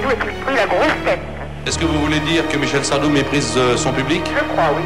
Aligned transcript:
Sardou 0.00 0.08
a-t-il 0.08 0.44
pris 0.44 0.54
la 0.54 0.66
grosse 0.66 1.04
tête 1.04 1.20
Est-ce 1.66 1.78
que 1.78 1.84
vous 1.84 1.98
voulez 2.00 2.20
dire 2.20 2.48
que 2.48 2.56
Michel 2.56 2.84
Sardou 2.84 3.10
méprise 3.10 3.54
euh, 3.56 3.76
son 3.76 3.92
public? 3.92 4.22
Je 4.26 4.44
crois, 4.52 4.70
oui. 4.76 4.82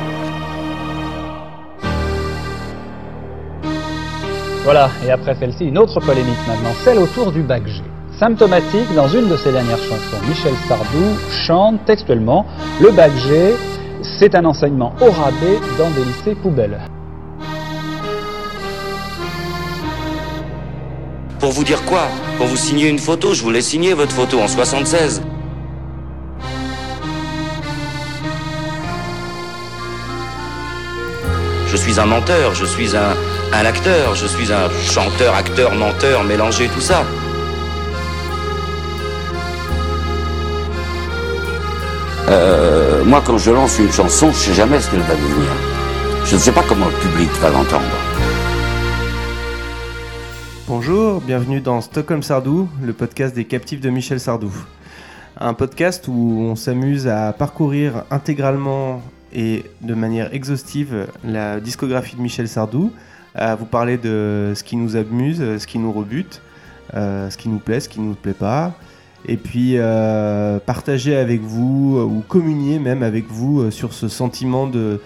Voilà, 4.64 4.90
et 5.06 5.10
après 5.10 5.34
celle-ci, 5.34 5.66
une 5.66 5.78
autre 5.78 6.00
polémique 6.00 6.38
maintenant, 6.48 6.72
celle 6.84 6.98
autour 6.98 7.32
du 7.32 7.42
bac 7.42 7.66
G. 7.66 7.82
Symptomatique, 8.18 8.92
dans 8.94 9.08
une 9.08 9.28
de 9.28 9.36
ses 9.36 9.52
dernières 9.52 9.78
chansons, 9.78 10.20
Michel 10.26 10.54
Sardou 10.66 11.16
chante 11.30 11.84
textuellement 11.84 12.46
Le 12.80 12.90
bac 12.90 13.12
G, 13.28 13.54
c'est 14.18 14.34
un 14.34 14.44
enseignement 14.44 14.94
au 15.00 15.10
rabais 15.10 15.60
dans 15.78 15.90
des 15.90 16.04
lycées 16.04 16.34
poubelles. 16.34 16.80
Pour 21.44 21.52
vous 21.52 21.64
dire 21.64 21.84
quoi 21.84 22.08
Pour 22.38 22.46
vous 22.46 22.56
signer 22.56 22.88
une 22.88 22.98
photo, 22.98 23.34
je 23.34 23.42
voulais 23.42 23.60
signer 23.60 23.92
votre 23.92 24.12
photo 24.12 24.40
en 24.40 24.48
76. 24.48 25.20
Je 31.66 31.76
suis 31.76 32.00
un 32.00 32.06
menteur, 32.06 32.54
je 32.54 32.64
suis 32.64 32.96
un, 32.96 33.12
acteur, 33.52 34.14
je 34.14 34.26
suis 34.26 34.50
un 34.54 34.70
chanteur, 34.90 35.34
acteur, 35.34 35.74
menteur, 35.74 36.24
mélangé, 36.24 36.66
tout 36.68 36.80
ça. 36.80 37.04
Euh, 42.30 43.04
moi, 43.04 43.22
quand 43.22 43.36
je 43.36 43.50
lance 43.50 43.78
une 43.78 43.92
chanson, 43.92 44.32
je 44.32 44.38
sais 44.38 44.54
jamais 44.54 44.80
ce 44.80 44.90
qu'elle 44.90 45.00
va 45.00 45.14
devenir. 45.14 45.50
Je 46.24 46.36
ne 46.36 46.40
sais 46.40 46.52
pas 46.52 46.64
comment 46.66 46.86
le 46.86 47.06
public 47.06 47.28
va 47.42 47.50
l'entendre. 47.50 47.84
Bonjour, 50.66 51.20
bienvenue 51.20 51.60
dans 51.60 51.82
Stockholm 51.82 52.22
Sardou, 52.22 52.70
le 52.82 52.94
podcast 52.94 53.34
des 53.34 53.44
captifs 53.44 53.82
de 53.82 53.90
Michel 53.90 54.18
Sardou. 54.18 54.50
Un 55.38 55.52
podcast 55.52 56.08
où 56.08 56.38
on 56.40 56.56
s'amuse 56.56 57.06
à 57.06 57.34
parcourir 57.34 58.04
intégralement 58.10 59.02
et 59.34 59.66
de 59.82 59.92
manière 59.92 60.32
exhaustive 60.32 61.06
la 61.22 61.60
discographie 61.60 62.16
de 62.16 62.22
Michel 62.22 62.48
Sardou, 62.48 62.92
à 63.34 63.56
vous 63.56 63.66
parler 63.66 63.98
de 63.98 64.54
ce 64.56 64.64
qui 64.64 64.76
nous 64.76 64.96
amuse, 64.96 65.58
ce 65.58 65.66
qui 65.66 65.78
nous 65.78 65.92
rebute, 65.92 66.40
euh, 66.94 67.28
ce 67.28 67.36
qui 67.36 67.50
nous 67.50 67.58
plaît, 67.58 67.80
ce 67.80 67.90
qui 67.90 68.00
ne 68.00 68.06
nous 68.06 68.14
plaît 68.14 68.32
pas, 68.32 68.72
et 69.26 69.36
puis 69.36 69.74
euh, 69.76 70.58
partager 70.60 71.14
avec 71.14 71.42
vous 71.42 71.98
ou 71.98 72.22
communier 72.26 72.78
même 72.78 73.02
avec 73.02 73.26
vous 73.28 73.60
euh, 73.60 73.70
sur 73.70 73.92
ce 73.92 74.08
sentiment 74.08 74.66
de, 74.66 74.98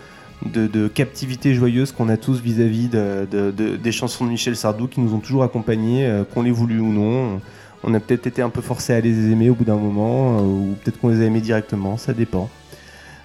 de, 0.45 0.89
captivité 0.89 1.55
joyeuse 1.55 1.93
qu'on 1.93 2.09
a 2.09 2.17
tous 2.17 2.41
vis-à-vis 2.41 2.89
de, 2.89 3.27
de- 3.31 3.51
de- 3.51 3.77
des 3.77 3.93
chansons 3.93 4.25
de 4.25 4.31
Michel 4.31 4.57
Sardou 4.57 4.87
qui 4.87 5.01
nous 5.01 5.15
ont 5.15 5.19
toujours 5.19 5.43
accompagnés, 5.43 6.07
euh, 6.07 6.25
qu'on 6.25 6.43
les 6.43 6.51
voulu 6.51 6.79
ou 6.81 6.93
non. 6.93 7.41
On 7.85 7.95
a 7.95 8.01
peut-être 8.01 8.27
été 8.27 8.43
un 8.43 8.49
peu 8.51 8.61
forcé 8.61 8.93
à 8.93 9.01
les 9.01 9.31
aimer 9.31 9.51
au 9.51 9.55
bout 9.55 9.65
d'un 9.65 9.77
moment, 9.77 10.39
euh, 10.39 10.43
ou 10.43 10.77
peut-être 10.83 11.01
qu'on 11.01 11.09
les 11.09 11.21
a 11.23 11.25
aimés 11.25 11.41
directement, 11.41 11.97
ça 11.97 12.13
dépend. 12.13 12.49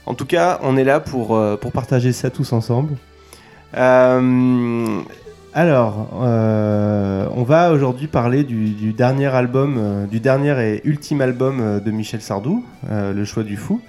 En 0.06 0.16
tout 0.16 0.26
cas, 0.26 0.60
on 0.64 0.76
est 0.76 0.84
là 0.84 1.00
pour, 1.00 1.36
euh, 1.36 1.56
partager 1.72 2.12
ça 2.12 2.30
tous 2.30 2.52
ensemble. 2.54 2.96
Alors, 5.56 6.08
on 6.14 7.44
va 7.44 7.72
aujourd'hui 7.72 8.08
parler 8.08 8.44
du, 8.44 8.94
dernier 8.94 9.28
album, 9.28 10.08
du 10.10 10.20
dernier 10.20 10.56
et 10.76 10.82
ultime 10.88 11.22
album 11.22 11.80
de 11.84 11.92
Michel 11.92 12.22
Sardou, 12.22 12.64
Le 12.92 13.26
Choix 13.26 13.44
du 13.44 13.58
Fou. 13.58 13.82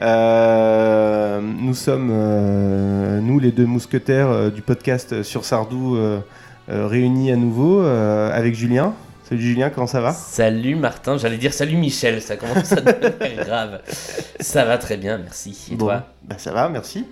Euh, 0.00 1.40
nous 1.42 1.74
sommes, 1.74 2.08
euh, 2.10 3.20
nous 3.20 3.38
les 3.38 3.52
deux 3.52 3.66
mousquetaires 3.66 4.28
euh, 4.30 4.50
du 4.50 4.62
podcast 4.62 5.22
sur 5.22 5.44
Sardou, 5.44 5.98
réunis 6.68 7.32
à 7.32 7.36
nouveau 7.36 7.80
avec 7.80 8.54
Julien. 8.54 8.94
Salut 9.28 9.42
Julien, 9.42 9.70
comment 9.70 9.86
ça 9.86 10.00
va? 10.00 10.12
Salut 10.12 10.74
Martin, 10.74 11.16
j'allais 11.18 11.36
dire 11.36 11.52
salut 11.52 11.76
Michel, 11.76 12.20
ça 12.22 12.36
commence 12.36 12.72
à 12.72 12.80
devenir 12.80 13.44
grave. 13.46 13.80
Ça 14.40 14.64
va 14.64 14.76
très 14.78 14.96
bien, 14.96 15.18
merci. 15.18 15.68
Et 15.72 15.76
Bon, 15.76 15.86
toi? 15.86 16.04
bah 16.24 16.36
Ça 16.38 16.52
va, 16.52 16.68
merci. 16.68 17.04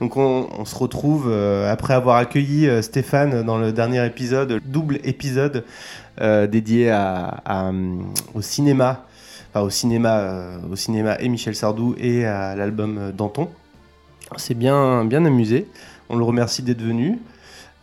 Donc 0.00 0.16
on, 0.16 0.48
on 0.58 0.64
se 0.66 0.74
retrouve 0.76 1.32
après 1.66 1.94
avoir 1.94 2.16
accueilli 2.16 2.68
Stéphane 2.82 3.42
dans 3.42 3.58
le 3.58 3.72
dernier 3.72 4.04
épisode, 4.06 4.52
le 4.52 4.60
double 4.60 4.98
épisode 5.04 5.64
dédié 6.20 6.90
à, 6.90 7.40
à, 7.46 7.70
au 8.34 8.42
cinéma, 8.42 9.04
enfin 9.52 9.60
au 9.64 9.70
cinéma, 9.70 10.18
euh, 10.20 10.58
au 10.70 10.76
cinéma 10.76 11.16
et 11.20 11.28
Michel 11.28 11.54
Sardou 11.54 11.94
et 11.98 12.24
à 12.24 12.54
l'album 12.56 12.98
euh, 12.98 13.12
Danton. 13.12 13.48
On 14.32 14.38
s'est 14.38 14.54
bien, 14.54 15.04
bien 15.04 15.24
amusé. 15.24 15.66
On 16.08 16.16
le 16.16 16.24
remercie 16.24 16.62
d'être 16.62 16.82
venu. 16.82 17.18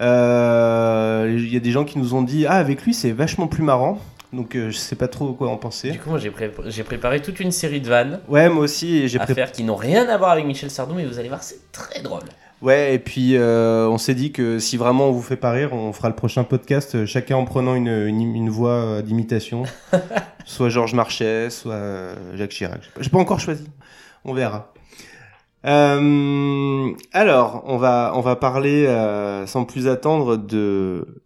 Euh, 0.02 1.28
Il 1.38 1.52
y 1.54 1.58
a 1.58 1.60
des 1.60 1.72
gens 1.72 1.84
qui 1.86 1.98
nous 2.00 2.14
ont 2.14 2.22
dit 2.22 2.46
ah 2.46 2.54
avec 2.56 2.84
lui 2.84 2.94
c'est 2.94 3.12
vachement 3.12 3.48
plus 3.48 3.64
marrant. 3.64 4.00
Donc 4.34 4.56
euh, 4.56 4.70
je 4.72 4.78
sais 4.78 4.96
pas 4.96 5.08
trop 5.08 5.32
quoi 5.34 5.50
en 5.50 5.58
penser. 5.58 5.92
Du 5.92 6.00
coup, 6.00 6.10
moi 6.10 6.20
j'ai 6.20 6.32
pré- 6.32 6.52
j'ai 6.66 6.84
préparé 6.84 7.22
toute 7.22 7.40
une 7.40 7.52
série 7.52 7.80
de 7.80 7.88
vannes 7.88 8.20
Ouais 8.28 8.50
moi 8.50 8.64
aussi 8.64 9.08
j'ai 9.08 9.20
à 9.20 9.26
faire 9.26 9.52
qui 9.54 9.64
n'ont 9.64 9.76
rien 9.78 10.08
à 10.10 10.18
voir 10.18 10.32
avec 10.32 10.46
Michel 10.46 10.70
Sardou, 10.70 10.96
mais 10.96 11.06
vous 11.06 11.18
allez 11.20 11.30
voir, 11.30 11.44
c'est 11.44 11.72
très 11.72 12.02
drôle. 12.02 12.24
Ouais, 12.62 12.96
et 12.96 13.00
puis 13.00 13.36
euh, 13.36 13.88
on 13.88 14.00
s'est 14.00 14.16
dit 14.16 14.32
que 14.32 14.58
si 14.58 14.78
vraiment 14.78 15.10
on 15.10 15.12
vous 15.12 15.22
fait 15.22 15.36
pas 15.38 15.52
rire, 15.52 15.74
on 15.74 15.94
fera 15.94 16.10
le 16.10 16.16
prochain 16.16 16.44
podcast, 16.44 16.96
euh, 16.96 17.06
chacun 17.06 17.36
en 17.36 17.46
prenant 17.46 17.76
une, 17.76 17.88
une, 18.08 18.36
une 18.36 18.50
voix 18.50 18.72
euh, 18.72 19.02
d'imitation. 19.04 19.64
soit 20.46 20.70
Georges 20.70 20.96
Marchais, 20.96 21.50
soit 21.52 22.16
Jacques 22.34 22.50
Chirac. 22.52 22.82
J'ai 22.84 22.90
pas- 22.92 23.02
J'ai 23.04 23.10
pas 23.12 23.20
encore 23.20 23.40
choisi. 23.40 23.70
On 24.26 24.34
verra. 24.34 24.74
Euh, 25.66 26.92
alors, 27.14 27.64
on 27.68 27.78
va, 27.78 28.12
on 28.16 28.22
va 28.22 28.36
parler 28.36 28.86
euh, 28.88 29.46
sans 29.46 29.66
plus 29.66 29.88
attendre 29.88 30.38
de 30.38 31.22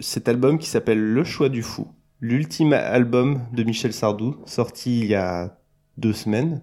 cet 0.00 0.28
album 0.28 0.58
qui 0.58 0.68
s'appelle 0.68 1.00
Le 1.00 1.24
Choix 1.24 1.48
du 1.48 1.62
Fou. 1.62 1.88
L'ultime 2.20 2.72
album 2.72 3.40
de 3.52 3.64
Michel 3.64 3.92
Sardou, 3.92 4.36
sorti 4.46 5.00
il 5.00 5.06
y 5.06 5.14
a 5.14 5.58
deux 5.98 6.12
semaines. 6.14 6.62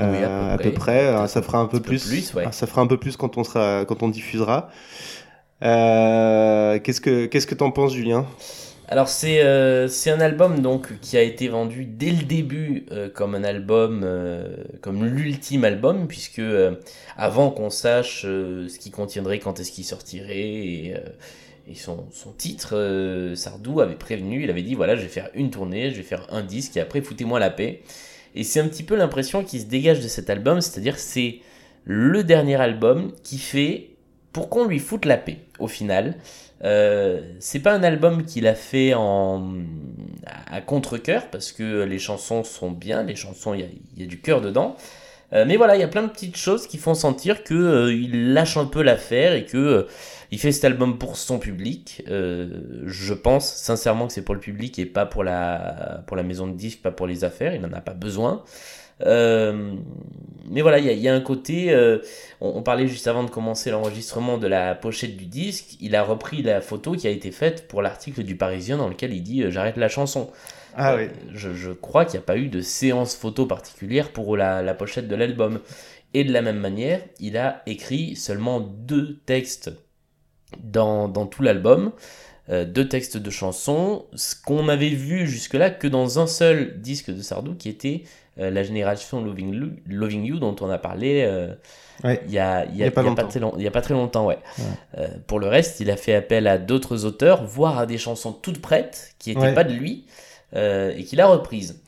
Oui, 0.00 0.22
à 0.22 0.30
peu 0.30 0.40
Euh, 0.40 0.54
à 0.54 0.58
près. 0.58 0.58
peu 0.58 0.72
près. 0.72 1.28
Ça 1.28 1.42
fera 1.42 1.58
un 1.58 1.66
peu 1.66 1.80
plus. 1.82 2.02
plus, 2.02 2.34
ouais. 2.34 2.52
Ça 2.52 2.66
fera 2.66 2.82
un 2.82 2.86
peu 2.86 2.98
plus 2.98 3.16
quand 3.16 3.36
on 3.38 3.44
sera, 3.44 3.84
quand 3.86 4.02
on 4.02 4.08
diffusera. 4.08 4.68
Euh, 5.62 6.78
qu'est-ce 6.80 7.00
que, 7.00 7.26
qu'est-ce 7.26 7.46
que 7.46 7.54
t'en 7.54 7.70
penses, 7.70 7.94
Julien? 7.94 8.26
Alors 8.88 9.08
c'est 9.08 9.42
euh, 9.42 9.88
c'est 9.88 10.10
un 10.10 10.20
album 10.20 10.60
donc 10.60 10.98
qui 11.00 11.16
a 11.16 11.22
été 11.22 11.48
vendu 11.48 11.86
dès 11.86 12.10
le 12.10 12.24
début 12.24 12.84
euh, 12.90 13.08
comme 13.08 13.34
un 13.34 13.44
album, 13.44 14.02
euh, 14.04 14.56
comme 14.82 15.04
l'ultime 15.06 15.64
album, 15.64 16.08
puisque 16.08 16.42
avant 17.16 17.50
qu'on 17.50 17.70
sache 17.70 18.22
ce 18.22 18.78
qu'il 18.78 18.92
contiendrait, 18.92 19.38
quand 19.38 19.60
est-ce 19.60 19.72
qu'il 19.72 19.84
sortirait 19.84 20.36
et, 20.38 20.94
et 21.68 21.74
son, 21.74 22.06
son 22.12 22.32
titre, 22.32 23.32
Sardou 23.36 23.80
avait 23.80 23.94
prévenu, 23.94 24.42
il 24.44 24.50
avait 24.50 24.62
dit 24.62 24.74
voilà 24.74 24.96
je 24.96 25.02
vais 25.02 25.08
faire 25.08 25.30
une 25.34 25.50
tournée, 25.50 25.90
je 25.90 25.96
vais 25.96 26.02
faire 26.02 26.26
un 26.30 26.42
disque 26.42 26.76
et 26.76 26.80
après 26.80 27.00
foutez-moi 27.02 27.38
la 27.38 27.50
paix. 27.50 27.82
Et 28.34 28.44
c'est 28.44 28.60
un 28.60 28.68
petit 28.68 28.82
peu 28.82 28.96
l'impression 28.96 29.44
qui 29.44 29.60
se 29.60 29.66
dégage 29.66 30.00
de 30.00 30.08
cet 30.08 30.30
album, 30.30 30.60
c'est-à-dire 30.60 30.98
c'est 30.98 31.40
le 31.84 32.24
dernier 32.24 32.60
album 32.60 33.12
qui 33.22 33.38
fait 33.38 33.90
pour 34.32 34.48
qu'on 34.48 34.64
lui 34.64 34.78
foute 34.78 35.04
la 35.04 35.16
paix 35.16 35.38
au 35.58 35.68
final. 35.68 36.16
Euh, 36.64 37.20
c'est 37.40 37.58
pas 37.58 37.74
un 37.74 37.82
album 37.82 38.24
qu'il 38.24 38.46
a 38.46 38.54
fait 38.54 38.94
en 38.94 39.54
à, 40.26 40.56
à 40.56 40.60
contre-cœur 40.60 41.28
parce 41.30 41.50
que 41.50 41.82
les 41.82 41.98
chansons 41.98 42.44
sont 42.44 42.70
bien, 42.70 43.02
les 43.02 43.16
chansons 43.16 43.52
il 43.52 43.60
y 43.96 44.00
y 44.00 44.04
a 44.04 44.06
du 44.06 44.20
cœur 44.20 44.40
dedans. 44.40 44.76
Euh, 45.32 45.44
mais 45.46 45.56
voilà, 45.56 45.76
il 45.76 45.80
y 45.80 45.84
a 45.84 45.88
plein 45.88 46.02
de 46.02 46.08
petites 46.08 46.36
choses 46.36 46.66
qui 46.66 46.78
font 46.78 46.94
sentir 46.94 47.42
que 47.42 47.54
euh, 47.54 47.92
il 47.92 48.34
lâche 48.34 48.56
un 48.56 48.66
peu 48.66 48.82
l'affaire 48.82 49.32
et 49.32 49.44
que 49.46 49.56
euh, 49.56 49.82
il 50.30 50.38
fait 50.38 50.52
cet 50.52 50.64
album 50.64 50.98
pour 50.98 51.16
son 51.16 51.38
public. 51.38 52.02
Euh, 52.08 52.82
je 52.84 53.14
pense 53.14 53.54
sincèrement 53.54 54.06
que 54.06 54.12
c'est 54.12 54.24
pour 54.24 54.34
le 54.34 54.40
public 54.40 54.78
et 54.78 54.86
pas 54.86 55.06
pour 55.06 55.24
la 55.24 56.02
pour 56.06 56.16
la 56.16 56.22
maison 56.22 56.46
de 56.46 56.52
disques, 56.54 56.82
pas 56.82 56.90
pour 56.90 57.06
les 57.06 57.24
affaires. 57.24 57.54
Il 57.54 57.62
n'en 57.62 57.72
a 57.72 57.80
pas 57.80 57.94
besoin. 57.94 58.42
Mais 59.04 60.60
voilà, 60.60 60.78
il 60.78 60.86
y, 60.86 61.08
a- 61.08 61.14
un 61.14 61.20
côté. 61.20 61.74
on, 62.40 62.62
parlait 62.62 62.86
juste 62.86 63.08
avant 63.08 63.24
de 63.24 63.30
commencer 63.30 63.70
l'enregistrement 63.70 64.38
de 64.38 64.46
la 64.46 64.76
pochette 64.76 65.16
du 65.16 65.26
disque. 65.26 65.76
Il 65.80 65.96
a 65.96 66.04
repris 66.04 66.42
la 66.42 66.60
photo 66.60 66.92
qui 66.92 67.08
a 67.08 67.10
été 67.10 67.32
faite 67.32 67.66
pour 67.66 67.82
l'article 67.82 68.22
du 68.22 68.36
Parisien 68.36 68.76
dans 68.76 68.88
lequel 68.88 69.12
il 69.12 69.22
dit 69.22 69.44
J'arrête 69.50 69.76
la 69.76 69.88
chanson. 69.88 70.30
Ah 70.76 70.94
Euh, 70.94 71.06
oui. 71.06 71.10
je, 71.34 71.54
je 71.54 71.70
crois 71.70 72.04
qu'il 72.04 72.14
n'y 72.18 72.24
a 72.24 72.26
pas 72.26 72.36
eu 72.36 72.48
de 72.48 72.60
séance 72.60 73.14
photo 73.14 73.46
particulière 73.46 74.10
pour 74.12 74.36
la, 74.36 74.62
la 74.62 74.74
pochette 74.74 75.08
de 75.08 75.14
l'album. 75.16 75.60
Et 76.14 76.24
de 76.24 76.32
la 76.32 76.42
même 76.42 76.58
manière, 76.58 77.00
il 77.20 77.36
a 77.38 77.62
écrit 77.66 78.16
seulement 78.16 78.60
deux 78.60 79.18
textes 79.24 79.70
dans, 80.62 81.08
dans 81.08 81.26
tout 81.26 81.42
l'album. 81.42 81.92
Euh, 82.50 82.64
deux 82.64 82.88
textes 82.88 83.16
de 83.16 83.30
chansons, 83.30 84.04
ce 84.14 84.34
qu'on 84.34 84.68
avait 84.68 84.88
vu 84.90 85.26
jusque-là 85.26 85.70
que 85.70 85.86
dans 85.86 86.18
un 86.18 86.26
seul 86.26 86.80
disque 86.80 87.10
de 87.10 87.22
Sardou 87.22 87.54
qui 87.54 87.68
était 87.68 88.02
euh, 88.38 88.50
la 88.50 88.62
génération 88.64 89.22
Loving, 89.24 90.24
You 90.24 90.38
dont 90.40 90.56
on 90.60 90.68
a 90.68 90.78
parlé 90.78 91.22
euh, 91.24 91.54
Ouais. 92.02 92.20
il 92.26 92.32
y 92.32 92.38
a, 92.40 92.64
y 92.64 92.68
a- 92.68 92.68
Il 92.72 92.76
y 92.78 92.84
a 92.84 92.90
pas 92.90 93.02
y 93.04 93.06
a 93.08 93.14
très 93.24 93.38
long- 93.38 93.54
il 93.56 93.62
y 93.62 93.66
a 93.68 93.70
pas 93.70 93.80
très 93.80 93.94
longtemps. 93.94 94.26
Ouais. 94.26 94.38
Ouais. 94.58 94.64
Euh, 94.98 95.08
pour 95.28 95.38
le 95.38 95.46
reste, 95.46 95.78
il 95.78 95.88
a 95.90 95.96
fait 95.96 96.14
appel 96.14 96.48
à 96.48 96.58
d'autres 96.58 97.04
auteurs, 97.04 97.44
voire 97.44 97.78
à 97.78 97.86
des 97.86 97.96
chansons 97.98 98.32
toutes 98.32 98.60
prêtes 98.60 99.14
qui 99.20 99.30
n'étaient 99.30 99.40
Ouais. 99.48 99.54
pas 99.54 99.62
de 99.64 99.72
lui 99.72 100.04
euh, 100.54 100.92
et 100.96 101.04
qu'il 101.04 101.20
a 101.20 101.26
reprises. 101.26 101.82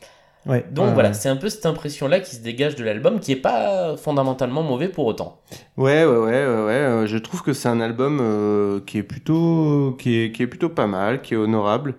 Ouais. 0.46 0.64
Donc 0.70 0.88
Ouais, 0.88 0.93
voilà, 0.93 1.08
ouais. 1.08 1.14
c'est 1.14 1.31
un 1.31 1.37
peu 1.37 1.49
cette 1.49 1.64
impression-là 1.64 2.20
qui 2.20 2.34
se 2.37 2.43
dégage 2.43 2.76
de 2.76 2.84
l'album 2.84 3.19
qui 3.19 3.32
est 3.32 3.37
pas 3.37 3.96
fondamentalement 3.96 4.62
mauvais 4.62 4.88
pour 4.88 5.06
autant. 5.06 5.40
Ouais, 5.78 6.05
ouais, 6.05 6.16
ouais, 6.16 6.19
ouais, 6.19 6.46
ouais, 6.46 6.72
euh, 6.72 7.06
Je 7.06 7.16
trouve 7.16 7.43
que 7.43 7.52
c'est 7.55 7.69
un 7.69 7.81
album 7.81 8.19
euh, 8.20 8.81
qui 8.87 8.99
est 8.99 9.02
plutôt, 9.02 9.96
qui 9.99 10.19
est, 10.19 10.32
qui 10.32 10.43
est 10.43 10.46
plutôt 10.46 10.69
pas 10.69 10.87
mal, 10.87 11.22
qui 11.22 11.32
est 11.34 11.38
honorable. 11.38 11.94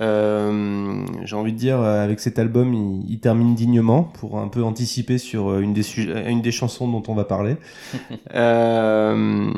Euh, 0.00 1.04
J'ai 1.24 1.34
envie 1.36 1.52
de 1.52 1.58
dire, 1.58 1.80
avec 1.80 2.20
cet 2.20 2.38
album, 2.38 2.72
il, 2.74 3.10
il, 3.10 3.18
termine 3.18 3.54
dignement 3.54 4.04
pour 4.04 4.38
un 4.38 4.46
peu 4.48 4.62
anticiper 4.62 5.18
sur 5.18 5.58
une 5.58 5.72
des, 5.72 5.98
une 5.98 6.42
des 6.42 6.52
chansons 6.52 6.86
dont 6.86 7.02
on 7.08 7.14
va 7.14 7.24
parler. 7.24 7.56
euh, 8.34 9.50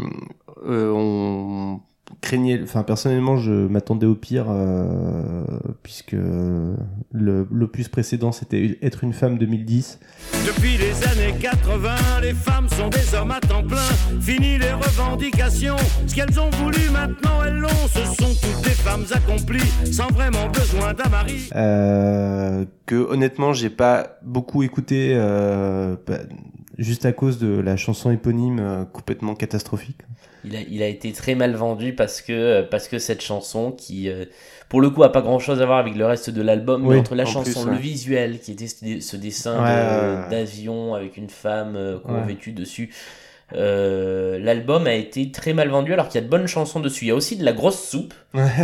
on 0.65 1.81
craignait, 2.21 2.61
enfin 2.63 2.83
personnellement, 2.83 3.37
je 3.37 3.53
m'attendais 3.53 4.07
au 4.07 4.15
pire 4.15 4.47
euh, 4.49 5.45
puisque 5.83 6.17
l'opus 7.13 7.89
précédent 7.89 8.33
c'était 8.33 8.79
être 8.83 9.05
une 9.05 9.13
femme 9.13 9.39
2010. 9.39 9.99
Depuis 10.47 10.77
les 10.77 11.07
années 11.07 11.35
80, 11.39 12.21
les 12.23 12.35
femmes 12.35 12.69
sont 12.69 12.89
des 12.89 13.15
hommes 13.15 13.31
à 13.31 13.41
temps 13.41 13.63
plein. 13.63 13.79
Fini 14.21 14.59
les 14.59 14.73
revendications, 14.73 15.77
ce 16.07 16.15
qu'elles 16.15 16.39
ont 16.41 16.51
voulu 16.51 16.91
maintenant 16.91 17.43
elles 17.45 17.57
l'ont. 17.57 17.69
Ce 17.89 18.05
sont 18.05 18.35
toutes 18.35 18.65
des 18.65 18.71
femmes 18.71 19.05
accomplies, 19.13 19.93
sans 19.93 20.09
vraiment 20.09 20.49
besoin 20.49 20.95
d'un 20.95 21.09
mari. 21.09 21.51
Euh, 21.55 22.65
que 22.87 22.97
honnêtement, 22.97 23.53
j'ai 23.53 23.71
pas 23.71 24.19
beaucoup 24.23 24.63
écouté. 24.63 25.13
Euh, 25.15 25.97
juste 26.79 27.05
à 27.07 27.13
cause 27.13 27.39
de 27.39 27.49
la 27.61 27.77
chanson 27.77 28.11
éponyme 28.11 28.59
euh, 28.61 28.85
complètement 28.85 29.35
catastrophique. 29.35 29.99
Il 30.45 30.55
a, 30.57 30.61
il 30.61 30.83
a 30.83 30.87
été 30.87 31.13
très 31.13 31.35
mal 31.35 31.55
vendu 31.55 31.95
parce 31.95 32.23
que, 32.23 32.33
euh, 32.33 32.63
parce 32.63 32.87
que 32.89 32.99
cette 33.01 33.21
chanson 33.21 33.73
qui, 33.73 34.09
euh, 34.09 34.25
pour 34.69 34.81
le 34.81 34.89
coup, 34.91 35.03
a 35.03 35.11
pas 35.11 35.21
grand 35.21 35.41
chose 35.41 35.61
à 35.61 35.67
voir 35.67 35.79
avec 35.79 35.97
le 35.97 36.07
reste 36.07 36.31
de 36.31 36.43
l'album, 36.43 36.87
Oui, 36.87 36.95
mais 36.95 37.01
entre 37.01 37.17
la 37.17 37.25
en 37.25 37.27
chanson, 37.27 37.65
plus, 37.65 37.73
le 37.73 37.77
visuel 37.77 38.39
qui 38.41 38.53
était 38.53 38.69
ce 38.69 39.01
ce 39.01 39.17
dessin 39.17 39.63
Ouais, 39.65 40.29
d'avion 40.31 40.95
avec 40.95 41.17
une 41.17 41.29
femme 41.29 41.77
Ouais. 41.77 42.01
convêtue 42.03 42.53
dessus. 42.53 42.95
euh, 43.55 44.39
l'album 44.39 44.87
a 44.87 44.95
été 44.95 45.33
très 45.33 45.55
mal 45.55 45.69
vendu 45.71 45.93
alors 45.93 46.09
qu'il 46.09 46.21
y 46.21 46.23
a 46.23 46.27
de 46.27 46.31
bonnes 46.31 46.47
chansons 46.47 46.81
dessus. 46.81 47.07
Il 47.07 47.09
y 47.09 47.11
a 47.11 47.15
aussi 47.17 47.37
de 47.37 47.45
la 47.45 47.53
grosse 47.53 47.83
soupe 47.83 48.15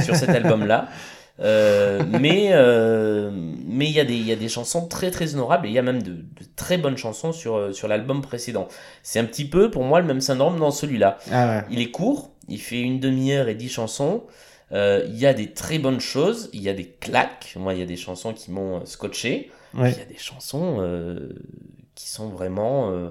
sur 0.04 0.14
cet 0.14 0.30
album-là. 0.30 0.88
Euh, 1.40 2.04
mais 2.08 2.50
euh, 2.52 3.28
mais 3.66 3.86
il 3.86 3.92
y 3.92 3.98
a 3.98 4.04
des 4.04 4.14
il 4.14 4.24
y 4.24 4.30
a 4.30 4.36
des 4.36 4.48
chansons 4.48 4.86
très 4.86 5.10
très 5.10 5.34
honorables 5.34 5.66
et 5.66 5.70
il 5.70 5.74
y 5.74 5.80
a 5.80 5.82
même 5.82 6.00
de, 6.00 6.12
de 6.12 6.44
très 6.54 6.78
bonnes 6.78 6.96
chansons 6.96 7.32
sur 7.32 7.56
euh, 7.56 7.72
sur 7.72 7.88
l'album 7.88 8.22
précédent. 8.22 8.68
C'est 9.02 9.18
un 9.18 9.24
petit 9.24 9.44
peu 9.44 9.68
pour 9.68 9.82
moi 9.82 10.00
le 10.00 10.06
même 10.06 10.20
syndrome 10.20 10.60
dans 10.60 10.70
celui-là. 10.70 11.18
Ah 11.32 11.48
ouais. 11.48 11.64
Il 11.70 11.80
est 11.80 11.90
court, 11.90 12.30
il 12.48 12.60
fait 12.60 12.80
une 12.80 13.00
demi-heure 13.00 13.48
et 13.48 13.56
dix 13.56 13.68
chansons. 13.68 14.22
Euh, 14.72 15.04
Il 15.08 15.16
y 15.18 15.26
a 15.26 15.34
des 15.34 15.52
très 15.52 15.78
bonnes 15.78 16.00
choses, 16.00 16.50
il 16.52 16.62
y 16.62 16.68
a 16.68 16.72
des 16.72 16.86
claques. 16.86 17.54
Moi, 17.56 17.74
il 17.74 17.80
y 17.80 17.82
a 17.82 17.86
des 17.86 17.96
chansons 17.96 18.32
qui 18.32 18.50
m'ont 18.52 18.84
scotché. 18.86 19.50
Ouais. 19.74 19.90
Il 19.90 19.98
y 19.98 20.02
a 20.02 20.06
des 20.06 20.16
chansons 20.16 20.76
euh, 20.78 21.30
qui 21.96 22.08
sont 22.08 22.28
vraiment 22.28 22.90
euh, 22.90 23.10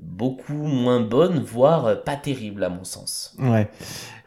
beaucoup 0.00 0.52
moins 0.52 1.00
bonnes, 1.00 1.40
voire 1.40 2.02
pas 2.04 2.16
terribles 2.16 2.64
à 2.64 2.68
mon 2.68 2.84
sens. 2.84 3.34
Ouais. 3.38 3.68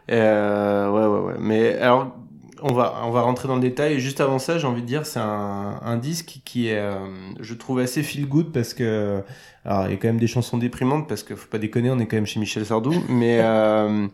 Ouais, 0.10 0.16
ouais, 0.18 1.20
ouais. 1.20 1.34
Mais 1.40 1.76
alors, 1.80 2.16
on 2.62 2.74
va, 2.74 3.02
on 3.04 3.12
va 3.12 3.22
rentrer 3.22 3.48
dans 3.48 3.56
le 3.56 3.62
détail. 3.62 3.94
Et 3.94 4.00
juste 4.00 4.22
avant 4.22 4.40
ça, 4.40 4.58
j'ai 4.58 4.68
envie 4.68 4.82
de 4.82 4.88
dire, 4.88 5.06
c'est 5.06 5.20
un, 5.20 5.80
un 5.82 5.98
disque 5.98 6.40
qui 6.46 6.70
est, 6.70 6.78
euh, 6.78 6.96
je 7.40 7.54
trouve, 7.54 7.80
assez 7.80 8.04
feel 8.04 8.28
good 8.28 8.52
parce 8.52 8.74
que, 8.74 9.24
alors, 9.66 9.88
il 9.88 9.92
y 9.92 9.94
a 9.94 9.98
quand 9.98 10.08
même 10.08 10.20
des 10.20 10.28
chansons 10.28 10.58
déprimantes 10.58 11.08
parce 11.08 11.24
que 11.24 11.36
faut 11.36 11.48
pas 11.50 11.60
déconner, 11.60 11.90
on 11.92 12.00
est 12.00 12.08
quand 12.08 12.18
même 12.18 12.26
chez 12.26 12.40
Michel 12.40 12.66
Sardou, 12.66 12.94
mais 13.10 13.40
euh, 13.42 14.08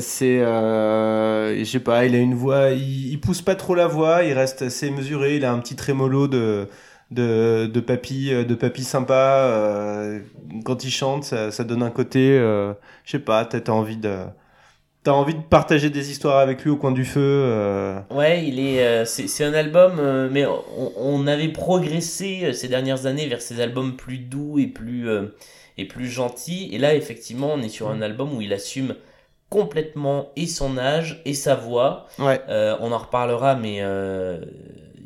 c'est, 0.00 0.40
euh, 0.40 1.56
je 1.58 1.64
sais 1.64 1.80
pas, 1.80 2.04
il 2.04 2.14
a 2.14 2.18
une 2.18 2.34
voix, 2.34 2.70
il, 2.70 3.10
il 3.12 3.20
pousse 3.20 3.42
pas 3.42 3.54
trop 3.54 3.74
la 3.74 3.86
voix, 3.86 4.24
il 4.24 4.32
reste 4.32 4.62
assez 4.62 4.90
mesuré, 4.90 5.36
il 5.36 5.44
a 5.44 5.52
un 5.52 5.58
petit 5.60 5.76
trémolo 5.76 6.28
de 6.28 6.68
de, 7.10 7.66
de 7.72 7.80
papy 7.80 8.30
de 8.30 8.54
papy 8.54 8.84
sympa 8.84 9.14
euh, 9.14 10.20
quand 10.64 10.84
il 10.84 10.90
chante 10.90 11.24
ça, 11.24 11.50
ça 11.50 11.64
donne 11.64 11.82
un 11.82 11.90
côté 11.90 12.38
euh, 12.38 12.74
je 13.04 13.12
sais 13.12 13.18
pas 13.18 13.44
t'as 13.46 13.72
envie 13.72 13.96
de 13.96 14.24
t'as 15.08 15.14
envie 15.14 15.32
de 15.34 15.40
partager 15.40 15.88
des 15.88 16.10
histoires 16.10 16.36
avec 16.36 16.62
lui 16.64 16.70
au 16.70 16.76
coin 16.76 16.92
du 16.92 17.06
feu 17.06 17.22
euh, 17.22 17.98
Ouais, 18.10 18.46
il 18.46 18.60
est, 18.60 18.84
euh, 18.84 19.06
c'est, 19.06 19.26
c'est 19.26 19.42
un 19.42 19.54
album, 19.54 19.98
euh, 19.98 20.28
mais 20.30 20.44
on, 20.44 20.92
on 20.98 21.26
avait 21.26 21.48
progressé 21.48 22.40
euh, 22.42 22.52
ces 22.52 22.68
dernières 22.68 23.06
années 23.06 23.26
vers 23.26 23.40
ces 23.40 23.62
albums 23.62 23.96
plus 23.96 24.18
doux 24.18 24.58
et 24.58 24.66
plus, 24.66 25.08
et 25.78 25.86
plus 25.86 26.08
gentils. 26.08 26.68
Et 26.72 26.78
là, 26.78 26.94
effectivement, 26.94 27.54
on 27.54 27.62
est 27.62 27.70
sur 27.70 27.88
un 27.88 28.02
album 28.02 28.36
où 28.36 28.42
il 28.42 28.52
assume 28.52 28.96
complètement 29.48 30.28
et 30.36 30.46
son 30.46 30.76
âge 30.76 31.22
et 31.24 31.32
sa 31.32 31.54
voix. 31.54 32.06
ouais 32.18 32.42
on 32.46 32.92
en 32.92 32.98
reparlera, 32.98 33.54
mais 33.54 33.82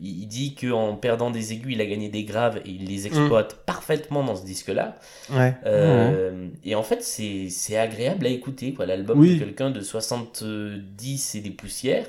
il 0.03 0.27
dit 0.27 0.55
qu'en 0.55 0.97
perdant 0.97 1.31
des 1.31 1.53
aigus, 1.53 1.73
il 1.75 1.81
a 1.81 1.87
gagné 1.87 2.09
des 2.09 2.25
graves 2.25 2.59
et 2.65 2.71
il 2.71 2.87
les 2.87 3.07
exploite 3.07 3.65
parfaitement 3.67 4.25
dans 4.25 4.35
ce 4.37 4.45
disque-là. 4.45 4.97
ouais 5.31 5.55
Euh, 5.65 6.49
Et 6.65 6.75
en 6.75 6.83
fait, 6.83 7.03
c'est 7.03 7.77
agréable 7.77 8.27
à 8.27 8.31
écouter. 8.31 8.75
L'album 8.81 9.19
Oui. 9.21 9.35
de 9.35 9.39
quelqu'un 9.45 9.71
de 9.71 9.81
70 9.81 11.35
et 11.37 11.41
des 11.41 11.51
poussières 11.51 12.07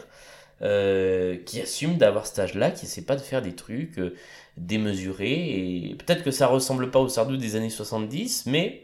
euh, 0.62 1.38
qui 1.46 1.60
assume 1.62 1.98
d'avoir 1.98 2.26
cet 2.26 2.40
âge-là, 2.40 2.72
qui 2.72 2.86
essaie 2.86 3.02
pas 3.04 3.16
de 3.16 3.22
faire 3.22 3.42
des 3.42 3.54
trucs 3.54 4.00
euh, 4.00 4.16
démesurés. 4.58 5.90
Et 5.90 5.96
peut-être 5.96 6.24
que 6.24 6.32
ça 6.32 6.48
ressemble 6.48 6.90
pas 6.90 7.00
au 7.00 7.10
Sardou 7.10 7.38
des 7.38 7.56
années 7.56 7.70
70, 7.70 8.46
mais 8.48 8.84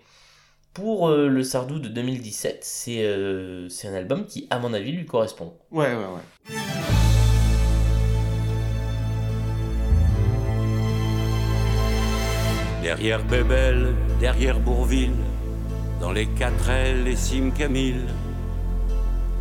pour 0.73 1.07
euh, 1.09 1.27
le 1.27 1.43
Sardou 1.43 1.79
de 1.79 1.87
2017, 1.87 2.59
c'est 2.61 3.03
euh, 3.03 3.67
c'est 3.69 3.87
un 3.87 3.93
album 3.93 4.25
qui, 4.25 4.45
à 4.49 4.59
mon 4.59 4.73
avis, 4.73 4.91
lui 4.91 5.05
correspond. 5.05 5.53
ouais 5.71 5.87
ouais 5.87 5.95
ouais 5.95 7.08
Derrière 12.89 13.23
Bébel, 13.23 13.93
derrière 14.19 14.59
Bourville, 14.59 15.13
dans 16.01 16.11
les 16.11 16.25
quatre 16.25 16.71
ailes 16.71 17.07
et 17.07 17.15
cimes 17.15 17.51
Camille, 17.51 18.07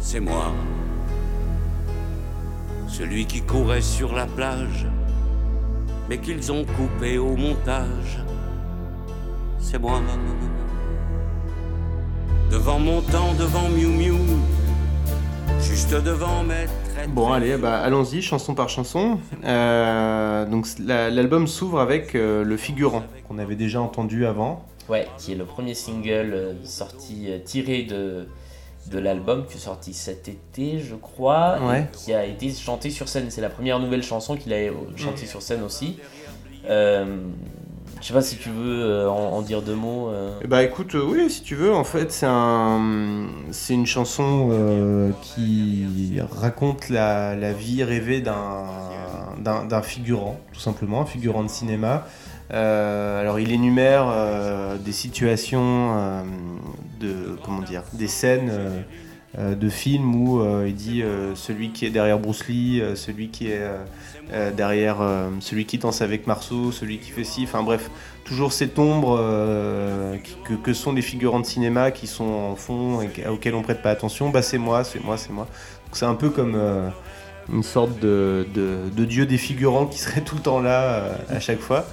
c'est 0.00 0.20
moi. 0.20 0.52
Celui 2.88 3.24
qui 3.24 3.40
courait 3.40 3.80
sur 3.80 4.14
la 4.14 4.26
plage, 4.26 4.86
mais 6.10 6.18
qu'ils 6.18 6.52
ont 6.52 6.66
coupé 6.66 7.16
au 7.16 7.36
montage, 7.36 8.18
c'est 9.58 9.78
moi. 9.78 10.02
Devant 12.50 12.78
mon 12.78 13.00
temps, 13.00 13.32
devant 13.38 13.70
Miu 13.70 13.86
Miu, 13.86 14.18
juste 15.62 15.94
devant 15.94 16.44
Maître. 16.44 16.87
Bon, 17.06 17.32
allez, 17.32 17.56
bah, 17.56 17.78
allons-y, 17.80 18.22
chanson 18.22 18.54
par 18.54 18.68
chanson. 18.68 19.18
Euh, 19.44 20.44
donc, 20.46 20.66
la- 20.84 21.10
l'album 21.10 21.46
s'ouvre 21.46 21.80
avec 21.80 22.14
euh, 22.14 22.42
le 22.44 22.56
figurant 22.56 23.02
qu'on 23.26 23.38
avait 23.38 23.54
déjà 23.56 23.80
entendu 23.80 24.26
avant. 24.26 24.64
Ouais, 24.88 25.06
qui 25.18 25.32
est 25.32 25.36
le 25.36 25.44
premier 25.44 25.74
single 25.74 26.32
euh, 26.34 26.52
sorti, 26.64 27.28
tiré 27.44 27.82
de, 27.82 28.26
de 28.90 28.98
l'album, 28.98 29.44
qui 29.46 29.56
est 29.56 29.60
sorti 29.60 29.92
cet 29.94 30.28
été, 30.28 30.80
je 30.80 30.94
crois, 30.94 31.58
Ouais. 31.62 31.82
et 31.82 31.96
qui 31.96 32.14
a 32.14 32.24
été 32.24 32.50
chanté 32.50 32.90
sur 32.90 33.08
scène. 33.08 33.26
C'est 33.30 33.42
la 33.42 33.50
première 33.50 33.78
nouvelle 33.78 34.02
chanson 34.02 34.36
qu'il 34.36 34.52
a 34.52 34.58
chantée 34.96 35.26
sur 35.26 35.42
scène 35.42 35.62
aussi. 35.62 35.98
Je 38.00 38.06
sais 38.06 38.14
pas 38.14 38.22
si 38.22 38.36
tu 38.36 38.50
veux 38.50 38.84
euh, 38.84 39.08
en, 39.08 39.42
dire 39.42 39.62
deux 39.62 39.74
mots. 39.74 40.10
bah 40.46 40.62
écoute, 40.62 40.94
euh, 40.94 41.04
oui, 41.04 41.28
si 41.28 41.42
tu 41.42 41.54
veux, 41.56 41.74
en 41.74 41.84
fait, 41.84 42.12
c'est 42.12 42.26
un, 42.28 43.26
c'est 43.50 43.74
une 43.74 43.86
chanson 43.86 45.12
qui 45.22 46.18
raconte 46.30 46.88
la, 46.88 47.52
vie 47.52 47.82
rêvée 47.82 48.20
d'un, 48.20 48.66
d'un, 49.40 49.82
figurant, 49.82 50.38
tout 50.52 50.60
simplement, 50.60 51.02
un 51.02 51.06
figurant 51.06 51.42
de 51.42 51.48
cinéma. 51.48 52.06
Alors, 52.50 53.40
il 53.40 53.52
énumère 53.52 54.78
des 54.84 54.92
situations 54.92 56.24
de, 57.00 57.36
comment 57.44 57.62
dire, 57.62 57.82
des 57.92 58.08
scènes 58.08 58.52
de 59.36 59.68
films 59.68 60.14
où 60.14 60.42
il 60.64 60.74
dit 60.74 61.02
celui 61.34 61.70
qui 61.70 61.84
est 61.86 61.90
derrière 61.90 62.18
Bruce 62.18 62.46
Lee, 62.46 62.80
celui 62.94 63.28
qui 63.28 63.48
est 63.48 63.66
euh, 64.32 64.50
derrière, 64.50 64.98
euh, 65.00 65.30
celui 65.40 65.64
qui 65.64 65.78
danse 65.78 66.02
avec 66.02 66.26
Marceau, 66.26 66.70
celui 66.70 66.98
qui 66.98 67.10
fait 67.10 67.24
ci, 67.24 67.44
enfin 67.44 67.62
bref 67.62 67.90
toujours 68.24 68.52
cette 68.52 68.78
ombre 68.78 69.16
euh, 69.18 70.16
que, 70.62 70.72
sont 70.74 70.92
les 70.92 71.00
figurants 71.00 71.40
de 71.40 71.46
cinéma 71.46 71.90
qui 71.90 72.06
sont 72.06 72.26
en 72.26 72.56
fond 72.56 73.00
et 73.00 73.08
qu- 73.08 73.26
auxquels 73.26 73.54
on 73.54 73.62
prête 73.62 73.80
pas 73.80 73.90
attention, 73.90 74.28
bah 74.28 74.42
c'est 74.42 74.58
moi, 74.58 74.84
c'est 74.84 75.02
moi, 75.02 75.16
c'est 75.16 75.32
moi. 75.32 75.46
C'est 75.92 76.04
un 76.04 76.14
peu 76.14 76.28
comme 76.28 76.60
une 77.50 77.62
sorte 77.62 77.98
de, 78.00 78.44
dieu 78.94 79.24
des 79.24 79.38
figurants 79.38 79.86
qui 79.86 79.98
serait 79.98 80.20
tout 80.20 80.36
le 80.36 80.42
temps 80.42 80.60
là 80.60 81.04
à 81.30 81.40
chaque 81.40 81.60
fois. 81.60 81.86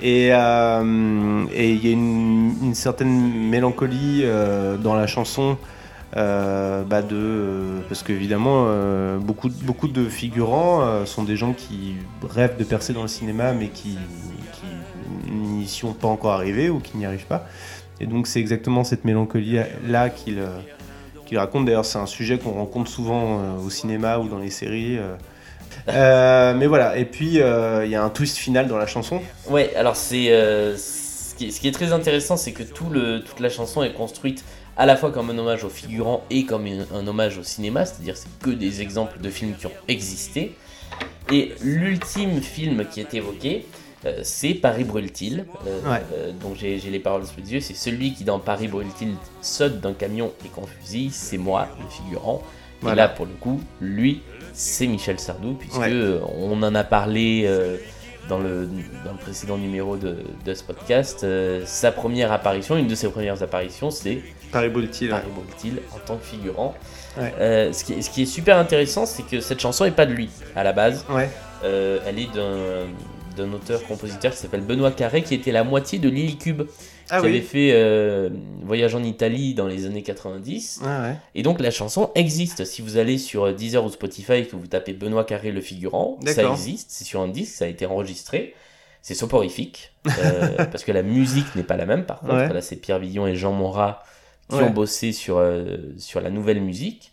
Et 0.00 0.24
il 0.24 0.26
y 0.26 0.32
a 0.32 0.80
une, 1.92 2.74
certaine 2.74 3.48
mélancolie 3.48 4.24
dans 4.82 4.96
la 4.96 5.06
chanson. 5.06 5.56
Euh, 6.16 6.82
bah 6.84 7.00
de 7.00 7.16
euh, 7.16 7.80
parce 7.88 8.02
qu'évidemment 8.02 8.66
euh, 8.66 9.16
beaucoup 9.16 9.48
beaucoup 9.48 9.88
de 9.88 10.08
figurants 10.08 10.82
euh, 10.82 11.06
sont 11.06 11.24
des 11.24 11.36
gens 11.36 11.54
qui 11.54 11.94
rêvent 12.28 12.58
de 12.58 12.64
percer 12.64 12.92
dans 12.92 13.00
le 13.00 13.08
cinéma 13.08 13.52
mais 13.54 13.68
qui, 13.68 13.96
n'y 15.30 15.66
sont 15.66 15.94
pas 15.94 16.08
encore 16.08 16.32
arrivés 16.32 16.68
ou 16.68 16.80
qui 16.80 16.96
n'y 16.96 17.06
arrivent 17.06 17.26
pas. 17.26 17.46
Et 18.00 18.06
donc 18.06 18.26
c'est 18.26 18.40
exactement 18.40 18.84
cette 18.84 19.04
mélancolie 19.04 19.58
là 19.86 20.10
qu'il 20.10 20.42
qu'il 21.24 21.38
raconte. 21.38 21.64
D'ailleurs 21.64 21.84
c'est 21.84 21.98
un 21.98 22.06
sujet 22.06 22.38
qu'on 22.38 22.52
rencontre 22.52 22.90
souvent 22.90 23.56
au 23.64 23.70
cinéma 23.70 24.18
ou 24.18 24.28
dans 24.28 24.38
les 24.38 24.50
séries 24.50 24.98
mais 25.86 26.66
voilà. 26.66 26.98
Et 26.98 27.06
puis 27.06 27.36
il 27.36 27.88
y 27.90 27.94
a 27.94 28.04
un 28.04 28.10
twist 28.10 28.36
final 28.36 28.68
dans 28.68 28.76
la 28.76 28.86
chanson. 28.86 29.22
Ouais, 29.48 29.74
alors 29.76 29.96
c'est 29.96 30.26
ce 30.76 31.02
ce 31.50 31.60
qui 31.60 31.66
est 31.66 31.72
très 31.72 31.92
intéressant, 31.92 32.36
c'est 32.36 32.52
que 32.52 32.62
tout 32.62 32.88
le, 32.90 33.20
toute 33.24 33.40
la 33.40 33.48
chanson 33.48 33.82
est 33.82 33.94
construite 33.94 34.44
à 34.76 34.86
la 34.86 34.96
fois 34.96 35.10
comme 35.10 35.30
un 35.30 35.38
hommage 35.38 35.64
aux 35.64 35.68
figurants 35.70 36.24
et 36.30 36.44
comme 36.44 36.66
un 36.66 37.06
hommage 37.06 37.38
au 37.38 37.42
cinéma, 37.42 37.84
c'est-à-dire 37.84 38.16
c'est 38.16 38.28
que 38.40 38.50
des 38.50 38.80
exemples 38.82 39.20
de 39.20 39.30
films 39.30 39.54
qui 39.58 39.66
ont 39.66 39.72
existé. 39.88 40.54
Et 41.30 41.52
l'ultime 41.62 42.40
film 42.40 42.84
qui 42.90 43.00
est 43.00 43.14
évoqué, 43.14 43.66
euh, 44.04 44.20
c'est 44.22 44.54
Paris 44.54 44.84
brûle-t-il. 44.84 45.46
Euh, 45.66 45.80
Ouais. 45.90 46.02
euh, 46.14 46.32
donc 46.32 46.56
j'ai 46.56 46.76
les 46.78 46.98
paroles 46.98 47.24
sous 47.24 47.40
les 47.44 47.52
yeux. 47.54 47.60
C'est 47.60 47.74
celui 47.74 48.12
qui 48.14 48.24
dans 48.24 48.38
Paris 48.38 48.68
brûle-t-il 48.68 49.14
saute 49.40 49.80
d'un 49.80 49.92
camion 49.92 50.32
et 50.44 50.48
qu'on 50.48 50.66
fusille, 50.66 51.10
c'est 51.10 51.38
moi, 51.38 51.68
le 51.80 51.88
figurant. 51.88 52.42
Et 52.44 52.84
Voilà. 52.86 53.02
là, 53.04 53.08
pour 53.08 53.26
le 53.26 53.32
coup, 53.34 53.60
lui, 53.80 54.22
c'est 54.52 54.88
Michel 54.88 55.20
Sardou, 55.20 55.54
puisque 55.54 55.78
Ouais. 55.78 55.92
on 56.36 56.60
en 56.62 56.74
a 56.74 56.82
parlé 56.82 57.48
dans, 58.28 58.38
le, 58.38 58.66
dans 59.04 59.12
le 59.12 59.18
précédent 59.18 59.56
numéro 59.56 59.96
de, 59.96 60.16
de 60.44 60.54
ce 60.54 60.64
podcast. 60.64 61.24
Sa 61.64 61.92
première 61.92 62.32
apparition, 62.32 62.76
une 62.76 62.88
de 62.88 62.94
ses 62.96 63.08
premières 63.08 63.40
apparitions, 63.44 63.92
c'est 63.92 64.20
Paris 64.52 64.68
Brûle-t-il. 64.68 65.10
Paris 65.10 65.26
brûle-t-il 65.34 65.80
en 65.94 65.98
tant 66.06 66.16
que 66.16 66.24
figurant. 66.24 66.74
Ouais. 67.18 67.32
Euh, 67.40 67.72
ce, 67.72 67.84
qui, 67.84 67.94
est- 67.94 68.02
ce 68.02 68.10
qui 68.10 68.22
est 68.22 68.26
super 68.26 68.56
intéressant, 68.58 69.06
c'est 69.06 69.22
que 69.24 69.40
cette 69.40 69.60
chanson 69.60 69.84
n'est 69.84 69.90
pas 69.90 70.06
de 70.06 70.12
lui 70.12 70.28
à 70.54 70.62
la 70.62 70.72
base. 70.72 71.04
Ouais. 71.10 71.28
Euh, 71.64 71.98
elle 72.06 72.18
est 72.18 72.28
d'un 73.36 73.52
auteur-compositeur 73.52 74.32
qui 74.32 74.38
s'appelle 74.38 74.60
Benoît 74.62 74.90
Carré, 74.90 75.22
qui 75.22 75.34
était 75.34 75.52
la 75.52 75.64
moitié 75.64 75.98
de 75.98 76.08
Lily 76.08 76.36
Cube, 76.36 76.62
Ah 77.10 77.20
qui 77.20 77.26
avait 77.26 77.40
fait 77.40 77.70
euh, 77.72 78.28
Voyage 78.62 78.94
en 78.94 79.02
Italie 79.02 79.54
dans 79.54 79.66
les 79.66 79.86
années 79.86 80.02
90. 80.02 80.80
Ah 80.84 81.02
ouais. 81.02 81.16
Et 81.34 81.42
donc 81.42 81.60
la 81.60 81.70
chanson 81.70 82.10
existe. 82.14 82.64
Si 82.64 82.82
vous 82.82 82.96
allez 82.98 83.18
sur 83.18 83.52
Deezer 83.54 83.84
ou 83.84 83.90
Spotify 83.90 84.32
et 84.34 84.46
que 84.46 84.56
vous 84.56 84.66
tapez 84.66 84.92
Benoît 84.92 85.24
Carré 85.24 85.50
le 85.50 85.60
figurant, 85.60 86.18
ça 86.26 86.50
existe. 86.50 86.90
C'est 86.90 87.04
sur 87.04 87.20
un 87.20 87.28
disque, 87.28 87.54
ça 87.54 87.64
a 87.64 87.68
été 87.68 87.86
enregistré. 87.86 88.54
C'est 89.00 89.14
soporifique 89.14 89.92
euh, 90.06 90.64
parce 90.70 90.84
que 90.84 90.92
la 90.92 91.02
musique 91.02 91.54
n'est 91.56 91.64
pas 91.64 91.76
la 91.76 91.86
même. 91.86 92.04
Par 92.04 92.20
contre, 92.20 92.34
Ouais. 92.34 92.52
là 92.52 92.60
c'est 92.60 92.76
Pierre 92.76 92.98
Villon 92.98 93.26
et 93.26 93.34
Jean 93.34 93.52
Monrat 93.52 94.02
qui 94.52 94.58
Ouais. 94.62 94.68
ont 94.68 94.70
bossé 94.70 95.12
sur 95.12 95.38
euh, 95.38 95.76
sur 95.98 96.20
la 96.20 96.30
nouvelle 96.30 96.60
musique. 96.60 97.10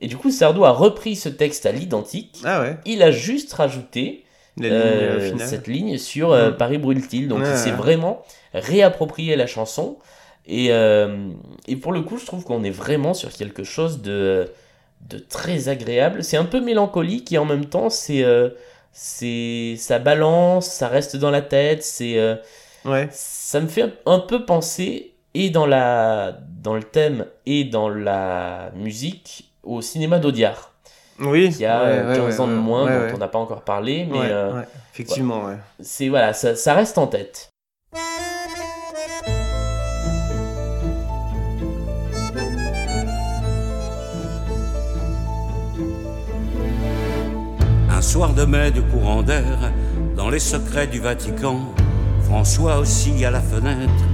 Et 0.00 0.06
du 0.08 0.16
coup, 0.16 0.30
Sardou 0.30 0.64
a 0.64 0.70
repris 0.70 1.14
ce 1.16 1.28
texte 1.28 1.66
à 1.66 1.72
l'identique. 1.72 2.38
Ah 2.44 2.60
ouais. 2.62 2.76
Il 2.86 3.02
a 3.02 3.10
juste 3.10 3.52
rajouté 3.52 4.24
ligne 4.56 4.70
euh, 4.72 5.30
euh, 5.34 5.38
cette 5.46 5.66
ligne 5.68 5.98
sur 5.98 6.32
euh, 6.32 6.50
Mm. 6.50 6.56
Paris 6.56 6.78
brûle-t-il. 6.78 7.28
Donc 7.28 7.40
il 7.44 7.56
s'est 7.56 7.70
vraiment 7.70 8.22
réapproprié 8.54 9.36
la 9.36 9.46
chanson. 9.46 9.98
Et, 10.46 10.66
et 11.68 11.76
pour 11.76 11.92
le 11.92 12.00
coup, 12.00 12.16
je 12.18 12.26
trouve 12.26 12.44
qu'on 12.44 12.64
est 12.64 12.70
vraiment 12.70 13.14
sur 13.14 13.30
quelque 13.30 13.62
chose 13.62 14.00
de, 14.02 14.50
de 15.08 15.18
très 15.18 15.68
agréable. 15.68 16.24
C'est 16.24 16.36
un 16.38 16.44
peu 16.46 16.60
mélancolique 16.60 17.30
et 17.32 17.38
en 17.38 17.44
même 17.44 17.66
temps, 17.66 17.88
c'est, 17.90 18.24
c'est, 18.92 19.74
ça 19.78 19.98
balance, 19.98 20.66
ça 20.66 20.88
reste 20.88 21.16
dans 21.16 21.30
la 21.30 21.42
tête. 21.42 21.82
C'est, 21.82 22.18
euh, 22.18 22.36
Ouais. 22.86 23.08
ça 23.12 23.60
me 23.60 23.68
fait 23.68 23.92
un 24.06 24.18
peu 24.20 24.46
penser, 24.46 25.12
et 25.34 25.50
dans, 25.50 25.66
la, 25.66 26.40
dans 26.60 26.74
le 26.74 26.82
thème 26.82 27.24
et 27.46 27.64
dans 27.64 27.88
la 27.88 28.70
musique, 28.76 29.50
au 29.62 29.80
cinéma 29.82 30.18
d'Audiard, 30.18 30.72
Oui. 31.18 31.50
qui 31.50 31.64
a 31.64 31.82
ouais, 31.82 31.88
euh, 31.90 32.08
ouais, 32.10 32.16
15 32.16 32.40
ans 32.40 32.44
ouais, 32.46 32.50
de 32.52 32.56
moins, 32.56 32.84
ouais, 32.84 32.94
dont 32.98 33.04
ouais. 33.06 33.12
on 33.14 33.18
n'a 33.18 33.28
pas 33.28 33.38
encore 33.38 33.62
parlé. 33.62 34.06
Mais 34.10 34.18
Ouais, 34.18 34.28
euh, 34.30 34.52
ouais. 34.60 34.68
Effectivement, 34.92 35.44
ouais. 35.46 35.56
c'est 35.80 36.08
voilà, 36.08 36.32
ça, 36.34 36.54
ça 36.56 36.74
reste 36.74 36.98
en 36.98 37.06
tête. 37.06 37.48
Un 47.90 48.02
soir 48.02 48.32
de 48.32 48.44
mai 48.44 48.70
de 48.70 48.80
courant 48.80 49.22
d'air, 49.22 49.72
dans 50.16 50.30
les 50.30 50.38
secrets 50.38 50.86
du 50.86 51.00
Vatican, 51.00 51.60
François 52.24 52.78
aussi 52.78 53.24
à 53.24 53.30
la 53.30 53.40
fenêtre, 53.40 54.04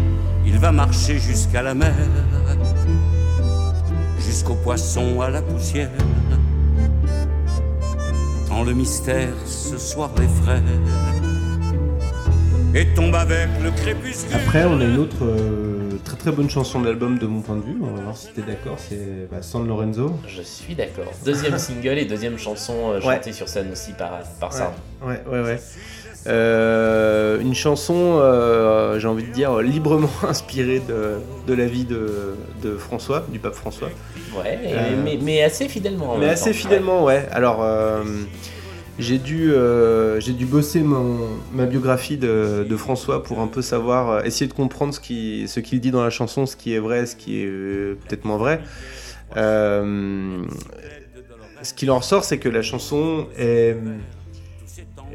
il 0.45 0.59
va 0.59 0.73
marcher 0.73 1.19
jusqu'à 1.19 1.63
la 1.63 1.75
mer, 1.75 1.95
jusqu'au 4.37 4.55
poisson 4.55 5.23
à 5.23 5.31
la 5.31 5.41
poussière. 5.41 5.89
Tant 8.47 8.65
le 8.65 8.75
mystère 8.75 9.33
ce 9.47 9.79
soir 9.79 10.11
l'effraie, 10.19 10.63
et 12.75 12.87
tombe 12.95 13.15
avec 13.15 13.49
le 13.65 13.71
crépuscule. 13.71 14.35
Après, 14.35 14.65
on 14.67 14.79
a 14.79 14.85
une 14.85 14.99
autre 14.99 15.25
euh, 15.25 15.99
très 16.05 16.19
très 16.19 16.33
bonne 16.33 16.51
chanson 16.51 16.83
de 16.83 16.87
l'album 16.87 17.17
de 17.19 17.27
mon 17.27 17.41
point 17.41 17.57
de 17.57 17.63
vue. 17.63 17.79
On 17.81 17.87
va 17.95 18.03
voir 18.03 18.17
si 18.19 18.29
t'es 18.35 18.43
d'accord. 18.43 18.77
C'est 18.77 19.27
bah, 19.31 19.39
San 19.41 19.67
Lorenzo. 19.67 20.13
Je 20.29 20.43
suis 20.43 20.75
d'accord. 20.75 21.11
Deuxième 21.25 21.57
single 21.57 21.97
et 21.97 22.05
deuxième 22.05 22.37
chanson 22.37 22.75
euh, 22.91 23.01
Ouais. 23.01 23.15
chantée 23.17 23.33
sur 23.33 23.49
scène 23.49 23.73
aussi 23.73 23.93
par, 23.95 24.19
par 24.39 24.53
Sardou. 24.53 24.77
Ouais, 25.03 25.23
ouais, 25.33 25.41
ouais. 25.41 25.61
Euh, 26.27 27.41
une 27.41 27.55
chanson, 27.55 28.19
euh, 28.21 28.99
j'ai 28.99 29.07
envie 29.09 29.25
de 29.25 29.33
dire, 29.33 29.59
librement 29.59 30.11
inspirée 30.29 30.81
de, 30.81 31.19
de 31.47 31.55
la 31.55 31.67
vie 31.67 31.85
de, 31.85 32.35
de 32.63 32.77
François, 32.77 33.25
du 33.31 33.39
pape 33.39 33.55
François. 33.55 33.89
Ouais, 34.37 34.59
Euh, 34.65 35.03
mais, 35.05 35.19
mais 35.23 35.43
assez 35.43 35.69
fidèlement. 35.69 36.13
en 36.13 36.19
Mais 36.19 36.29
assez 36.31 36.51
temps. 36.51 36.57
fidèlement, 36.57 37.05
ouais. 37.05 37.27
Alors, 37.31 37.65
j'ai 38.99 39.19
dû, 39.19 39.53
j'ai 40.19 40.33
dû 40.33 40.47
bosser 40.47 40.81
mon, 40.81 41.19
ma 41.53 41.67
biographie 41.67 42.17
de, 42.17 42.67
de 42.69 42.77
François 42.77 43.23
pour 43.23 43.41
un 43.41 43.47
peu 43.47 43.63
savoir, 43.63 44.27
essayer 44.27 44.49
de 44.49 44.53
comprendre 44.55 44.95
ce 44.95 45.01
qu'il 45.01 45.49
ce 45.49 45.61
qu'il 45.61 45.81
dit 45.81 45.91
dans 45.91 46.03
la 46.03 46.11
chanson, 46.11 46.47
ce 46.47 46.57
qui 46.57 46.75
est 46.75 46.79
vrai, 46.79 47.07
ce 47.07 47.15
qui 47.17 47.41
est 47.41 47.47
peut-être 47.47 48.25
moins 48.25 48.39
vrai. 48.39 48.61
Ce 51.63 51.73
qu'il 51.75 51.91
en 51.91 51.99
ressort, 51.99 52.25
c'est 52.25 52.39
que 52.39 52.49
la 52.49 52.63
chanson 52.63 53.27
est, 53.39 53.77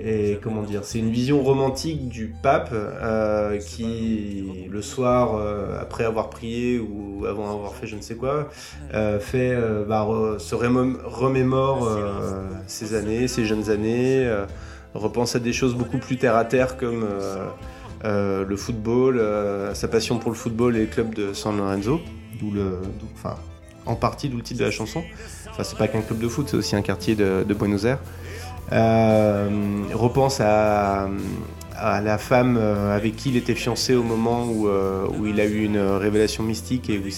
est 0.04 0.40
comment 0.42 0.64
dire, 0.64 0.84
c'est 0.84 1.00
une 1.00 1.12
vision 1.12 1.42
romantique 1.42 2.08
du 2.10 2.34
pape 2.42 2.70
euh, 2.74 3.58
qui, 3.60 4.68
le 4.70 4.82
soir, 4.82 5.36
euh, 5.36 5.80
après 5.82 6.04
avoir 6.06 6.30
prié 6.30 6.80
ou 6.80 7.26
avant 7.26 7.52
avoir 7.54 7.74
fait 7.76 7.88
je 7.88 7.96
ne 7.96 8.02
sais 8.02 8.16
quoi, 8.16 8.50
euh, 8.94 9.20
fait, 9.20 9.56
bah, 9.88 10.06
re- 10.08 10.40
se 10.40 10.56
remémore 10.56 11.90
ses 12.68 12.96
années, 12.96 13.28
ses 13.28 13.46
jeunes 13.46 13.70
années, 13.70 14.30
repense 14.94 15.36
à 15.36 15.40
des 15.40 15.54
choses 15.54 15.76
beaucoup 15.76 15.98
plus 16.00 16.18
terre 16.18 16.36
à 16.36 16.46
terre 16.46 16.78
comme 16.78 17.06
le 18.04 18.56
football, 18.56 19.22
sa 19.74 19.88
passion 19.88 20.18
pour 20.18 20.32
le 20.32 20.38
football 20.38 20.76
et 20.76 20.82
le 20.82 20.86
club 20.88 21.14
de 21.14 21.34
San 21.34 21.58
Lorenzo, 21.58 22.00
d'où 22.40 22.52
le, 22.52 22.80
d'où- 23.00 23.08
enfin, 23.14 23.36
en 23.86 23.96
partie 23.96 24.30
d'où 24.30 24.38
le 24.38 24.44
titre 24.44 24.60
de 24.60 24.66
la 24.66 24.72
chanson. 24.72 25.04
Enfin, 25.50 25.64
c'est 25.64 25.78
pas 25.78 25.88
qu'un 25.88 26.02
club 26.02 26.20
de 26.20 26.28
foot, 26.28 26.48
c'est 26.50 26.58
aussi 26.58 26.76
un 26.76 26.82
quartier 26.82 27.16
de, 27.16 27.44
de 27.48 27.54
Buenos 27.54 27.84
Aires. 27.86 28.00
Euh, 28.72 29.50
repense 29.94 30.40
à, 30.40 31.10
à 31.78 32.00
la 32.02 32.18
femme 32.18 32.58
euh, 32.60 32.96
avec 32.96 33.16
qui 33.18 33.30
il 33.30 33.38
était 33.38 33.56
fiancé 33.56 33.96
au 33.96 34.04
moment 34.04 34.46
où, 34.46 34.68
euh, 34.68 35.06
où 35.20 35.26
il 35.26 35.42
a 35.42 35.46
eu 35.46 35.64
une 35.64 35.80
révélation 35.80 36.44
mystique 36.44 36.90
et 36.90 36.98
où 36.98 37.04
il 37.06 37.12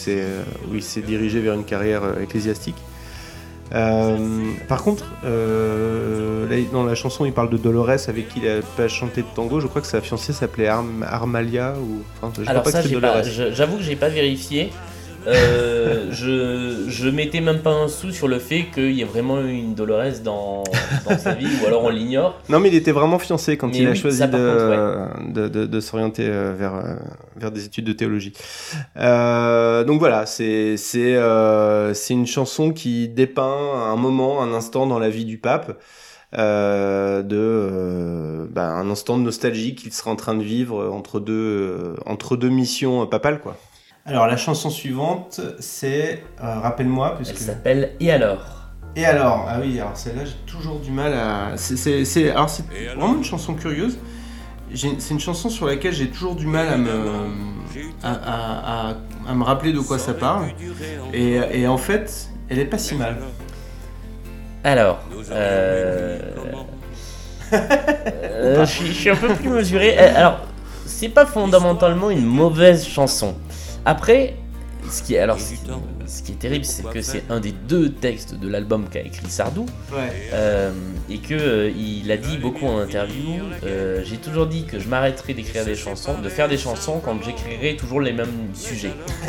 s'est, 0.84 1.02
dirigé 1.02 1.42
vers 1.42 1.54
une 1.54 1.66
carrière 1.66 2.02
ecclésiastique. 2.22 2.78
Euh, 3.74 4.18
par 4.68 4.84
contre, 4.84 5.06
euh, 5.26 6.48
là, 6.50 6.56
dans 6.72 6.84
la 6.84 6.96
chanson, 6.96 7.26
il 7.26 7.34
parle 7.34 7.50
de 7.50 7.58
Dolores 7.58 8.08
avec 8.08 8.30
qui 8.30 8.40
il 8.40 8.48
a 8.48 8.62
pas 8.78 8.88
chanté 8.88 9.22
de 9.22 9.28
tango. 9.36 9.60
Je 9.60 9.68
crois 9.68 9.82
que 9.82 9.88
sa 9.88 10.02
fiancée 10.02 10.34
s'appelait 10.34 10.68
Arm- 10.68 11.04
Armalia 11.08 11.74
ou. 11.80 12.04
Enfin, 12.22 12.34
je 12.44 12.50
Alors 12.50 12.62
crois 12.62 12.72
ça, 12.72 12.82
j'avoue 13.52 13.78
que 13.78 13.84
j'ai 13.84 13.96
pas 13.96 14.10
vérifié. 14.10 14.72
Euh, 15.26 16.08
je, 16.12 16.86
je 16.90 17.10
mettais 17.10 17.40
même 17.40 17.62
pas 17.62 17.72
un 17.72 17.88
sou 17.88 18.12
sur 18.12 18.28
le 18.28 18.40
fait 18.40 18.66
qu'il 18.74 18.92
y 18.92 19.02
ait 19.02 19.06
vraiment 19.06 19.40
eu 19.42 19.52
une 19.54 19.74
Dolores 19.74 20.20
dans, 20.24 20.64
dans 21.06 21.18
sa 21.18 21.34
vie, 21.34 21.56
ou 21.62 21.66
alors 21.66 21.84
on 21.84 21.90
l'ignore. 21.90 22.42
Non, 22.50 22.60
mais 22.60 22.70
il 22.70 22.76
était 22.76 22.92
vraiment 22.92 23.20
fiancé 23.20 23.56
quand 23.58 23.70
Mais 23.70 23.78
il 23.78 23.88
a 23.88 23.92
oui, 23.92 23.96
choisi 23.96 24.18
ça, 24.18 24.28
de, 24.28 25.08
de, 25.32 25.48
de- 25.48 25.66
de 25.66 25.80
s'orienter 25.80 26.28
euh, 26.28 26.54
vers, 26.58 26.76
euh, 26.76 26.96
vers 27.38 27.52
des 27.52 27.66
études 27.66 27.86
de 27.86 27.94
théologie. 27.94 28.34
Euh, 28.98 29.84
donc 29.86 30.00
voilà, 30.00 30.26
c'est 30.26 30.78
c'est 30.78 31.16
euh, 31.16 31.94
c'est 31.94 32.14
une 32.14 32.28
chanson 32.28 32.74
qui 32.74 33.08
dépeint 33.08 33.44
un 33.92 33.96
moment, 33.96 34.42
un 34.42 34.54
instant 34.54 34.88
dans 34.88 35.00
la 35.00 35.10
vie 35.10 35.26
du 35.26 35.38
pape, 35.38 35.80
euh, 36.38 37.22
de 37.24 37.38
euh, 37.38 38.46
bah, 38.50 38.70
un 38.70 38.90
instant 38.90 39.18
de 39.18 39.24
nostalgie 39.24 39.76
qu'il 39.76 39.94
serait 39.94 40.12
en 40.12 40.16
train 40.16 40.36
de 40.36 40.44
vivre 40.44 40.90
entre 40.92 41.20
deux 41.20 41.34
euh, 41.34 41.96
entre 42.06 42.36
deux 42.38 42.50
missions 42.50 43.06
papales 43.08 43.40
quoi. 43.40 43.58
Alors 44.06 44.28
la 44.28 44.36
chanson 44.38 44.70
suivante, 44.70 45.40
c'est 45.60 46.24
euh, 46.44 46.60
rappelle-moi 46.60 47.18
Elle 47.20 47.26
s'appelle 47.38 47.92
Et 48.00 48.12
alors? 48.12 48.40
Et 48.96 49.06
alors, 49.06 49.46
ah 49.50 49.58
oui, 49.62 49.80
alors 49.80 49.96
celle-là, 49.98 50.24
j'ai 50.26 50.36
toujours 50.46 50.80
du 50.80 50.92
mal 50.92 51.14
à. 51.14 51.54
C'est, 51.56 51.78
c'est, 51.78 52.06
c'est- 52.06 52.30
alors 52.30 52.50
c'est 52.50 52.64
vraiment 52.96 53.16
une 53.16 53.24
chanson 53.24 53.54
curieuse. 53.56 53.98
J'ai- 54.72 55.00
c'est 55.00 55.14
une 55.14 55.20
chanson 55.20 55.50
sur 55.50 55.66
laquelle 55.66 55.94
j'ai 55.94 56.10
toujours 56.10 56.36
du 56.36 56.46
mal 56.46 56.68
à 56.68 56.78
me, 56.78 56.90
à, 58.04 58.12
à- 58.12 58.90
à- 58.92 58.96
à 59.30 59.34
me 59.34 59.44
rappeler 59.44 59.72
de 59.74 59.80
quoi 59.80 59.98
ça 59.98 60.14
parle. 60.14 60.46
Et, 61.14 61.40
et 61.62 61.68
en 61.68 61.78
fait, 61.78 62.28
elle 62.50 62.60
est 62.60 62.66
pas 62.66 62.78
si 62.78 62.94
mal. 62.96 63.18
Alors, 64.64 65.00
euh... 65.32 66.20
euh, 67.54 68.66
je, 68.66 68.72
suis, 68.72 68.88
je 68.88 68.92
suis 68.94 69.10
un 69.10 69.16
peu 69.16 69.34
plus 69.34 69.50
mesuré. 69.50 69.96
Euh, 69.98 70.14
Alors, 70.16 70.40
c'est 70.86 71.10
pas 71.10 71.26
fondamentalement 71.26 72.10
une 72.12 72.26
mauvaise 72.26 72.86
chanson. 72.86 73.36
Après, 73.86 74.36
ce 74.90 75.02
qui 75.02 75.16
est, 75.16 75.20
alors, 75.20 75.40
ce, 75.40 75.54
ce 76.06 76.24
qui 76.24 76.34
est 76.34 76.36
terrible, 76.36 76.66
c'est 76.66 76.84
que 76.84 77.02
c'est 77.02 77.24
un 77.30 77.40
des 77.40 77.52
deux 77.54 77.90
textes 77.90 78.36
de 78.36 78.48
l'album 78.50 78.88
qu'a 78.90 79.02
écrit 79.02 79.30
Sardou. 79.30 79.66
Euh, 80.34 80.72
et 81.10 81.18
que 81.20 81.34
euh, 81.34 81.70
il 81.72 82.12
a 82.12 82.18
dit 82.18 82.38
beaucoup 82.38 82.66
en 82.66 82.80
interview. 82.80 83.40
euh, 83.66 84.02
J'ai 84.04 84.18
toujours 84.18 84.46
dit 84.48 84.66
que 84.66 84.80
je 84.80 84.88
m'arrêterai 84.88 85.34
d'écrire 85.34 85.66
des 85.66 85.76
chansons, 85.76 86.18
de 86.22 86.30
faire 86.30 86.48
des 86.50 86.58
chansons 86.58 87.02
quand 87.04 87.22
j'écrirai 87.24 87.76
toujours 87.78 88.02
les 88.02 88.14
mêmes 88.14 88.50
sujets. 88.54 88.94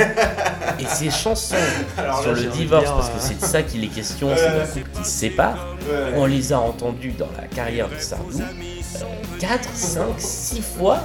et 0.81 0.87
ces 0.87 1.11
chansons 1.11 1.55
Alors 1.97 2.21
sur 2.23 2.33
là, 2.33 2.41
le 2.41 2.47
divorce, 2.49 2.85
dire, 2.85 2.95
parce 2.95 3.11
que 3.11 3.21
c'est 3.21 3.41
de 3.41 3.45
ça 3.45 3.63
qu'il 3.63 3.85
est 3.85 3.89
question, 3.89 4.31
c'est 4.37 4.51
d'un 4.51 4.67
couple 4.67 4.91
qui 4.99 5.05
se 5.05 5.11
sépare. 5.19 5.69
On 6.17 6.27
les 6.27 6.53
a 6.53 6.59
entendus 6.59 7.13
dans 7.19 7.31
la 7.41 7.47
carrière 7.47 7.89
de 7.89 7.99
Sardou 7.99 8.41
4, 9.41 9.69
5, 9.73 10.03
6 10.19 10.63
fois. 10.63 11.01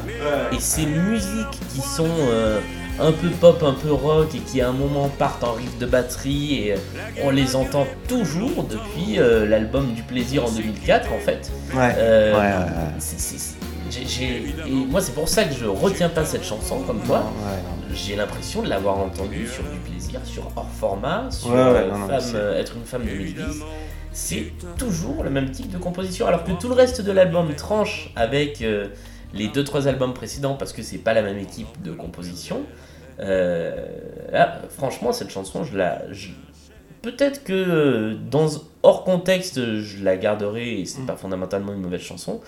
Et 0.51 0.59
ces 0.59 0.85
musiques 0.85 1.59
qui 1.73 1.81
sont 1.81 2.07
euh, 2.07 2.59
un 2.99 3.11
peu 3.11 3.29
pop, 3.29 3.63
un 3.63 3.73
peu 3.73 3.91
rock 3.91 4.35
et 4.35 4.39
qui 4.39 4.61
à 4.61 4.69
un 4.69 4.73
moment 4.73 5.09
partent 5.09 5.43
en 5.43 5.53
riff 5.53 5.77
de 5.77 5.85
batterie 5.85 6.55
et 6.55 6.73
euh, 6.73 6.77
on 7.23 7.29
les 7.29 7.55
entend 7.55 7.87
toujours 8.07 8.63
depuis 8.63 9.19
euh, 9.19 9.45
l'album 9.45 9.93
du 9.93 10.03
plaisir 10.03 10.45
en 10.45 10.51
2004 10.51 11.11
en 11.13 11.19
fait. 11.19 11.51
Ouais. 11.73 11.95
Euh, 11.97 12.59
et 14.67 14.71
moi 14.71 15.01
c'est 15.01 15.13
pour 15.13 15.27
ça 15.27 15.45
que 15.45 15.53
je 15.53 15.65
retiens 15.65 16.09
pas 16.09 16.25
cette 16.25 16.43
chanson 16.43 16.81
comme 16.81 17.01
toi. 17.01 17.23
J'ai 17.93 18.15
l'impression 18.15 18.61
de 18.61 18.69
l'avoir 18.69 18.97
entendue 18.99 19.47
sur 19.47 19.63
du 19.63 19.77
plaisir, 19.79 20.19
sur 20.23 20.47
hors 20.55 20.69
format, 20.69 21.31
sur 21.31 21.51
euh, 21.53 21.89
non, 21.89 22.07
Femme, 22.07 22.35
être 22.55 22.75
une 22.75 22.85
femme 22.85 23.05
2010. 23.05 23.63
C'est 24.11 24.51
toujours 24.77 25.23
le 25.23 25.29
même 25.29 25.51
type 25.51 25.71
de 25.71 25.77
composition, 25.77 26.27
alors 26.27 26.43
que 26.43 26.51
tout 26.51 26.67
le 26.67 26.73
reste 26.73 27.01
de 27.01 27.11
l'album 27.11 27.53
tranche 27.55 28.11
avec 28.15 28.61
euh, 28.61 28.87
les 29.33 29.47
deux 29.47 29.63
trois 29.63 29.87
albums 29.87 30.13
précédents 30.13 30.55
parce 30.55 30.73
que 30.73 30.81
c'est 30.81 30.97
pas 30.97 31.13
la 31.13 31.21
même 31.21 31.37
équipe 31.37 31.81
de 31.83 31.91
composition. 31.91 32.63
Euh, 33.19 33.75
là, 34.31 34.61
franchement, 34.69 35.11
cette 35.11 35.29
chanson, 35.29 35.63
je 35.63 35.77
la, 35.77 36.01
je- 36.11 36.29
peut-être 37.01 37.43
que 37.43 37.53
euh, 37.53 38.15
dans 38.29 38.47
hors 38.83 39.03
contexte, 39.03 39.79
je 39.81 40.03
la 40.03 40.17
garderai 40.17 40.79
et 40.81 40.85
c'est 40.85 41.01
Mm. 41.01 41.05
pas 41.05 41.15
fondamentalement 41.15 41.73
une 41.73 41.81
mauvaise 41.81 42.01
chanson, 42.01 42.39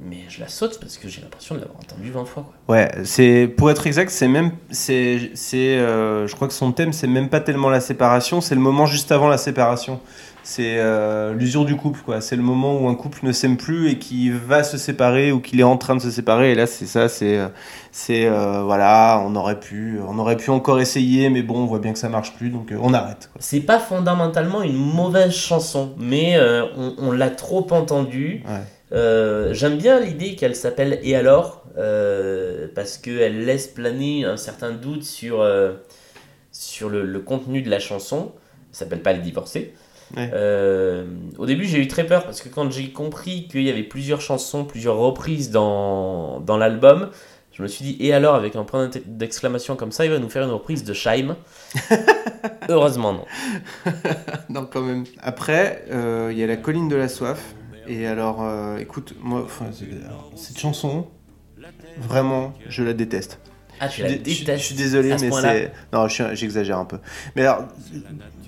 mais 0.00 0.18
je 0.28 0.40
la 0.40 0.48
saute 0.48 0.78
parce 0.80 0.96
que 0.98 1.08
j'ai 1.08 1.20
l'impression 1.22 1.54
de 1.54 1.60
l'avoir 1.60 1.78
entendue 1.80 2.10
20 2.10 2.24
fois. 2.24 2.44
Quoi. 2.66 2.74
Ouais, 2.76 2.90
c'est 3.04 3.46
pour 3.56 3.70
être 3.70 3.86
exact, 3.86 4.10
c'est 4.10 4.28
même 4.28 4.52
c'est 4.70 5.30
c'est 5.34 5.76
euh, 5.78 6.26
je 6.26 6.34
crois 6.34 6.48
que 6.48 6.54
son 6.54 6.72
thème 6.72 6.92
c'est 6.92 7.06
même 7.06 7.28
pas 7.28 7.40
tellement 7.40 7.70
la 7.70 7.80
séparation, 7.80 8.40
c'est 8.40 8.54
le 8.54 8.60
moment 8.60 8.86
juste 8.86 9.12
avant 9.12 9.28
la 9.28 9.38
séparation. 9.38 10.00
C'est 10.48 10.76
euh, 10.78 11.34
l'usure 11.34 11.64
du 11.64 11.74
couple 11.74 11.98
quoi, 12.04 12.20
c'est 12.20 12.36
le 12.36 12.42
moment 12.42 12.80
où 12.80 12.86
un 12.86 12.94
couple 12.94 13.26
ne 13.26 13.32
s'aime 13.32 13.56
plus 13.56 13.90
et 13.90 13.98
qui 13.98 14.30
va 14.30 14.62
se 14.62 14.78
séparer 14.78 15.32
ou 15.32 15.40
qu'il 15.40 15.58
est 15.58 15.64
en 15.64 15.76
train 15.76 15.96
de 15.96 16.00
se 16.00 16.08
séparer 16.08 16.52
et 16.52 16.54
là 16.54 16.68
c'est 16.68 16.86
ça, 16.86 17.08
c'est 17.08 17.36
euh, 17.36 17.48
c'est 17.90 18.26
euh, 18.26 18.62
voilà, 18.62 19.20
on 19.26 19.34
aurait 19.34 19.58
pu 19.58 19.98
on 20.06 20.16
aurait 20.20 20.36
pu 20.36 20.50
encore 20.50 20.78
essayer 20.78 21.30
mais 21.30 21.42
bon, 21.42 21.64
on 21.64 21.66
voit 21.66 21.80
bien 21.80 21.92
que 21.92 21.98
ça 21.98 22.08
marche 22.08 22.32
plus 22.36 22.50
donc 22.50 22.70
euh, 22.70 22.78
on 22.80 22.94
arrête. 22.94 23.28
C'est 23.40 23.58
pas 23.58 23.80
fondamentalement 23.80 24.62
une 24.62 24.76
mauvaise 24.76 25.32
chanson, 25.32 25.96
mais 25.98 26.38
on, 26.76 26.94
on 26.96 27.10
l'a 27.10 27.30
trop 27.30 27.66
entendue. 27.72 28.44
Ouais. 28.46 29.52
J'aime 29.52 29.78
bien 29.78 29.98
l'idée 29.98 30.36
qu'elle 30.36 30.54
s'appelle 30.54 31.00
Et 31.02 31.16
alors 31.16 31.64
parce 31.74 32.98
qu'elle 32.98 33.46
laisse 33.46 33.66
planer 33.66 34.26
un 34.26 34.36
certain 34.36 34.70
doute 34.70 35.02
sur, 35.02 35.44
sur 36.52 36.88
le, 36.88 37.02
le 37.02 37.18
contenu 37.18 37.62
de 37.62 37.68
la 37.68 37.80
chanson. 37.80 38.30
Elle 38.70 38.76
s'appelle 38.76 39.02
pas 39.02 39.12
Les 39.12 39.18
Divorcés. 39.18 39.74
Ouais. 40.16 40.30
Euh, 40.32 41.06
au 41.38 41.46
début, 41.46 41.64
j'ai 41.64 41.78
eu 41.78 41.88
très 41.88 42.06
peur 42.06 42.24
parce 42.24 42.40
que 42.40 42.48
quand 42.48 42.70
j'ai 42.70 42.92
compris 42.92 43.48
qu'il 43.48 43.62
y 43.62 43.70
avait 43.70 43.82
plusieurs 43.82 44.20
chansons, 44.20 44.64
plusieurs 44.64 44.96
reprises 44.96 45.50
dans, 45.50 46.40
dans 46.40 46.56
l'album, 46.56 47.10
je 47.56 47.62
me 47.62 47.68
suis 47.68 47.84
dit, 47.86 47.96
et 48.00 48.12
alors, 48.12 48.34
avec 48.34 48.54
un 48.54 48.64
point 48.64 48.90
d'exclamation 49.06 49.76
comme 49.76 49.90
ça, 49.90 50.04
il 50.04 50.10
va 50.10 50.18
nous 50.18 50.28
faire 50.28 50.44
une 50.44 50.50
reprise 50.50 50.84
de 50.84 50.92
Scheim. 50.92 51.36
Heureusement, 52.68 53.14
non. 53.14 53.24
Non, 54.50 54.68
quand 54.70 54.82
même. 54.82 55.04
Après, 55.22 55.84
euh, 55.90 56.28
il 56.30 56.38
y 56.38 56.42
a 56.42 56.46
la 56.46 56.58
colline 56.58 56.88
de 56.88 56.96
la 56.96 57.08
soif. 57.08 57.54
Et 57.88 58.06
alors, 58.06 58.42
euh, 58.42 58.76
écoute, 58.76 59.14
moi, 59.22 59.46
cette 60.34 60.58
chanson, 60.58 61.06
vraiment, 61.98 62.52
je 62.68 62.82
la 62.82 62.92
déteste. 62.92 63.40
Ah, 63.80 63.88
tu 63.88 63.98
Je 63.98 64.02
la 64.04 64.08
suis 64.10 64.18
dé- 64.18 64.30
je, 64.30 64.34
suis- 64.36 64.44
détestes 64.44 64.60
je 64.62 64.66
suis 64.66 64.74
désolé, 64.74 65.12
à 65.12 65.18
ce 65.18 65.24
mais 65.24 65.30
c'est. 65.42 65.72
Non, 65.92 66.08
j'exagère 66.08 66.78
un 66.78 66.84
peu. 66.84 66.98
Mais 67.34 67.42
alors, 67.42 67.64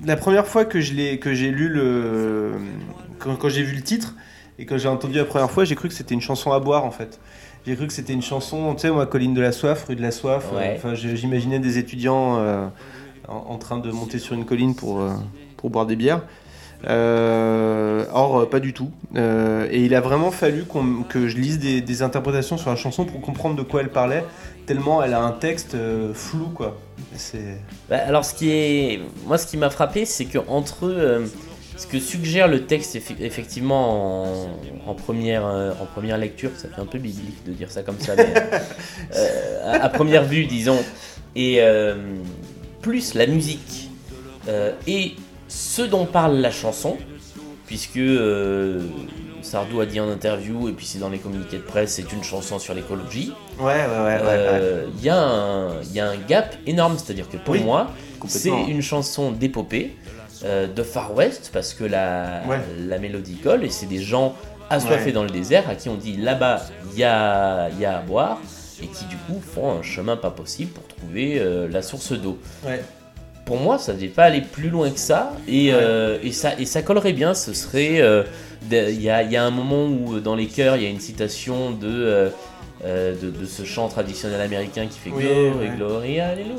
la 0.05 0.17
première 0.17 0.47
fois 0.47 0.65
que 0.65 0.81
je 0.81 0.95
l'ai, 0.95 1.19
que 1.19 1.35
j'ai 1.35 1.51
lu 1.51 1.69
le, 1.69 2.53
quand, 3.19 3.37
quand 3.37 3.49
j'ai 3.49 3.63
vu 3.63 3.75
le 3.77 3.83
titre 3.83 4.15
et 4.59 4.67
quand 4.67 4.79
j'ai 4.79 4.89
entendu 4.89 5.17
la 5.19 5.25
première 5.25 5.51
fois, 5.51 5.65
j'ai 5.65 5.75
cru 5.75 5.89
que 5.89 5.95
c'était 5.95 6.15
une 6.15 6.21
chanson 6.21 6.53
à 6.53 6.61
boire 6.61 6.85
en 6.85 6.91
fait. 6.91 7.19
J'ai 7.67 7.77
cru 7.77 7.87
que 7.87 7.93
c'était 7.93 8.13
une 8.15 8.23
chanson, 8.23 8.75
tu 8.75 8.83
sais, 8.83 8.91
moi, 8.91 9.07
colline 9.07 9.35
de 9.35 9.41
la 9.41 9.53
soif, 9.53 9.85
rue 9.89 9.97
de 9.97 10.01
la 10.03 10.11
soif. 10.11 10.47
euh, 10.53 10.57
Ouais. 10.57 10.75
Enfin, 10.77 10.95
je- 10.95 11.15
j'imaginais 11.15 11.59
des 11.59 11.77
étudiants 11.79 12.39
euh, 12.39 12.67
en, 13.27 13.35
en 13.51 13.59
train 13.59 13.79
de 13.79 13.91
monter 13.91 14.19
sur 14.19 14.35
une 14.35 14.45
colline 14.47 14.75
pour 14.75 15.01
euh, 15.01 15.11
pour 15.57 15.69
boire 15.71 15.85
des 15.87 15.97
bières. 15.97 16.23
Euh, 16.87 18.05
or, 18.13 18.41
euh, 18.41 18.47
pas 18.47 18.61
du 18.61 18.73
tout. 18.73 18.91
Euh, 19.17 19.67
et 19.71 19.85
il 19.85 19.95
a 19.95 20.01
vraiment 20.01 20.31
fallu 20.31 20.65
que 21.09 21.29
je 21.29 21.37
lise 21.37 21.59
des, 21.59 21.81
des 21.81 22.03
interprétations 22.03 22.57
sur 22.57 22.71
la 22.71 22.77
chanson 22.77 23.05
pour 23.05 23.21
comprendre 23.21 23.57
de 23.57 23.63
quoi 23.63 23.81
elle 23.81 23.89
parlait, 23.91 24.25
tellement 24.67 25.03
elle 25.03 25.15
a 25.15 25.21
un 25.21 25.33
texte 25.33 25.75
euh, 25.75 26.13
flou, 26.15 26.47
quoi. 26.55 26.79
Bah, 27.89 27.97
alors, 28.07 28.25
ce 28.25 28.35
qui 28.35 28.51
est, 28.51 29.01
moi, 29.27 29.39
ce 29.39 29.47
qui 29.47 29.57
m'a 29.57 29.71
frappé, 29.71 30.05
c'est 30.05 30.27
que 30.27 30.39
entre 30.47 31.23
ce 31.77 31.87
que 31.87 31.99
suggère 32.01 32.49
le 32.49 32.65
texte, 32.67 32.95
effe- 32.97 33.21
effectivement, 33.21 34.23
en, 34.25 34.49
en 34.87 34.95
première, 34.95 35.45
en 35.45 35.87
première 35.87 36.19
lecture, 36.19 36.51
ça 36.57 36.69
fait 36.69 36.81
un 36.81 36.87
peu 36.87 36.99
biblique 36.99 37.45
de 37.47 37.53
dire 37.53 37.71
ça 37.71 37.83
comme 37.83 37.99
ça, 37.99 38.15
mais 38.17 38.33
à, 39.65 39.85
à 39.85 39.89
première 39.89 40.25
vue, 40.25 40.47
disons, 40.47 40.79
et 41.37 41.61
plus 42.83 43.15
la 43.15 43.27
musique 43.27 43.91
et 44.87 45.15
ce 45.49 45.83
dont 45.83 46.07
parle 46.07 46.37
la 46.37 46.51
chanson, 46.51 46.97
puisque 47.67 47.97
euh, 47.99 48.81
Sardou 49.43 49.81
a 49.81 49.87
dit 49.87 50.01
en 50.01 50.09
interview, 50.11 50.69
et 50.69 50.73
puis 50.73 50.87
c'est 50.87 50.99
dans 50.99 51.09
les 51.11 51.19
communiqués 51.19 51.57
de 51.59 51.63
presse, 51.63 51.93
c'est 51.93 52.13
une 52.13 52.23
chanson 52.23 52.59
sur 52.59 52.75
l'écologie. 52.75 53.33
Ouais, 53.59 53.65
ouais, 53.67 53.75
ouais. 53.75 54.05
ouais. 54.05 54.21
Euh, 54.25 54.87
Il 54.99 55.05
y, 55.05 55.09
a 55.11 55.19
un- 55.21 55.81
il 55.83 55.93
y 55.95 56.01
a 56.01 56.09
un 56.09 56.17
gap 56.17 56.55
énorme, 56.67 56.97
c'est-à-dire 56.99 57.29
que 57.29 57.37
pour 57.37 57.55
Oui, 57.55 57.63
moi, 57.63 57.89
c'est 58.27 58.51
une 58.51 58.83
chanson 58.83 59.31
d'épopée 59.33 59.97
euh, 60.45 60.67
de 60.67 60.83
Far 60.83 61.15
West 61.15 61.51
parce 61.53 61.75
que 61.75 61.85
la, 61.85 62.43
Ouais. 62.49 62.59
la 62.87 62.99
mélodie 62.99 63.37
colle 63.37 63.65
et 63.65 63.71
c'est 63.71 63.87
des 63.87 64.01
gens 64.03 64.35
assoiffés 64.71 65.13
dans 65.13 65.23
le 65.25 65.31
désert 65.31 65.69
à 65.69 65.75
qui 65.75 65.89
on 65.89 65.95
dit 65.97 66.17
là-bas 66.17 66.63
il 66.93 66.99
y 66.99 67.05
a, 67.05 67.69
il 67.71 67.81
y 67.81 67.85
a 67.87 67.99
à 67.99 68.03
boire 68.03 68.39
et 68.83 68.87
qui 68.87 69.05
du 69.07 69.17
coup 69.17 69.41
font 69.41 69.73
un 69.79 69.83
chemin 69.83 70.17
pas 70.17 70.31
possible 70.31 70.71
pour 70.73 70.87
trouver 70.87 71.43
la 71.71 71.83
source 71.83 72.13
d'eau. 72.13 72.39
Ouais. 72.67 72.83
Pour 73.49 73.57
moi, 73.57 73.79
ça 73.79 73.93
ne 73.93 73.97
devait 73.97 74.09
pas 74.09 74.25
aller 74.25 74.43
plus 74.43 74.69
loin 74.69 74.91
que 74.91 75.01
ça 75.01 75.33
et, 75.49 75.71
euh, 75.73 76.19
et, 76.23 76.33
ça, 76.33 76.51
et 76.59 76.67
ça 76.67 76.83
collerait 76.83 77.15
bien. 77.15 77.33
Ce 77.35 77.53
serait. 77.55 78.01
euh, 78.01 78.23
Il 78.71 79.01
y, 79.01 79.09
a, 79.09 79.23
y 79.23 79.37
a 79.37 79.43
un 79.45 79.51
moment 79.51 79.87
où 79.87 80.17
euh, 80.17 80.21
dans 80.21 80.35
les 80.35 80.47
chœurs 80.47 80.77
il 80.77 80.83
y 80.83 80.87
a 80.87 80.91
une 80.91 81.01
citation 81.01 81.71
de. 81.71 81.87
euh, 81.89 82.31
de, 82.85 83.31
de 83.31 83.45
ce 83.47 83.65
chant 83.65 83.89
traditionnel 83.89 84.41
américain 84.41 84.87
qui 84.87 84.99
fait 85.01 85.11
Oui, 85.11 85.25
Glory, 85.25 85.49
ouais. 85.69 85.77
Glory, 85.77 86.21
Alléluia. 86.21 86.55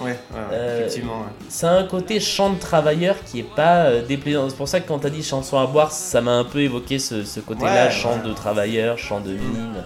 Ouais, 0.00 0.06
ouais, 0.06 0.16
ouais, 0.32 0.78
effectivement. 0.80 1.26
Ça 1.48 1.70
a 1.70 1.74
un 1.76 1.84
côté 1.84 2.18
chant 2.20 2.50
de 2.54 2.58
travailleur 2.58 3.14
qui 3.24 3.40
est 3.40 3.54
pas 3.54 4.00
déplaisant. 4.00 4.48
C'est 4.48 4.56
pour 4.56 4.66
ça 4.66 4.80
que 4.80 4.88
quand 4.88 4.98
t'as 4.98 5.10
dit 5.10 5.22
chanson 5.22 5.56
à 5.58 5.66
boire, 5.66 5.92
ça 5.92 6.20
m'a 6.22 6.32
un 6.32 6.44
peu 6.44 6.60
évoqué 6.60 6.98
ce, 6.98 7.22
ce 7.22 7.38
côté-là, 7.38 7.88
chant 7.90 8.18
de 8.26 8.32
travailleur, 8.32 8.98
chant 8.98 9.20
de 9.20 9.32
mine. 9.32 9.84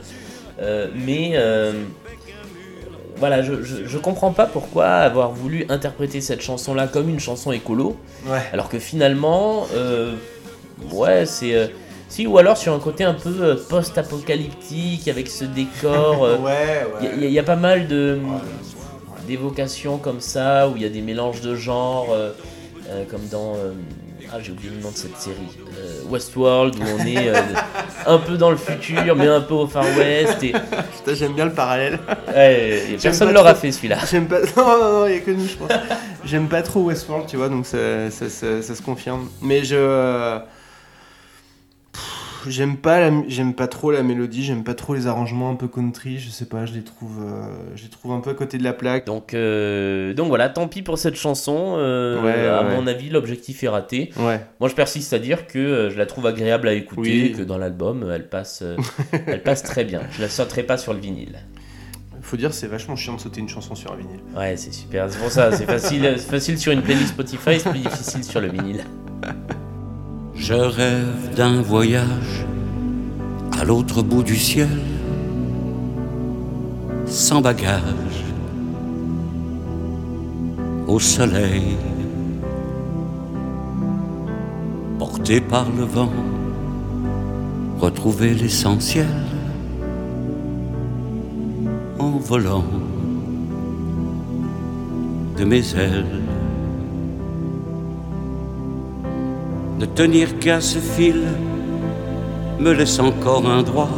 Mais 0.94 1.32
voilà, 3.22 3.40
je, 3.40 3.62
je, 3.62 3.76
je 3.86 3.98
comprends 3.98 4.32
pas 4.32 4.46
pourquoi 4.46 4.86
avoir 4.88 5.30
voulu 5.30 5.64
interpréter 5.68 6.20
cette 6.20 6.40
chanson-là 6.42 6.88
comme 6.88 7.08
une 7.08 7.20
chanson 7.20 7.52
écolo, 7.52 7.96
Ouais. 8.26 8.40
alors 8.52 8.68
que 8.68 8.80
finalement, 8.80 9.66
euh, 9.74 10.14
ouais, 10.92 11.24
c'est. 11.24 11.54
euh, 11.54 11.68
si, 12.08 12.26
ou 12.26 12.36
alors 12.38 12.56
sur 12.56 12.72
un 12.74 12.80
côté 12.80 13.04
un 13.04 13.14
peu 13.14 13.32
euh, 13.40 13.54
post-apocalyptique 13.68 15.06
avec 15.06 15.28
ce 15.28 15.44
décor. 15.44 16.24
euh, 16.24 16.38
ouais, 16.38 16.84
il 17.00 17.06
ouais. 17.06 17.16
y, 17.20 17.24
a- 17.24 17.26
il 17.28 17.32
y 17.32 17.38
a 17.38 17.44
pas 17.44 17.54
mal 17.56 17.86
de 17.86 18.18
d'évocations 19.28 19.98
comme 19.98 20.20
ça 20.20 20.68
où 20.68 20.72
il 20.76 20.82
y 20.82 20.84
a 20.84 20.88
des 20.88 21.00
mélanges 21.00 21.40
de 21.42 21.54
genres 21.54 22.08
comme 23.08 23.26
dans 23.30 23.54
ah 24.34 24.38
j'ai 24.42 24.52
oublié 24.52 24.70
le 24.74 24.80
nom 24.82 24.90
de 24.90 24.96
cette 24.96 25.16
série 25.18 25.36
euh, 25.78 26.08
Westworld 26.08 26.76
où 26.76 26.82
on 26.98 27.04
est 27.06 27.28
euh, 27.28 27.34
un 28.06 28.18
peu 28.18 28.36
dans 28.38 28.50
le 28.50 28.56
futur 28.56 29.14
mais 29.14 29.26
un 29.26 29.40
peu 29.42 29.54
au 29.54 29.66
Far 29.66 29.84
West 29.98 30.42
et 30.42 30.52
Putain, 30.52 31.14
j'aime 31.14 31.34
bien 31.34 31.44
le 31.44 31.52
parallèle. 31.52 31.98
ouais, 32.28 32.84
et 32.92 32.96
personne 32.96 33.28
ne 33.28 33.34
l'aura 33.34 33.54
fait 33.54 33.72
celui-là 33.72 33.98
J'aime 34.10 34.26
pas. 34.28 34.40
Non, 34.56 34.64
non, 34.66 34.92
non, 35.00 35.06
il 35.06 35.14
y 35.14 35.16
a 35.16 35.20
que 35.20 35.30
nous, 35.32 35.46
je 35.46 35.54
pense. 35.56 35.70
J'aime 36.24 36.48
pas 36.48 36.62
trop 36.62 36.80
Westworld, 36.84 37.26
tu 37.26 37.36
vois, 37.36 37.48
donc 37.48 37.66
ça, 37.66 38.10
ça, 38.10 38.28
ça- 38.28 38.62
ça 38.62 38.74
se 38.74 38.82
confirme. 38.82 39.28
Mais 39.42 39.64
je. 39.64 40.38
J'aime 42.48 42.76
pas, 42.76 43.10
j'aime 43.28 43.54
pas 43.54 43.66
trop 43.68 43.90
la 43.90 44.02
mélodie, 44.02 44.42
j'aime 44.42 44.64
pas 44.64 44.74
trop 44.74 44.94
les 44.94 45.06
arrangements 45.06 45.50
un 45.50 45.54
peu 45.54 45.68
country, 45.68 46.18
je 46.18 46.30
sais 46.30 46.44
pas, 46.46 46.66
je 46.66 46.72
les 46.74 46.82
trouve, 46.82 47.18
euh, 47.22 47.42
je 47.76 47.84
les 47.84 47.88
trouve 47.88 48.12
un 48.12 48.20
peu 48.20 48.30
à 48.30 48.34
côté 48.34 48.58
de 48.58 48.64
la 48.64 48.72
plaque. 48.72 49.06
donc 49.06 49.34
euh, 49.34 50.14
donc 50.14 50.28
voilà 50.28 50.48
tant 50.48 50.68
pis 50.68 50.82
pour 50.82 50.98
cette 50.98 51.14
chanson 51.16 51.74
euh, 51.78 52.20
Ouais, 52.22 52.46
à 52.48 52.62
ouais. 52.68 52.76
mon 52.76 52.86
avis 52.86 53.10
l'objectif 53.10 53.62
est 53.64 53.68
raté 53.68 54.10
Ouais, 54.18 54.40
moi 54.60 54.68
je 54.68 54.74
persiste 54.74 55.12
à 55.12 55.18
dire 55.18 55.46
que 55.46 55.58
euh, 55.58 55.90
je 55.90 55.98
la 55.98 56.06
trouve 56.06 56.26
agréable 56.26 56.68
à 56.68 56.72
écouter 56.72 57.00
Oui. 57.30 57.32
que 57.36 57.42
dans 57.42 57.58
l'album 57.58 58.10
elle 58.12 58.28
passe 58.28 58.62
elle 59.26 59.42
passe 59.42 59.62
très 59.62 59.84
bien 59.84 60.00
je 60.12 60.20
la 60.22 60.28
sauterai 60.28 60.62
pas 60.62 60.78
sur 60.78 60.92
le 60.94 61.00
vinyle 61.00 61.38
faut 62.24 62.36
dire, 62.36 62.54
c'est 62.54 62.68
vachement 62.68 62.94
chiant 62.94 63.16
de 63.16 63.20
sauter 63.20 63.40
une 63.40 63.48
chanson 63.48 63.74
sur 63.74 63.92
un 63.92 63.96
vinyle. 63.96 64.20
Ouais, 64.36 64.56
c'est 64.56 64.72
super. 64.72 65.10
C'est 65.10 65.18
pour 65.18 65.28
ça, 65.30 65.50
c'est 65.50 65.66
facile, 65.66 66.14
c'est 66.16 66.30
facile 66.30 66.56
sur 66.56 66.70
une 66.72 66.80
playlist 66.80 67.08
Spotify, 67.08 67.58
c'est 67.58 67.68
plus 67.68 67.80
difficile 67.80 68.22
sur 68.22 68.40
le 68.40 68.46
vinyle. 68.48 68.84
Je 70.44 70.54
rêve 70.54 71.36
d'un 71.36 71.62
voyage 71.62 72.44
à 73.56 73.64
l'autre 73.64 74.02
bout 74.02 74.24
du 74.24 74.36
ciel, 74.36 74.76
sans 77.06 77.40
bagage, 77.40 78.24
au 80.88 80.98
soleil, 80.98 81.76
porté 84.98 85.40
par 85.40 85.70
le 85.70 85.84
vent, 85.84 86.12
retrouver 87.78 88.34
l'essentiel 88.34 89.06
en 92.00 92.18
volant 92.18 92.64
de 95.38 95.44
mes 95.44 95.76
ailes. 95.76 96.31
Ne 99.82 99.86
tenir 99.88 100.38
qu'à 100.38 100.60
ce 100.60 100.78
fil 100.78 101.24
me 102.60 102.72
laisse 102.72 103.00
encore 103.00 103.50
un 103.50 103.64
droit. 103.64 103.90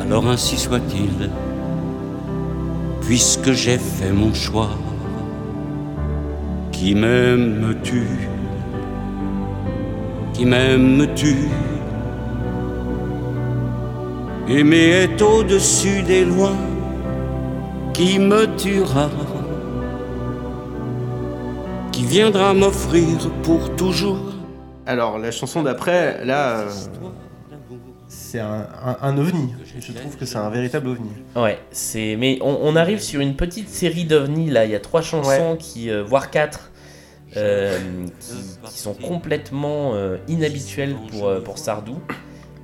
Alors 0.00 0.28
ainsi 0.28 0.56
soit-il, 0.56 1.30
puisque 3.00 3.52
j'ai 3.52 3.78
fait 3.78 4.10
mon 4.10 4.34
choix. 4.34 4.70
Qui 6.72 6.96
m'aime 6.96 7.60
me 7.60 7.80
tue, 7.80 8.28
qui 10.32 10.44
m'aime 10.44 10.96
me 10.96 11.06
tue. 11.14 11.48
Aimer 14.48 15.04
est 15.04 15.22
au-dessus 15.22 16.02
des 16.02 16.24
lois, 16.24 16.58
qui 17.92 18.18
me 18.18 18.46
tuera, 18.56 19.10
viendra 22.10 22.54
m'offrir 22.54 23.30
pour 23.42 23.74
toujours 23.76 24.18
Alors, 24.86 25.18
la 25.18 25.30
chanson 25.30 25.62
d'après, 25.62 26.24
là, 26.24 26.60
euh, 26.60 26.70
c'est 28.08 28.40
un, 28.40 28.66
un- 28.84 28.96
un 29.00 29.18
ovni. 29.18 29.54
Je 29.78 29.92
trouve 29.92 30.16
que 30.16 30.24
c'est 30.24 30.36
un 30.36 30.50
véritable 30.50 30.88
ovni. 30.88 31.10
Ouais, 31.36 31.58
c'est. 31.70 32.16
Mais 32.18 32.38
on, 32.42 32.58
on 32.62 32.76
arrive 32.76 33.00
sur 33.00 33.20
une 33.20 33.36
petite 33.36 33.68
série 33.68 34.04
d'ovnis 34.04 34.50
là. 34.50 34.64
Il 34.64 34.70
y 34.72 34.74
a 34.74 34.80
trois 34.80 35.02
chansons 35.02 35.56
qui, 35.58 35.90
euh, 35.90 36.02
voire 36.02 36.30
quatre, 36.30 36.70
euh, 37.36 37.78
qui, 38.18 38.70
qui 38.70 38.78
sont 38.78 38.94
complètement 38.94 39.94
euh, 39.94 40.16
inhabituelles 40.28 40.96
pour 41.10 41.28
euh, 41.28 41.40
pour 41.40 41.58
Sardou. 41.58 41.98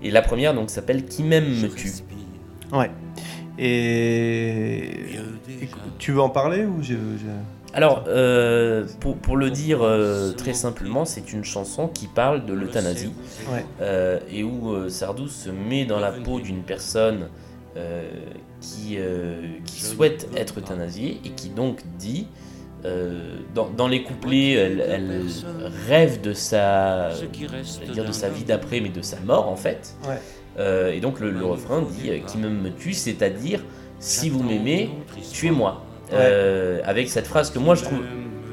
Et 0.03 0.11
la 0.11 0.23
première 0.23 0.55
donc 0.55 0.71
s'appelle 0.71 1.05
Qui 1.07 1.23
m'aime 1.23 1.49
me 1.63 1.69
tue. 1.69 1.93
Ouais. 2.73 2.91
Et. 3.59 4.91
Tu 5.99 6.13
veux 6.13 6.21
en 6.21 6.29
parler 6.31 6.65
ou 6.65 6.83
je. 6.83 6.95
je- 6.95 7.56
Alors, 7.77 8.05
euh, 8.09 8.87
pour, 9.01 9.17
pour 9.19 9.37
le 9.37 9.51
dire 9.51 9.81
euh, 9.83 10.33
très 10.33 10.55
simplement, 10.55 11.05
c'est 11.05 11.33
une 11.35 11.45
chanson 11.45 11.89
qui 11.89 12.07
parle 12.07 12.47
de 12.47 12.55
l'euthanasie 12.55 13.13
Ouais. 13.53 13.67
euh, 13.83 14.19
et 14.33 14.43
où 14.43 14.73
euh, 14.73 14.89
Sardou 14.89 15.29
se 15.29 15.51
met 15.51 15.85
dans 15.85 16.01
la 16.01 16.11
peau 16.11 16.41
d'une 16.41 16.63
personne 16.63 17.29
euh, 17.77 18.09
qui, 18.63 18.97
euh, 18.97 19.43
qui 19.67 19.83
souhaite 19.83 20.27
être 20.35 20.59
euthanasiée 20.61 21.21
et 21.27 21.29
qui 21.33 21.51
donc 21.51 21.81
dit, 21.99 22.29
euh, 22.87 23.37
dans, 23.55 23.69
dans 23.69 23.89
les 23.89 24.03
couplets, 24.03 24.53
elle, 24.53 24.81
elle 24.81 25.23
rêve 25.87 26.23
de 26.23 26.33
sa, 26.33 27.11
dire 27.93 28.07
de 28.07 28.13
sa 28.13 28.31
vie 28.31 28.45
d'après, 28.45 28.81
mais 28.81 28.89
de 28.89 29.03
sa 29.03 29.21
mort 29.21 29.49
en 29.51 29.57
fait. 29.57 29.95
Ouais. 30.09 30.17
Euh, 30.59 30.93
et 30.95 31.01
donc 31.01 31.21
le, 31.21 31.31
le 31.31 31.45
refrain 31.45 31.83
dit 31.83 32.09
euh, 32.09 32.21
Qui 32.27 32.39
m'aime 32.39 32.59
me 32.63 32.71
tue, 32.71 32.95
c'est-à-dire 32.95 33.63
si 33.99 34.31
vous 34.31 34.43
m'aimez, 34.43 34.89
tuez-moi. 35.33 35.83
Euh, 36.13 36.81
avec 36.85 37.09
cette 37.09 37.27
phrase 37.27 37.51
que 37.51 37.59
moi 37.59 37.75
je 37.75 37.83
trouve 37.83 37.99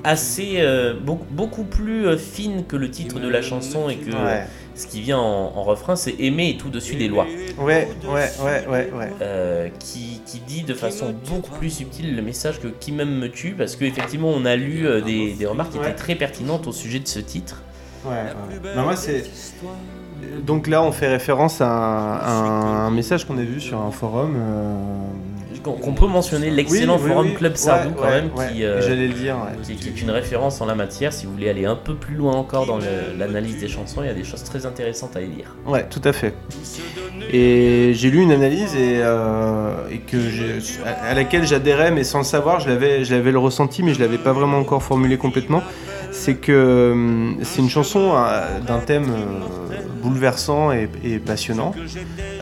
assez 0.04 0.56
euh, 0.58 0.94
beaucoup, 1.00 1.26
beaucoup 1.30 1.64
plus 1.64 2.08
euh, 2.08 2.18
fine 2.18 2.66
que 2.66 2.76
le 2.76 2.90
titre 2.90 3.20
de 3.20 3.28
la 3.30 3.42
chanson 3.42 3.90
et 3.90 3.96
que 3.98 4.10
Ouais. 4.12 4.44
ce 4.76 4.88
qui 4.88 5.00
vient 5.02 5.20
en, 5.20 5.54
en 5.56 5.64
refrain 5.64 5.96
c'est 5.96 6.16
aimer 6.20 6.50
et 6.50 6.58
tout 6.58 6.70
dessus 6.70 6.96
des 6.96 7.08
lois 7.08 7.26
Ouais, 7.60 7.88
ouais, 8.06 8.30
ouais, 8.44 8.66
ouais, 8.68 8.92
ouais. 8.94 9.10
Euh, 9.22 9.70
qui, 9.80 10.22
qui 10.26 10.40
dit 10.40 10.64
de 10.64 10.74
façon 10.74 11.14
beaucoup 11.30 11.52
plus 11.52 11.70
subtile 11.70 12.16
le 12.16 12.22
message 12.24 12.60
que 12.60 12.68
qui 12.68 12.92
même 12.92 13.18
me 13.18 13.30
tue 13.30 13.52
parce 13.58 13.76
qu'effectivement 13.76 14.30
on 14.36 14.46
a 14.46 14.56
lu 14.56 14.86
euh, 14.88 15.00
des, 15.02 15.34
des 15.34 15.46
remarques 15.46 15.72
qui 15.72 15.78
Ouais. 15.78 15.86
étaient 15.86 15.96
très 15.96 16.16
pertinentes 16.16 16.68
au 16.68 16.72
sujet 16.74 17.00
de 17.00 17.08
ce 17.08 17.20
titre 17.20 17.62
Ouais, 18.06 18.12
ouais. 18.12 18.60
Bah, 18.76 18.82
moi, 18.84 18.98
c'est. 18.98 19.24
Donc 20.46 20.68
là, 20.68 20.84
on 20.84 20.92
fait 20.92 21.08
référence 21.08 21.62
à 21.62 21.70
un, 21.70 22.18
à 22.18 22.32
un 22.88 22.92
message 22.92 23.24
qu'on 23.26 23.38
a 23.38 23.44
vu 23.44 23.62
sur 23.62 23.80
un 23.80 23.92
forum. 23.92 24.36
Qu'on 25.62 25.94
peut 25.94 26.08
mentionner 26.08 26.50
l'excellent 26.50 26.96
oui, 26.96 27.02
oui, 27.04 27.10
forum 27.10 27.28
oui. 27.28 27.34
Club 27.36 27.56
Sardou 27.56 27.90
Ouais, 27.90 27.96
quand 27.98 28.04
ouais, 28.06 28.22
même 28.22 28.30
ouais. 28.36 28.48
qui, 28.54 28.64
euh, 28.64 28.82
J'allais 28.82 29.08
le 29.08 29.14
dire. 29.14 29.36
ouais. 29.36 29.62
qui, 29.64 29.76
qui 29.76 29.90
est 29.90 30.02
une 30.02 30.12
référence 30.12 30.62
en 30.62 30.66
la 30.66 30.76
matière. 30.76 31.12
Si 31.14 31.26
vous 31.26 31.34
voulez 31.34 31.50
aller 31.50 31.66
un 31.66 31.76
peu 31.76 31.96
plus 31.96 32.16
loin 32.16 32.34
encore 32.34 32.66
dans 32.66 32.78
le- 32.78 33.18
l'analyse 33.18 33.60
des 33.60 33.68
chansons, 33.68 34.02
il 34.04 34.08
y 34.08 34.10
a 34.10 34.14
des 34.14 34.24
choses 34.24 34.44
très 34.44 34.66
intéressantes 34.66 35.16
à 35.16 35.22
y 35.22 35.28
lire. 35.28 35.56
Ouais, 35.66 35.86
tout 35.90 36.02
à 36.04 36.14
fait. 36.14 36.34
Et 37.32 37.92
j'ai 37.94 38.10
lu 38.10 38.22
une 38.22 38.32
analyse 38.32 38.76
et, 38.76 39.00
euh, 39.02 39.74
et 39.92 40.00
que 40.00 40.18
à 40.86 41.12
à 41.12 41.14
laquelle 41.14 41.46
j'adhérais, 41.46 41.92
mais 41.92 42.04
sans 42.04 42.20
le 42.20 42.24
savoir, 42.24 42.60
je 42.60 42.70
l'avais, 42.70 43.04
je 43.06 43.14
l'avais 43.16 43.32
le 43.32 43.40
ressenti, 43.40 43.84
mais 43.84 43.94
je 43.94 44.00
l'avais 44.00 44.18
pas 44.18 44.34
vraiment 44.34 44.58
encore 44.58 44.82
formulé 44.84 45.18
complètement. 45.18 45.62
C'est 46.14 46.36
que 46.36 46.92
hum, 46.94 47.38
c'est 47.42 47.60
une 47.62 47.70
chanson 47.70 48.14
euh, 48.16 48.60
d'un 48.62 48.80
thème 48.80 49.10
euh, 49.10 49.82
bouleversant 50.02 50.72
et, 50.72 50.88
passionnant, 51.26 51.74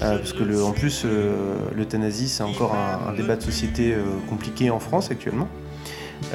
euh, 0.02 0.18
parce 0.18 0.34
que 0.34 0.62
en 0.62 0.72
plus 0.72 1.04
euh, 1.06 1.56
l'euthanasie 1.76 2.28
c'est 2.28 2.44
encore 2.44 2.76
un, 2.76 3.14
débat 3.14 3.38
de 3.38 3.42
société 3.42 3.94
euh, 3.94 4.04
compliqué 4.30 4.70
en 4.70 4.80
France 4.80 5.10
actuellement. 5.10 5.48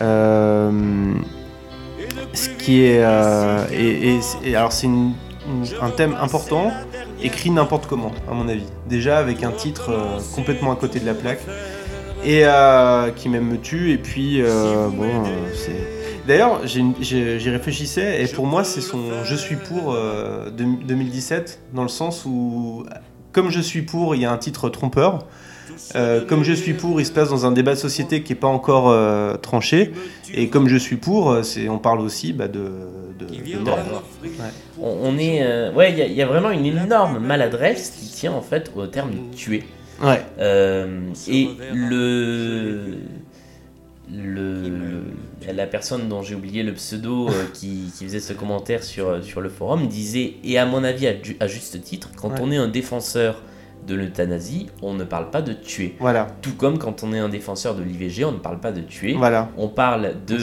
Euh, 0.01 1.15
ce 2.33 2.49
qui 2.49 2.85
est 2.85 3.03
euh, 3.05 4.19
alors 4.55 4.73
c'est 4.73 4.89
un 4.89 5.91
thème 5.91 6.17
important 6.21 6.73
écrit 7.23 7.51
n'importe 7.51 7.87
comment 7.87 8.13
à 8.31 8.35
mon 8.35 8.49
avis 8.49 8.67
déjà 8.89 9.19
avec 9.19 9.43
un 9.43 9.53
titre 9.53 9.91
euh, 9.91 10.19
complètement 10.35 10.73
à 10.73 10.77
côté 10.77 11.01
de 11.01 11.07
la 11.07 11.15
plaque 11.15 11.43
et 12.25 12.41
euh, 12.45 13.11
qui 13.11 13.29
même 13.29 13.47
me 13.47 13.59
tue 13.59 13.93
et 13.93 13.99
puis 13.99 14.43
euh, 14.43 14.89
bon 14.89 15.05
euh, 15.05 15.53
c'est 15.55 16.06
d'ailleurs 16.27 16.61
j'y 16.67 17.51
réfléchissais 17.51 18.23
et 18.23 18.27
pour 18.29 18.47
moi 18.47 18.65
c'est 18.65 18.81
son 18.81 19.25
je 19.25 19.35
suis 19.35 19.57
pour 19.57 19.93
euh, 19.93 20.51
de- 20.51 20.85
2017 20.87 21.61
dans 21.75 21.83
le 21.83 21.89
sens 21.89 22.25
où 22.27 22.85
comme 23.33 23.51
je 23.51 23.61
suis 23.61 23.83
pour 23.83 24.15
il 24.15 24.23
y 24.23 24.25
a 24.25 24.33
un 24.33 24.39
titre 24.39 24.69
trompeur 24.69 25.27
euh, 25.95 26.25
comme 26.25 26.43
je 26.43 26.55
suis 26.55 26.73
pour, 26.73 27.01
il 27.01 27.07
se 27.07 27.13
passe 27.13 27.29
dans 27.29 27.45
un 27.45 27.53
débat 27.53 27.75
de 27.75 27.79
société 27.79 28.23
qui 28.23 28.33
n'est 28.33 28.39
pas 28.39 28.47
encore 28.49 28.89
euh, 28.89 29.35
tranché. 29.37 29.93
Et 30.33 30.49
comme 30.49 30.69
je 30.69 30.77
suis 30.79 30.97
pour, 30.97 31.31
euh, 31.33 31.43
on 31.69 31.77
parle 31.79 32.01
aussi 32.01 32.33
bah, 32.33 32.49
de, 32.49 32.71
de, 33.19 33.27
de 33.27 33.59
mort. 33.59 34.03
On, 34.81 34.97
on 35.03 35.19
est, 35.19 35.43
euh, 35.43 35.71
ouais, 35.75 35.93
il 35.93 35.99
y, 35.99 36.03
a- 36.03 36.07
il 36.07 36.15
y 36.15 36.23
a 36.23 36.27
vraiment 36.27 36.51
une 36.51 36.65
énorme 36.65 37.19
maladresse 37.19 37.91
qui 37.91 38.09
tient 38.09 38.33
en 38.33 38.41
fait 38.41 38.73
au 38.75 38.87
terme 38.87 39.11
tuer. 39.37 39.65
Ouais. 40.03 40.23
Euh, 40.39 41.11
et 41.29 41.51
le, 41.75 42.99
le, 44.13 45.03
la 45.53 45.67
personne 45.67 46.09
dont 46.09 46.23
j'ai 46.23 46.35
oublié 46.35 46.63
le 46.63 46.73
pseudo 46.75 47.29
euh, 47.29 47.45
qui, 47.53 47.93
qui 47.97 48.05
faisait 48.05 48.21
ce 48.21 48.33
commentaire 48.33 48.83
sur, 48.85 49.23
sur 49.25 49.41
le 49.41 49.49
forum 49.49 49.89
disait, 49.89 50.35
et 50.45 50.59
à 50.59 50.67
mon 50.67 50.85
avis 50.85 51.07
à, 51.07 51.23
ju- 51.23 51.37
à 51.41 51.47
juste 51.47 51.81
titre, 51.83 52.11
quand 52.17 52.29
Ouais. 52.31 52.39
on 52.43 52.51
est 52.53 52.57
un 52.57 52.69
défenseur 52.69 53.43
de 53.87 53.95
l'euthanasie, 53.95 54.67
on 54.83 54.95
ne 54.95 55.05
parle 55.05 55.31
pas 55.31 55.43
de 55.43 55.53
tuer. 55.53 55.95
Voilà, 56.01 56.27
Tout 56.43 56.55
comme 56.55 56.77
quand 56.77 57.05
on 57.05 57.13
est 57.13 57.21
un 57.21 57.29
défenseur 57.29 57.77
de 57.77 57.85
l'IVG, 57.85 58.25
on 58.25 58.33
ne 58.33 58.39
parle 58.39 58.59
pas 58.59 58.73
de 58.73 58.81
tuer. 58.81 59.13
voilà, 59.15 59.49
On 59.57 59.69
parle 59.69 60.15
de 60.27 60.37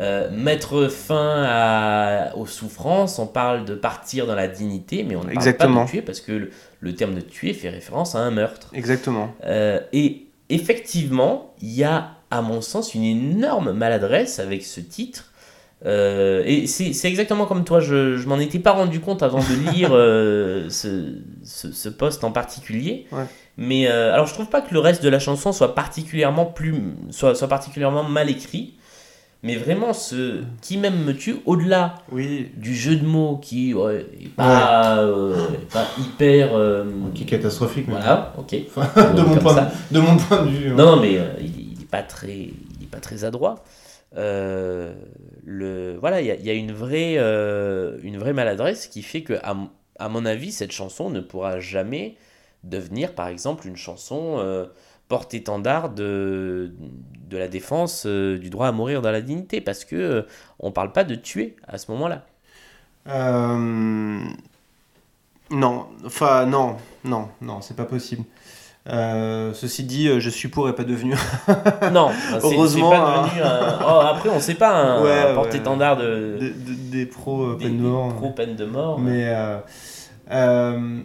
euh, 0.00 0.30
mettre 0.30 0.88
fin 0.88 1.44
à- 1.46 2.34
aux 2.36 2.46
souffrances, 2.46 3.18
on 3.18 3.26
parle 3.26 3.66
de 3.66 3.74
partir 3.74 4.26
dans 4.26 4.34
la 4.34 4.48
dignité, 4.48 5.04
mais 5.06 5.16
on 5.16 5.20
ne 5.20 5.24
parle 5.24 5.36
Exactement. 5.36 5.80
pas 5.80 5.84
de 5.84 5.90
tuer 5.90 6.02
parce 6.02 6.20
que 6.22 6.32
le, 6.32 6.50
le 6.80 6.94
terme 6.94 7.14
de 7.14 7.20
tuer 7.20 7.52
fait 7.52 7.68
référence 7.68 8.14
à 8.14 8.20
un 8.20 8.30
meurtre. 8.30 8.70
Exactement. 8.72 9.34
Euh, 9.44 9.80
et 9.92 10.28
effectivement, 10.48 11.54
il 11.60 11.74
y 11.74 11.84
a, 11.84 12.12
à 12.30 12.42
mon 12.42 12.60
sens, 12.60 12.94
une 12.94 13.04
énorme 13.04 13.72
maladresse 13.72 14.38
avec 14.38 14.64
ce 14.64 14.80
titre. 14.80 15.24
Euh, 15.86 16.42
et 16.44 16.66
c'est 16.66 16.92
c'est 16.92 17.08
exactement 17.08 17.46
comme 17.46 17.62
toi, 17.62 17.78
je, 17.78 18.16
je 18.16 18.26
m'en 18.26 18.38
étais 18.40 18.58
pas 18.58 18.72
rendu 18.72 18.98
compte 18.98 19.22
avant 19.22 19.38
de 19.38 19.70
lire 19.70 19.90
euh, 19.92 20.66
ce, 20.70 21.14
ce, 21.44 21.70
ce 21.70 21.88
post 21.88 22.24
en 22.24 22.32
particulier. 22.32 23.06
Ouais. 23.12 23.24
Mais 23.56 23.88
euh, 23.88 24.12
alors, 24.12 24.26
je 24.26 24.34
trouve 24.34 24.48
pas 24.48 24.60
que 24.60 24.72
le 24.74 24.80
reste 24.80 25.02
de 25.04 25.08
la 25.08 25.18
chanson 25.20 25.52
soit 25.52 25.74
particulièrement, 25.76 26.46
plus, 26.46 26.74
soit, 27.10 27.34
soit 27.34 27.48
particulièrement 27.48 28.02
mal 28.04 28.28
écrit. 28.28 28.74
Mais 29.44 29.54
vraiment, 29.54 29.92
ce 29.92 30.40
qui 30.62 30.78
même 30.78 31.04
me 31.04 31.12
tue, 31.14 31.36
au-delà 31.46 31.94
Oui, 32.10 32.48
du 32.56 32.74
jeu 32.74 32.96
de 32.96 33.06
mots 33.06 33.36
qui 33.40 33.72
ouais, 33.72 34.04
est 34.20 34.28
pas, 34.34 34.98
euh, 34.98 35.36
est 35.54 35.72
pas 35.72 35.86
hyper. 35.96 36.56
euh, 36.56 36.84
qui 37.14 37.22
est 37.22 37.26
catastrophique. 37.26 37.84
mais- 37.86 37.94
voilà, 37.94 38.32
ok. 38.36 38.56
Enfin, 38.76 39.12
de, 39.14 39.22
mon 39.22 39.36
point 39.36 39.54
de, 39.54 39.94
de 39.94 40.00
mon 40.00 40.16
point 40.16 40.42
de 40.42 40.50
vue. 40.50 40.70
hein. 40.70 40.74
Non, 40.76 40.96
non, 40.96 41.02
mais 41.02 41.18
euh, 41.18 41.28
il, 41.40 41.46
il 41.60 41.67
est 41.67 41.67
pas 41.90 42.02
très, 42.02 42.36
il 42.36 42.82
est 42.82 42.90
pas 42.90 43.00
très 43.00 43.24
adroit. 43.24 43.64
Euh, 44.16 44.94
le, 45.44 45.96
voilà, 46.00 46.20
il 46.20 46.26
y 46.26 46.46
y 46.46 46.50
a 46.50 46.54
une 46.54 46.72
vraie, 46.72 47.16
euh, 47.18 47.98
une 48.02 48.18
vraie 48.18 48.32
maladresse 48.32 48.86
qui 48.86 49.02
fait 49.02 49.22
que, 49.22 49.34
à, 49.42 49.56
à 49.98 50.08
mon 50.08 50.24
avis, 50.26 50.52
cette 50.52 50.72
chanson 50.72 51.10
ne 51.10 51.20
pourra 51.20 51.60
jamais 51.60 52.16
devenir 52.64 53.14
par 53.14 53.28
exemple 53.28 53.66
une 53.68 53.76
chanson 53.76 54.36
euh, 54.38 54.66
porte-étendard 55.08 55.90
de, 55.90 56.72
de 57.28 57.36
la 57.38 57.48
défense 57.48 58.04
euh, 58.06 58.38
du 58.38 58.50
droit 58.50 58.68
à 58.68 58.72
mourir 58.72 59.02
dans 59.02 59.10
la 59.12 59.20
dignité, 59.22 59.60
parce 59.60 59.84
que 59.84 60.26
on 60.60 60.72
parle 60.72 60.92
pas 60.92 61.04
de 61.04 61.14
tuer 61.14 61.56
à 61.66 61.78
ce 61.78 61.90
moment-là. 61.92 62.26
Non, 65.50 65.88
enfin 66.04 66.44
non, 66.46 66.76
non, 67.04 67.30
non, 67.40 67.62
c'est 67.62 67.74
pas 67.76 67.86
possible. 67.86 68.24
Euh, 68.90 69.52
ceci 69.52 69.82
dit, 69.84 70.08
euh, 70.08 70.18
je 70.20 70.30
suis 70.30 70.48
pour 70.48 70.68
et 70.68 70.74
pas 70.74 70.84
devenu. 70.84 71.14
Non, 71.92 72.08
c'est- 72.30 72.36
Heureusement, 72.42 72.90
pas 72.90 73.24
devenu 73.26 73.42
un- 73.42 73.78
oh, 73.82 74.00
après, 74.00 74.28
on 74.30 74.40
sait 74.40 74.54
pas 74.54 74.70
un, 74.70 75.02
Ouais, 75.04 75.10
un 75.10 75.36
ouais. 75.36 75.96
de, 75.96 76.38
des, 76.90 77.04
pros 77.06 77.42
euh, 77.50 77.56
des, 77.56 77.64
peine 77.66 77.76
de 77.78 77.82
des 77.82 77.88
mort. 77.88 78.14
pro 78.14 78.30
peine 78.30 78.56
de 78.56 78.64
mort. 78.64 78.98
Mais 78.98 79.24
euh, 79.26 79.58
euh, 80.30 81.00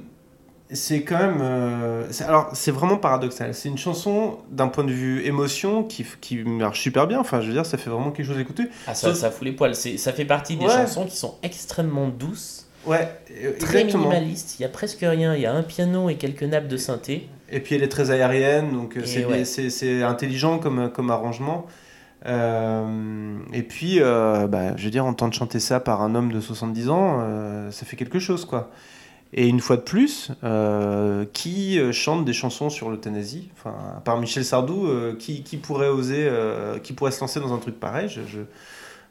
c'est 0.72 1.04
quand 1.04 1.17
même. 1.19 1.39
euh, 1.41 2.08
alors, 2.26 2.50
c'est 2.54 2.72
vraiment 2.72 2.98
paradoxal. 2.98 3.54
C'est 3.54 3.69
une 3.69 3.78
chanson 3.78 4.38
d'un 4.50 4.69
point 4.69 4.84
de 4.84 4.91
vue 4.91 5.26
émotion 5.26 5.84
qui, 5.84 6.06
qui 6.22 6.38
marche 6.43 6.80
super 6.82 7.06
bien. 7.06 7.19
Enfin, 7.19 7.41
je 7.41 7.48
veux 7.48 7.54
dire, 7.54 7.65
ça 7.65 7.78
fait 7.78 7.89
vraiment 7.89 8.12
quelque 8.12 8.26
chose 8.28 8.38
à 8.38 8.41
écouter. 8.41 8.63
Ah, 8.88 8.93
ça, 8.96 9.13
ça 9.13 9.30
fout 9.30 9.43
les 9.46 9.52
poils. 9.52 9.76
Ça 9.76 10.13
fait 10.13 10.26
partie 10.26 10.56
des 10.56 10.65
Ouais. 10.65 10.72
chansons 10.72 11.06
qui 11.06 11.15
sont 11.17 11.36
extrêmement 11.43 12.08
douces, 12.08 12.65
Ouais, 12.88 13.10
euh, 13.43 13.52
très 13.60 13.82
exactement. 13.82 14.10
minimalistes. 14.10 14.56
Il 14.60 14.63
y 14.63 14.65
a 14.65 14.69
presque 14.69 15.00
rien. 15.02 15.36
Il 15.36 15.41
y 15.41 15.46
a 15.46 15.54
un 15.54 15.63
piano 15.63 16.10
et 16.10 16.15
quelques 16.15 16.43
nappes 16.43 16.67
de 16.67 16.78
synthé. 16.78 17.28
Et 17.54 17.60
puis 17.60 17.76
elle 17.76 17.84
est 17.84 17.89
très 17.89 18.10
aérienne, 18.10 18.74
donc 18.74 18.98
euh, 18.98 19.04
c'est 19.06 19.26
ouais. 19.26 20.04
intelligent 20.04 20.58
comme, 20.58 20.92
comme 20.92 21.12
arrangement. 21.12 21.68
Euh, 22.26 23.38
et 23.52 23.63
puis, 23.63 23.98
euh, 24.00 24.48
bah, 24.48 24.76
je 24.78 24.86
veux 24.86 24.89
dire, 24.89 25.06
entendre 25.06 25.34
chanter 25.34 25.60
ça 25.60 25.80
par 25.80 26.02
un 26.02 26.16
homme 26.16 26.32
de 26.32 26.39
70 26.39 26.89
ans, 26.89 27.20
euh, 27.20 27.72
ça 27.72 27.86
fait 27.86 27.96
quelque 27.96 28.20
chose, 28.20 28.46
quoi. 28.46 28.72
Et 29.36 29.48
une 29.48 29.60
fois 29.60 29.78
de 29.78 29.82
plus, 29.82 30.32
euh, 30.44 31.26
qui 31.34 31.80
euh, 31.80 31.92
chante 31.92 32.24
des 32.24 32.34
chansons 32.34 32.70
sur 32.70 32.89
l'euthanasie? 32.92 33.50
Enfin, 33.58 33.76
à 33.98 34.00
part 34.00 34.20
Michel 34.20 34.46
Sardou, 34.46 34.88
euh, 34.88 35.16
qui, 35.18 35.44
qui 35.44 35.58
pourrait 35.58 35.89
oser, 35.89 36.28
euh, 36.28 36.78
qui 36.78 36.94
pourrait 36.94 37.12
se 37.12 37.20
lancer 37.20 37.39
dans 37.39 37.54
un 37.54 37.58
truc 37.58 37.80
pareil? 37.80 38.10
Je, 38.10 38.22
je... 38.28 38.39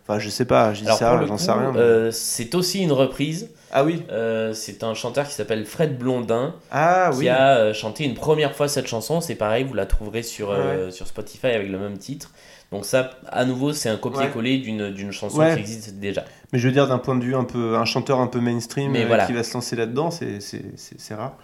Enfin, 0.06 0.18
je 0.18 0.28
sais 0.30 0.44
pas, 0.44 0.74
je 0.74 0.80
dis 0.80 0.86
Alors, 0.86 0.98
ça, 0.98 1.24
j'en 1.26 1.38
sais 1.38 1.52
rien. 1.52 1.70
mais- 1.72 1.78
euh, 1.78 2.10
c'est 2.10 2.54
aussi 2.56 2.82
une 2.82 2.92
reprise. 2.92 3.50
Ah 3.70 3.84
oui, 3.84 4.02
Euh, 4.10 4.52
c'est 4.52 4.82
un 4.82 4.94
chanteur 4.94 5.26
qui 5.26 5.32
s'appelle 5.34 5.64
Fred 5.64 5.96
Blondin 5.96 6.54
ah 6.70 7.10
qui 7.12 7.20
oui. 7.20 7.28
a 7.28 7.56
euh, 7.56 7.72
chanté 7.72 8.04
une 8.04 8.14
première 8.14 8.54
fois 8.54 8.68
cette 8.68 8.86
chanson. 8.88 9.20
C'est 9.20 9.34
pareil, 9.36 9.64
vous 9.64 9.74
la 9.74 9.86
trouverez 9.86 10.22
sur, 10.22 10.54
sur 10.90 11.06
Spotify 11.06 11.46
avec 11.48 11.68
le 11.70 11.78
même 11.78 11.96
titre. 11.98 12.30
Donc 12.72 12.84
ça, 12.86 13.10
à 13.30 13.44
nouveau, 13.44 13.72
c'est 13.72 13.88
un 13.90 13.96
copier-coller 13.96 14.58
d'une 14.58 14.90
d'une 14.90 15.12
chanson 15.12 15.38
Ouais. 15.38 15.54
qui 15.54 15.60
existe 15.60 15.94
déjà. 16.00 16.24
Mais 16.52 16.58
je 16.58 16.66
veux 16.66 16.72
dire, 16.72 16.88
d'un 16.88 16.98
point 16.98 17.14
de 17.16 17.22
vue 17.24 17.36
un 17.36 17.44
peu, 17.44 17.76
un 17.76 17.84
chanteur 17.84 18.18
un 18.18 18.26
peu 18.26 18.40
mainstream 18.40 18.92
Mais 18.92 19.04
voilà. 19.04 19.26
qui 19.26 19.32
va 19.34 19.42
se 19.42 19.52
lancer 19.54 19.76
là-dedans, 19.76 20.10
c'est, 20.10 20.40
c'est, 20.40 20.62
c'est, 20.76 20.98
c'est 20.98 21.14
rare. 21.14 21.36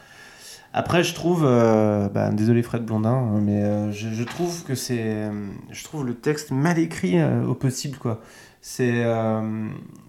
Après, 0.78 1.02
je 1.02 1.12
trouve, 1.12 1.42
euh, 1.44 2.08
bah, 2.08 2.30
désolé 2.30 2.62
Fred 2.62 2.84
Blondin, 2.84 3.10
hein, 3.10 3.40
mais 3.42 3.64
euh, 3.64 3.90
je, 3.90 4.10
je 4.10 4.22
trouve 4.22 4.62
que 4.62 4.76
c'est, 4.76 5.00
euh, 5.02 5.48
je 5.72 5.82
trouve 5.82 6.06
le 6.06 6.14
texte 6.14 6.52
mal 6.52 6.78
écrit 6.78 7.18
euh, 7.18 7.44
au 7.44 7.54
possible, 7.54 7.98
quoi. 7.98 8.20
C'est, 8.60 9.04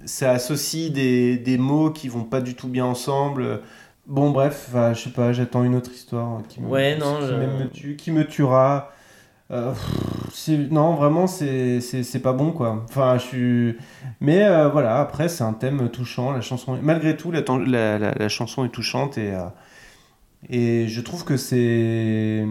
ça 0.06 0.32
associe 0.32 0.92
des, 0.92 1.38
des 1.38 1.58
mots 1.58 1.90
qui 1.90 2.08
vont 2.08 2.24
pas 2.24 2.40
du 2.40 2.54
tout 2.54 2.68
bien 2.68 2.86
ensemble. 2.86 3.62
Bon, 4.06 4.30
bref, 4.30 4.70
je 4.94 4.94
sais 5.00 5.10
pas, 5.10 5.34
j'attends 5.34 5.64
une 5.64 5.74
autre 5.74 5.92
histoire 5.92 6.42
qui 6.48 6.62
me, 6.62 6.68
Ouais, 6.68 6.96
non, 6.98 7.18
qui, 7.20 7.26
je- 7.28 7.34
me 7.34 7.70
tue, 7.70 7.96
qui 7.96 8.12
me 8.12 8.26
tuera. 8.28 8.92
Pff, 9.50 10.50
non, 10.70 10.94
vraiment, 10.94 11.26
c'est, 11.26 11.82
c'est, 11.82 12.20
pas 12.20 12.34
bon, 12.34 12.52
quoi. 12.52 12.84
Enfin, 12.90 13.18
je 13.18 13.24
suis. 13.24 13.78
Mais 14.22 14.46
voilà, 14.70 15.00
après, 15.00 15.30
c'est 15.30 15.44
un 15.44 15.54
thème 15.54 15.90
touchant. 15.90 16.32
La 16.32 16.42
chanson, 16.42 16.78
malgré 16.82 17.16
tout, 17.18 17.32
la, 17.32 17.42
la, 17.66 17.98
la- 17.98 18.14
la 18.14 18.30
chanson 18.30 18.66
est 18.66 18.70
touchante 18.70 19.18
et, 19.18 19.34
et 20.48 20.88
je 20.88 21.02
trouve 21.02 21.26
que 21.26 21.38
c'est, 21.38 22.44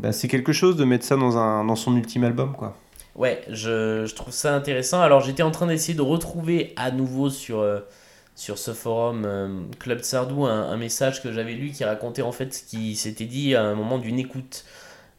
bah, 0.00 0.12
c'est 0.12 0.28
quelque 0.28 0.52
chose 0.52 0.76
de 0.76 0.84
mettre 0.84 1.04
ça 1.04 1.16
dans, 1.16 1.36
un, 1.36 1.64
dans 1.64 1.76
son 1.76 1.96
ultime 1.96 2.24
album, 2.24 2.54
quoi. 2.56 2.76
Ouais, 3.14 3.42
je, 3.48 4.06
je 4.06 4.14
trouve 4.14 4.32
ça 4.32 4.54
intéressant. 4.54 5.00
Alors 5.02 5.20
j'étais 5.20 5.42
en 5.42 5.50
train 5.50 5.66
d'essayer 5.66 5.94
de 5.94 6.02
retrouver 6.02 6.72
à 6.76 6.90
nouveau 6.90 7.28
sur, 7.28 7.58
euh, 7.60 7.80
sur 8.34 8.56
ce 8.56 8.72
forum 8.72 9.24
euh, 9.26 9.48
Club 9.78 9.98
de 9.98 10.02
Sardou 10.02 10.46
un, 10.46 10.70
un 10.70 10.76
message 10.78 11.22
que 11.22 11.30
j'avais 11.32 11.52
lu 11.52 11.70
qui 11.72 11.84
racontait 11.84 12.22
en 12.22 12.32
fait 12.32 12.54
ce 12.54 12.62
qui 12.64 12.96
s'était 12.96 13.26
dit 13.26 13.54
à 13.54 13.64
un 13.64 13.74
moment 13.74 13.98
d'une 13.98 14.18
écoute 14.18 14.64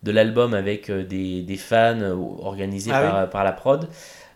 de 0.02 0.12
l'album 0.12 0.56
avec 0.56 0.90
euh, 0.90 1.04
des, 1.06 1.44
des 1.44 1.58
fans 1.58 2.02
euh, 2.02 2.16
organisés 2.16 2.92
Ah 2.92 3.02
par, 3.02 3.30
par 3.30 3.44
la 3.44 3.52
prod. 3.52 3.88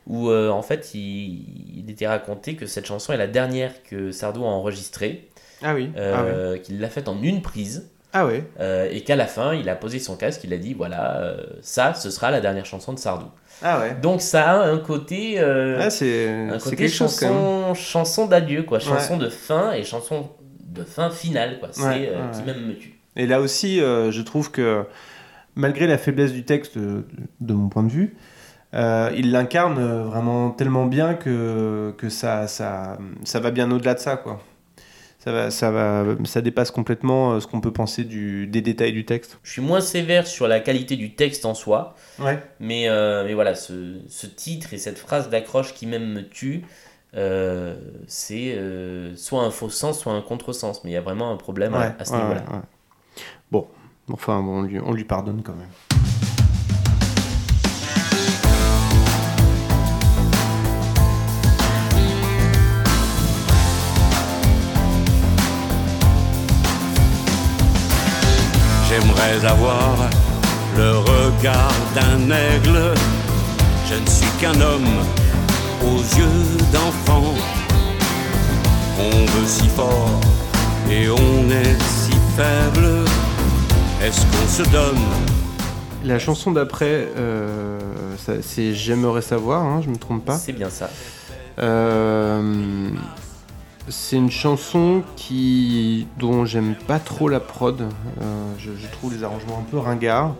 Où 0.06 0.30
euh, 0.30 0.50
en 0.50 0.62
fait 0.62 0.94
il, 0.94 1.80
il 1.80 1.90
était 1.90 2.08
raconté 2.08 2.56
que 2.56 2.66
cette 2.68 2.86
chanson 2.86 3.12
est 3.12 3.18
la 3.18 3.28
dernière 3.28 3.84
que 3.84 4.12
Sardou 4.12 4.46
a 4.46 4.48
enregistrée, 4.48 5.28
Ah 5.64 5.74
oui. 5.74 5.90
euh, 5.98 6.58
qu'il 6.58 6.80
l'a 6.80 6.90
faite 6.90 7.08
en 7.08 7.22
une 7.22 7.42
prise. 7.42 7.90
Ah 8.14 8.26
oui. 8.26 8.42
euh, 8.60 8.88
et 8.92 9.02
qu'à 9.02 9.16
la 9.16 9.28
fin, 9.28 9.54
il 9.54 9.68
a 9.70 9.76
posé 9.76 10.00
son 10.00 10.16
casque, 10.16 10.44
il 10.44 10.54
a 10.54 10.58
dit 10.58 10.74
voilà, 10.74 11.18
euh, 11.18 11.44
ça, 11.62 11.94
ce 11.94 12.10
sera 12.10 12.32
la 12.32 12.40
dernière 12.42 12.66
chanson 12.66 12.94
de 12.94 13.00
Sardou. 13.00 13.28
Ah 13.62 13.80
ouais. 13.80 13.96
Donc 14.02 14.22
ça 14.22 14.52
a 14.52 14.66
un 14.66 14.78
côté, 14.78 15.40
Ah, 15.40 15.90
c'est, 15.90 16.30
un 16.30 16.58
c'est 16.60 16.64
côté 16.64 16.76
quelque 16.78 16.94
chose 16.94 17.20
quand 17.20 17.28
même. 17.28 17.36
chanson, 17.36 17.74
chanson 17.74 18.26
d'adieu, 18.28 18.64
quoi, 18.64 18.80
chanson 18.80 19.18
de 19.18 19.30
fin 19.30 19.72
et 19.74 19.84
chanson 19.84 20.30
de 20.62 20.84
fin 20.84 21.10
finale, 21.10 21.60
quoi. 21.60 21.70
C'est 21.72 21.82
Ouais, 21.84 22.12
qui 22.34 22.44
même 22.44 22.66
me 22.68 22.76
tue. 22.76 23.00
Et 23.16 23.26
là 23.28 23.42
aussi, 23.42 23.80
je 23.80 24.22
trouve 24.22 24.52
que 24.52 24.86
malgré 25.56 25.86
la 25.88 25.98
faiblesse 25.98 26.32
du 26.34 26.44
texte, 26.46 26.78
de 26.78 27.54
mon 27.54 27.68
point 27.68 27.84
de 27.84 27.92
vue, 27.92 28.16
euh, 28.74 29.10
il 29.16 29.32
l'incarne 29.32 30.04
vraiment 30.04 30.52
tellement 30.52 30.86
bien 30.86 31.14
que, 31.16 31.94
que 31.98 32.10
ça, 32.10 32.48
ça, 32.48 32.98
ça 33.24 33.40
va 33.40 33.50
bien 33.52 33.72
au-delà 33.72 33.96
de 33.96 34.00
ça, 34.00 34.18
quoi. 34.18 34.40
Ça, 35.28 35.34
va, 35.34 35.52
ça, 35.52 35.72
va, 35.72 36.06
ça 36.24 36.40
dépasse 36.40 36.72
complètement 36.72 37.34
euh, 37.34 37.40
ce 37.42 37.48
qu'on 37.48 37.60
peut 37.60 37.74
penser 37.74 38.06
du, 38.06 38.48
des 38.48 38.62
détails 38.62 38.94
du 38.94 39.04
texte. 39.04 39.38
Je 39.44 39.52
suis 39.52 39.62
moins 39.62 39.82
sévère 39.82 40.26
sur 40.26 40.48
la 40.48 40.62
qualité 40.62 40.96
du 40.96 41.16
texte 41.16 41.44
en 41.44 41.54
soi, 41.54 41.96
Ouais. 42.18 42.42
mais, 42.62 42.88
euh, 42.88 43.26
mais 43.26 43.34
voilà, 43.34 43.54
ce, 43.54 43.98
ce 44.08 44.26
titre 44.26 44.74
et 44.74 44.78
cette 44.78 44.98
phrase 44.98 45.30
d'accroche 45.30 45.74
qui 45.74 45.86
même 45.86 46.14
me 46.14 46.22
tue, 46.26 46.64
euh, 47.18 47.76
c'est 48.08 48.54
euh, 48.56 49.18
soit 49.18 49.44
un 49.44 49.52
faux 49.52 49.68
sens, 49.70 50.00
soit 50.00 50.14
un 50.14 50.22
contresens, 50.22 50.82
mais 50.86 50.92
il 50.92 50.94
y 50.94 50.98
a 50.98 51.02
vraiment 51.02 51.30
un 51.30 51.36
problème 51.38 51.74
à- 51.74 51.94
à, 52.00 52.06
ce 52.06 52.14
ouais, 52.14 52.20
niveau-là. 52.22 52.44
Bon, 53.52 53.68
enfin, 54.10 54.42
bon, 54.42 54.60
on, 54.60 54.62
lui, 54.62 54.80
on 54.80 54.94
lui 54.94 55.04
pardonne 55.04 55.42
quand 55.44 55.56
même. 55.56 55.97
J'aimerais 69.00 69.46
avoir 69.46 69.96
le 70.76 70.98
regard 70.98 71.72
d'un 71.94 72.32
aigle. 72.32 72.96
Je 73.88 73.94
ne 73.94 74.06
suis 74.08 74.30
qu'un 74.40 74.60
homme 74.60 74.88
aux 75.84 76.02
yeux 76.18 76.58
d'enfant. 76.74 77.36
On 79.00 79.26
veut 79.26 79.46
si 79.46 79.68
fort 79.68 80.20
et 80.90 81.10
on 81.10 81.50
est 81.52 81.80
si 81.80 82.12
faible. 82.36 83.06
Est-ce 84.02 84.22
qu'on 84.26 84.48
se 84.48 84.64
donne? 84.72 85.04
La 86.04 86.18
chanson 86.18 86.52
d'après, 86.52 87.08
euh, 87.18 87.80
c'est 88.42 88.74
J'aimerais 88.74 89.22
savoir, 89.22 89.64
hein, 89.64 89.82
je 89.84 89.90
me 89.90 89.98
trompe 89.98 90.26
pas. 90.26 90.40
C'est 90.40 90.54
bien 90.54 90.72
ça. 90.72 90.90
Euh, 91.60 92.90
c'est 93.90 94.16
une 94.18 94.32
chanson 94.32 95.04
qui 95.16 96.08
dont 96.18 96.46
j'aime 96.46 96.76
pas 96.88 97.00
trop 97.00 97.30
la 97.30 97.40
prod. 97.40 97.82
Euh, 97.82 98.54
je, 98.60 98.72
je 98.80 98.88
trouve 98.92 99.14
les 99.14 99.24
arrangements 99.24 99.60
un 99.60 99.70
peu 99.70 99.78
ringards, 99.78 100.36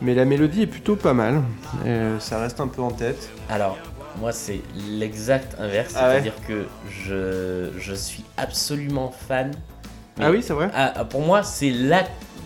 mais 0.00 0.14
la 0.14 0.24
mélodie 0.24 0.62
est 0.62 0.66
plutôt 0.66 0.96
pas 0.96 1.14
mal. 1.14 1.42
Euh, 1.84 2.18
ça 2.20 2.38
reste 2.38 2.60
un 2.60 2.68
peu 2.68 2.82
en 2.82 2.90
tête. 2.90 3.28
Alors, 3.48 3.76
moi, 4.20 4.32
c'est 4.32 4.60
l'exact 4.88 5.56
inverse. 5.60 5.94
Ah 5.96 6.06
ouais 6.08 6.12
C'est-à-dire 6.14 6.34
que 6.46 6.66
je, 7.04 7.70
je 7.78 7.94
suis 7.94 8.24
absolument 8.36 9.12
fan. 9.28 9.52
Ah 10.20 10.30
oui, 10.30 10.42
c'est 10.42 10.54
vrai. 10.54 10.70
Ah, 10.74 11.04
pour 11.04 11.20
moi, 11.22 11.42
c'est 11.42 11.70
la 11.70 12.04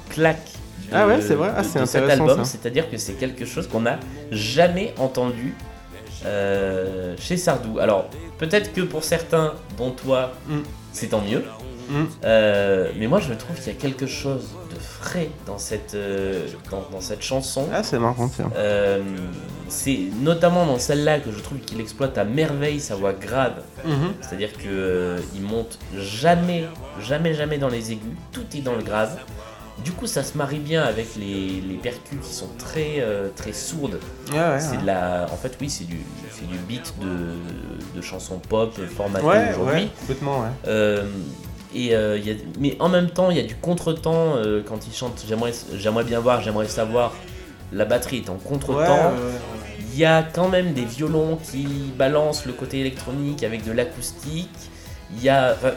claque. 0.09 0.51
de- 0.91 0.97
Ah 0.97 1.07
ouais, 1.07 1.21
c'est 1.21 1.35
vrai. 1.35 1.53
Ah, 1.57 1.63
c'est 1.63 1.87
cet 1.87 2.09
album. 2.09 2.45
C'est-à-dire 2.45 2.91
que 2.91 2.97
c'est 2.97 3.13
quelque 3.13 3.45
chose 3.45 3.69
qu'on 3.69 3.83
n'a 3.83 4.01
jamais 4.33 4.93
entendu 4.99 5.55
euh, 6.27 7.15
chez 7.19 7.37
Sardou. 7.37 7.79
Alors, 7.79 8.09
peut-être 8.39 8.73
que 8.73 8.81
pour 8.83 9.05
certains, 9.05 9.55
dont 9.79 9.91
toi, 9.91 10.33
Mm. 10.49 10.61
c'est 10.93 11.09
tant 11.09 11.21
mieux. 11.23 11.45
Mm. 11.89 12.05
Euh, 12.25 12.93
mais 12.99 13.07
moi, 13.09 13.19
je 13.21 13.33
trouve 13.35 13.57
qu'il 13.57 13.73
y 13.73 13.77
a 13.77 13.79
quelque 13.79 14.07
chose 14.07 14.51
de 14.73 14.79
frais 14.79 15.29
dans 15.47 15.59
cette, 15.59 15.95
euh, 15.95 16.47
dans, 16.71 16.85
dans 16.93 17.01
cette 17.01 17.23
chanson. 17.23 17.69
Ah, 17.73 17.83
c'est 17.83 17.99
marrant, 17.99 18.29
tiens. 18.29 18.51
C'est 19.69 20.01
notamment 20.21 20.67
dans 20.67 20.79
celle-là 20.79 21.21
que 21.21 21.31
je 21.31 21.39
trouve 21.41 21.59
qu'il 21.59 21.81
exploite 21.81 22.19
à 22.19 22.25
merveille 22.25 22.81
sa 22.81 22.97
voix 22.97 23.13
grave. 23.13 23.63
C'est-à-dire 24.21 24.53
que 24.53 24.67
euh, 24.69 25.19
il 25.35 25.43
monte 25.43 25.79
jamais, 25.97 26.65
jamais, 27.01 27.35
jamais 27.35 27.59
dans 27.59 27.69
les 27.69 27.93
aigus. 27.93 28.17
Tout 28.33 28.45
est 28.57 28.61
dans 28.63 28.75
le 28.75 28.83
grave. 28.83 29.17
Du 29.85 29.93
coup, 29.93 30.07
ça 30.07 30.23
se 30.23 30.37
marie 30.37 30.59
bien 30.59 30.83
avec 30.83 31.17
les, 31.17 31.61
les 31.61 31.75
percus 31.77 32.19
qui 32.23 32.33
sont 32.35 32.49
très, 32.59 32.97
euh, 32.99 33.29
très 33.35 33.53
sourdes. 33.53 33.99
Ouais, 34.33 34.59
C'est 34.59 34.73
ouais. 34.73 34.83
de 34.83 34.87
la, 34.87 35.27
en 35.33 35.37
fait, 35.37 35.57
oui, 35.61 35.71
c'est 35.71 35.85
du, 35.85 35.99
c'est 36.31 36.47
du 36.47 36.57
beat 36.59 36.93
de, 37.01 37.97
de 37.97 38.03
chansons 38.03 38.39
pop 38.39 38.79
formatées 38.97 39.25
Ouais, 39.25 39.51
aujourd'hui. 39.55 39.89
complètement, 40.01 40.41
ouais. 40.41 40.49
Euh, 40.69 41.05
Et, 41.75 41.95
euh, 41.95 42.19
y 42.19 42.31
a, 42.31 42.35
mais 42.59 42.77
en 42.81 42.89
même 42.89 43.11
temps, 43.11 43.31
il 43.31 43.37
y 43.37 43.41
a 43.41 43.45
du 43.45 43.55
contretemps 43.57 44.35
quand 44.67 44.87
il 44.87 44.93
chante 44.93 45.23
J'aimerais 45.29 45.53
j'aimerais 45.75 46.05
bien 46.05 46.21
voir, 46.21 46.43
j'aimerais 46.43 46.69
savoir. 46.69 47.13
La 47.73 47.85
batterie 47.85 48.19
est 48.19 48.29
en 48.31 48.35
contretemps. 48.37 49.13
Il 49.93 49.99
y 49.99 50.05
a 50.05 50.23
quand 50.23 50.49
même 50.49 50.73
des 50.73 50.85
violons 50.85 51.39
qui 51.51 51.67
balancent 51.97 52.45
le 52.47 52.53
côté 52.53 52.81
électronique 52.81 53.43
avec 53.45 53.65
de 53.65 53.73
l'acoustique. 53.73 54.49
Il 55.17 55.23
y 55.23 55.29
a. 55.29 55.53
enfin, 55.55 55.73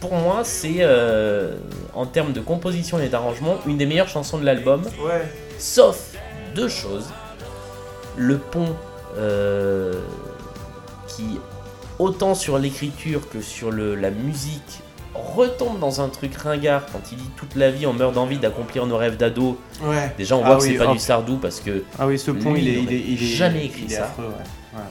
pour 0.00 0.14
moi, 0.14 0.40
c'est 0.44 0.76
euh, 0.80 1.54
en 1.94 2.06
termes 2.06 2.32
de 2.32 2.40
composition 2.40 2.98
et 2.98 3.08
d'arrangement 3.08 3.56
une 3.66 3.76
des 3.76 3.86
meilleures 3.86 4.08
chansons 4.08 4.38
de 4.38 4.44
l'album. 4.44 4.82
Ouais. 5.04 5.22
Sauf 5.58 6.14
deux 6.54 6.68
choses. 6.68 7.06
Le 8.16 8.38
pont 8.38 8.74
euh, 9.16 9.94
qui, 11.06 11.38
autant 11.98 12.34
sur 12.34 12.58
l'écriture 12.58 13.28
que 13.28 13.40
sur 13.40 13.70
le, 13.70 13.94
la 13.94 14.10
musique, 14.10 14.80
retombe 15.14 15.78
dans 15.80 16.00
un 16.00 16.08
truc 16.08 16.34
ringard 16.36 16.86
quand 16.92 17.00
il 17.12 17.18
dit 17.18 17.30
toute 17.36 17.56
la 17.56 17.70
vie 17.70 17.84
on 17.86 17.92
meurt 17.92 18.14
d'envie 18.14 18.38
d'accomplir 18.38 18.86
nos 18.86 18.96
rêves 18.96 19.16
d'ado. 19.16 19.58
Ouais. 19.82 20.12
Déjà 20.16 20.36
on 20.36 20.42
Ah 20.44 20.46
voit 20.48 20.56
que 20.58 20.62
oui, 20.62 20.68
c'est 20.72 20.78
pas 20.84 20.90
oh. 20.90 20.92
du 20.94 20.98
Sardou 20.98 21.36
parce 21.36 21.60
que 21.60 21.82
Ah 21.98 22.06
oui, 22.06 22.18
ce 22.18 22.30
pont, 22.30 22.52
Lui, 22.54 22.62
il 22.62 22.68
est, 22.68 22.72
il 22.72 22.84
il 22.84 22.92
est, 22.92 23.00
il 23.08 23.22
est 23.22 23.26
jamais 23.26 23.66
écrit 23.66 23.82
il 23.86 23.92
est 23.92 23.96
ça. 23.96 24.04
affreux, 24.04 24.24
ouais. 24.24 24.78
Ouais. 24.78 24.84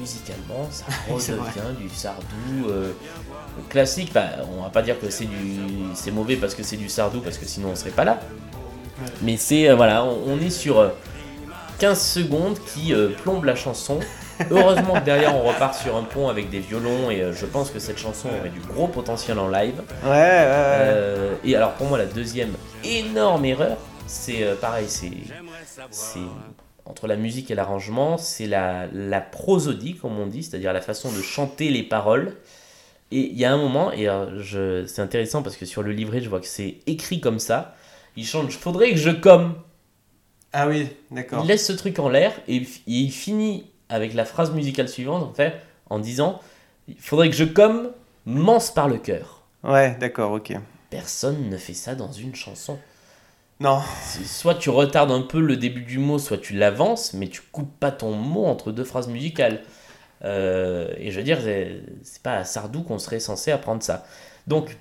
Musicalement, 0.00 0.66
ça 0.70 0.84
redevient 1.12 1.76
du 1.78 1.88
Sardou 1.90 2.68
euh, 2.68 2.92
classique. 3.68 4.12
Bah, 4.14 4.28
on 4.56 4.62
va 4.62 4.70
pas 4.70 4.82
dire 4.82 4.98
que 4.98 5.10
c'est 5.10 5.26
du, 5.26 5.36
c'est 5.94 6.10
mauvais 6.10 6.36
parce 6.36 6.54
que 6.54 6.62
c'est 6.62 6.76
du 6.78 6.88
Sardou, 6.88 7.20
parce 7.20 7.36
que 7.38 7.44
sinon 7.46 7.68
on 7.72 7.76
serait 7.76 7.90
pas 7.90 8.04
là. 8.04 8.18
Mais 9.22 9.36
c'est 9.36 9.68
euh, 9.68 9.74
voilà, 9.76 10.04
on, 10.04 10.18
on 10.26 10.40
est 10.40 10.50
sur 10.50 10.78
euh, 10.78 10.88
15 11.80 12.00
secondes 12.00 12.58
qui 12.74 12.94
euh, 12.94 13.10
plombent 13.22 13.44
la 13.44 13.54
chanson. 13.54 14.00
Heureusement 14.50 14.94
que 14.94 15.04
derrière 15.04 15.36
on 15.36 15.42
repart 15.42 15.74
sur 15.74 15.94
un 15.96 16.02
pont 16.02 16.28
avec 16.28 16.48
des 16.48 16.60
violons 16.60 17.10
et 17.10 17.20
euh, 17.20 17.32
je 17.34 17.44
pense 17.44 17.70
que 17.70 17.78
cette 17.78 17.98
chanson 17.98 18.28
aurait 18.38 18.48
du 18.48 18.60
gros 18.60 18.88
potentiel 18.88 19.38
en 19.38 19.48
live. 19.48 19.82
Ouais, 20.02 20.08
ouais, 20.08 20.14
ouais. 20.14 20.16
Euh, 20.18 21.34
et 21.44 21.54
alors 21.56 21.72
pour 21.72 21.88
moi 21.88 21.98
la 21.98 22.06
deuxième 22.06 22.54
énorme 22.82 23.44
erreur, 23.44 23.76
c'est 24.06 24.42
euh, 24.44 24.54
pareil, 24.54 24.86
c'est 24.88 25.10
c'est 25.90 26.20
entre 26.84 27.06
la 27.06 27.16
musique 27.16 27.50
et 27.50 27.54
l'arrangement, 27.54 28.18
c'est 28.18 28.46
la, 28.46 28.86
la 28.92 29.20
prosodie 29.20 29.94
comme 29.96 30.18
on 30.18 30.26
dit, 30.26 30.42
c'est-à-dire 30.42 30.72
la 30.72 30.80
façon 30.80 31.12
de 31.12 31.20
chanter 31.22 31.70
les 31.70 31.82
paroles. 31.82 32.36
Et 33.12 33.20
il 33.30 33.38
y 33.38 33.44
a 33.44 33.52
un 33.52 33.56
moment, 33.56 33.90
et 33.92 34.08
euh, 34.08 34.86
c'est 34.86 35.02
intéressant 35.02 35.42
parce 35.42 35.56
que 35.56 35.66
sur 35.66 35.82
le 35.82 35.92
livret 35.92 36.20
je 36.20 36.28
vois 36.28 36.40
que 36.40 36.46
c'est 36.46 36.76
écrit 36.86 37.20
comme 37.20 37.38
ça, 37.38 37.74
il 38.16 38.24
chante 38.24 38.50
«Faudrait 38.52 38.90
que 38.90 38.96
je 38.96 39.10
comme». 39.10 39.54
Ah 40.52 40.68
oui, 40.68 40.88
d'accord. 41.10 41.44
Il 41.44 41.48
laisse 41.48 41.66
ce 41.66 41.72
truc 41.72 41.98
en 41.98 42.08
l'air 42.08 42.32
et, 42.48 42.56
et 42.56 42.66
il 42.86 43.10
finit 43.10 43.66
avec 43.88 44.14
la 44.14 44.24
phrase 44.24 44.52
musicale 44.52 44.88
suivante 44.88 45.22
en 45.22 45.32
fait 45.32 45.54
en 45.88 45.98
disant 45.98 46.40
«Il 46.88 46.96
faudrait 46.98 47.30
que 47.30 47.36
je 47.36 47.44
comme 47.44 47.90
manse 48.26 48.72
par 48.72 48.88
le 48.88 48.98
cœur». 48.98 49.42
Ouais, 49.64 49.96
d'accord, 50.00 50.32
ok. 50.32 50.54
Personne 50.88 51.50
ne 51.50 51.56
fait 51.56 51.74
ça 51.74 51.94
dans 51.94 52.10
une 52.10 52.34
chanson. 52.34 52.78
Non. 53.60 53.80
Soit 54.24 54.54
tu 54.54 54.70
retardes 54.70 55.10
un 55.10 55.20
peu 55.20 55.40
le 55.40 55.56
début 55.56 55.82
du 55.82 55.98
mot, 55.98 56.18
soit 56.18 56.38
tu 56.38 56.54
l'avances, 56.54 57.12
mais 57.14 57.28
tu 57.28 57.42
coupes 57.52 57.78
pas 57.78 57.90
ton 57.90 58.12
mot 58.12 58.46
entre 58.46 58.72
deux 58.72 58.84
phrases 58.84 59.08
musicales. 59.08 59.60
Euh, 60.24 60.88
et 60.98 61.10
je 61.10 61.18
veux 61.18 61.24
dire, 61.24 61.38
c'est 62.02 62.22
pas 62.22 62.36
à 62.36 62.44
Sardou 62.44 62.82
qu'on 62.82 62.98
serait 62.98 63.20
censé 63.20 63.50
apprendre 63.52 63.82
ça. 63.82 64.04
Donc, 64.46 64.78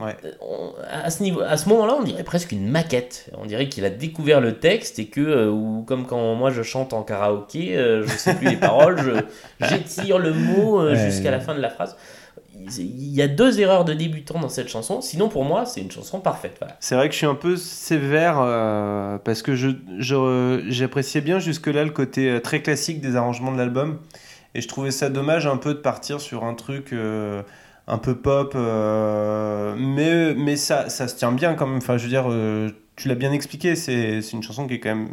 Ouais. 0.00 0.16
euh, 0.24 0.32
on- 0.40 0.72
à 0.90 1.08
ce, 1.10 1.22
niveau, 1.22 1.40
à 1.40 1.56
ce 1.56 1.68
moment-là, 1.68 1.96
on 1.98 2.02
dirait 2.02 2.24
presque 2.24 2.50
une 2.52 2.66
maquette. 2.68 3.30
On 3.38 3.46
dirait 3.46 3.68
qu'il 3.68 3.84
a 3.84 3.90
découvert 3.90 4.40
le 4.40 4.58
texte 4.58 4.98
et 4.98 5.06
que, 5.06 5.20
euh, 5.20 5.50
ou 5.50 5.82
comme 5.86 6.06
quand 6.06 6.34
moi 6.34 6.50
je 6.50 6.62
chante 6.62 6.92
en 6.92 7.02
karaoké, 7.04 7.76
euh, 7.76 8.04
je 8.04 8.16
sais 8.16 8.34
plus 8.34 8.48
les 8.48 8.56
paroles, 8.56 8.98
je- 9.00 9.20
j'étire 9.68 10.18
le 10.18 10.32
mot 10.32 10.80
euh, 10.80 10.92
Ouais. 10.94 10.96
jusqu'à 11.10 11.30
la 11.30 11.38
fin 11.40 11.54
de 11.54 11.60
la 11.60 11.70
phrase. 11.70 11.96
Il 12.56 13.12
y 13.14 13.20
a 13.20 13.28
deux 13.28 13.60
erreurs 13.60 13.84
de 13.84 13.94
débutant 13.94 14.38
dans 14.38 14.48
cette 14.48 14.68
chanson, 14.68 15.00
sinon 15.00 15.28
pour 15.28 15.44
moi 15.44 15.66
c'est 15.66 15.80
une 15.80 15.90
chanson 15.90 16.20
parfaite. 16.20 16.60
C'est 16.80 16.94
vrai 16.94 17.08
que 17.08 17.12
je 17.12 17.18
suis 17.18 17.26
un 17.26 17.34
peu 17.34 17.56
sévère 17.56 18.36
euh, 18.40 19.18
parce 19.18 19.42
que 19.42 19.54
je, 19.56 19.70
je- 19.98 20.64
j'appréciais 20.68 21.20
bien 21.20 21.38
jusque-là 21.40 21.84
le 21.84 21.90
côté 21.90 22.30
euh, 22.30 22.40
très 22.40 22.62
classique 22.62 23.00
des 23.00 23.16
arrangements 23.16 23.50
de 23.52 23.58
l'album. 23.58 23.98
Et 24.54 24.60
je 24.60 24.68
trouvais 24.68 24.92
ça 24.92 25.10
dommage 25.10 25.46
un 25.48 25.56
peu 25.56 25.74
de 25.74 25.80
partir 25.80 26.20
sur 26.20 26.44
un 26.44 26.54
truc 26.54 26.92
euh, 26.92 27.42
un 27.88 27.98
peu 27.98 28.14
pop. 28.14 28.54
mais 29.76 30.34
mais 30.34 30.56
ça, 30.56 30.88
ça 30.88 31.08
se 31.08 31.16
tient 31.16 31.32
bien 31.32 31.54
quand 31.54 31.66
même. 31.66 31.78
Enfin, 31.78 31.96
je 31.96 32.04
veux 32.04 32.08
dire, 32.08 32.26
tu 32.96 33.08
l'as 33.08 33.14
bien 33.14 33.32
expliqué. 33.32 33.74
C'est, 33.76 34.22
c'est 34.22 34.32
une 34.32 34.42
chanson 34.42 34.66
qui 34.66 34.74
est 34.74 34.80
quand 34.80 34.94
même 34.94 35.08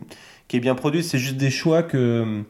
qui 0.48 0.58
est 0.58 0.60
bien 0.60 0.76
produite. 0.76 1.04
C'est 1.06 1.18
juste 1.18 1.38
des 1.38 1.50
choix 1.50 1.84
que 1.84 2.44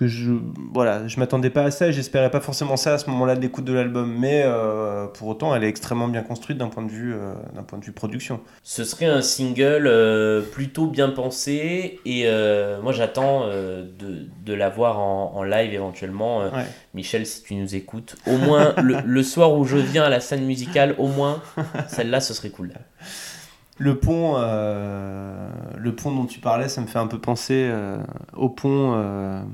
que 0.00 0.06
je 0.06 0.32
voilà 0.72 1.06
je 1.08 1.20
m'attendais 1.20 1.50
pas 1.50 1.64
à 1.64 1.70
ça 1.70 1.88
et 1.88 1.92
j'espérais 1.92 2.30
pas 2.30 2.40
forcément 2.40 2.78
ça 2.78 2.94
à 2.94 2.98
ce 2.98 3.10
moment-là 3.10 3.36
de 3.36 3.42
l'écoute 3.42 3.66
de 3.66 3.74
l'album 3.74 4.10
mais 4.18 4.42
euh, 4.46 5.06
pour 5.06 5.28
autant 5.28 5.54
elle 5.54 5.62
est 5.62 5.68
extrêmement 5.68 6.08
bien 6.08 6.22
construite 6.22 6.56
d'un 6.56 6.68
point 6.68 6.82
de 6.82 6.90
vue 6.90 7.12
euh, 7.12 7.34
d'un 7.54 7.62
point 7.62 7.78
de 7.78 7.84
vue 7.84 7.92
production 7.92 8.40
Ce 8.62 8.82
serait 8.84 9.04
un 9.04 9.20
single 9.20 9.86
euh, 9.86 10.40
plutôt 10.40 10.86
bien 10.86 11.10
pensé 11.10 12.00
et 12.06 12.24
moi 12.82 12.92
j'attends 12.92 13.48
de, 13.48 14.26
de 14.46 14.54
l'avoir 14.54 14.98
en, 15.00 15.32
en 15.34 15.42
live 15.42 15.74
éventuellement. 15.74 16.44
Ouais. 16.44 16.64
Michel, 16.94 17.26
si 17.26 17.42
tu 17.42 17.54
nous 17.54 17.74
écoutes, 17.74 18.16
au 18.26 18.38
moins 18.38 18.72
le, 18.82 18.96
le 19.04 19.22
soir 19.22 19.52
où 19.52 19.64
je 19.64 19.76
viens 19.76 20.04
à 20.04 20.08
la 20.08 20.20
scène 20.20 20.46
musicale, 20.46 20.94
au 20.96 21.08
moins 21.08 21.42
celle-là 21.88 22.20
ce 22.20 22.32
serait 22.32 22.48
cool. 22.50 22.72
le 23.76 23.98
pont 23.98 24.36
le 24.38 25.94
pont 25.94 26.12
dont 26.12 26.24
tu 26.26 26.40
parlais 26.40 26.68
ça 26.68 26.80
me 26.80 26.86
fait 26.86 26.98
un 26.98 27.06
peu 27.06 27.18
penser 27.18 27.70
au 28.34 28.48
pont 28.48 29.44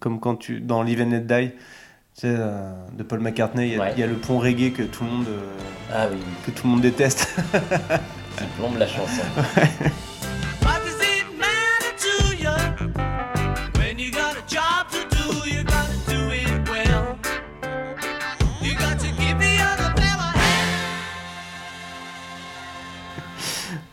comme 0.00 0.20
quand 0.20 0.36
tu 0.36 0.60
dans 0.60 0.82
Live 0.82 1.00
and 1.00 1.10
Let 1.10 1.20
Die 1.20 1.50
tu 1.52 2.22
sais, 2.22 2.28
euh, 2.38 2.72
de 2.92 3.02
Paul 3.02 3.20
McCartney 3.20 3.68
il 3.68 3.72
y, 3.74 3.76
a, 3.76 3.80
Ouais. 3.80 3.92
il 3.96 4.00
y 4.00 4.02
a 4.02 4.06
le 4.06 4.14
pont 4.14 4.38
reggae 4.38 4.72
que 4.72 4.82
tout 4.82 5.04
le 5.04 5.10
monde 5.10 5.26
euh, 5.28 5.52
Ah 5.92 6.06
oui, 6.10 6.18
que 6.46 6.50
tout 6.50 6.64
le 6.66 6.70
monde 6.72 6.80
déteste 6.80 7.28
qui 8.38 8.44
plombe 8.58 8.78
la 8.78 8.86
chanson. 8.86 9.22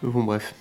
Bon, 0.01 0.23
bref. 0.23 0.53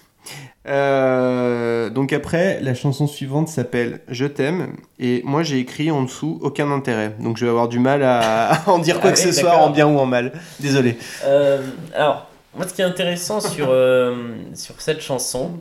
Euh, 0.68 1.90
donc 1.90 2.12
après, 2.12 2.60
la 2.60 2.74
chanson 2.74 3.06
suivante 3.06 3.48
s'appelle 3.48 4.00
Je 4.08 4.26
t'aime 4.26 4.76
et 5.00 5.20
moi 5.24 5.42
j'ai 5.42 5.58
écrit 5.58 5.90
en 5.90 6.02
dessous 6.02 6.38
aucun 6.42 6.70
intérêt. 6.70 7.14
Donc 7.18 7.36
je 7.36 7.44
vais 7.44 7.50
avoir 7.50 7.68
du 7.68 7.78
mal 7.80 8.02
à, 8.02 8.52
à 8.66 8.70
en 8.70 8.78
dire 8.78 9.00
quoi 9.00 9.10
Ah 9.10 9.12
que 9.14 9.18
oui, 9.18 9.24
ce 9.24 9.32
soit 9.32 9.56
en 9.56 9.70
bien 9.70 9.86
ou 9.88 9.98
en 9.98 10.06
mal. 10.06 10.32
Désolé. 10.60 10.96
Euh, 11.24 11.60
alors, 11.94 12.28
moi, 12.56 12.68
ce 12.68 12.74
qui 12.74 12.82
est 12.82 12.84
intéressant 12.84 13.40
sur, 13.40 13.68
euh, 13.70 14.34
sur 14.54 14.80
cette 14.80 15.00
chanson, 15.00 15.52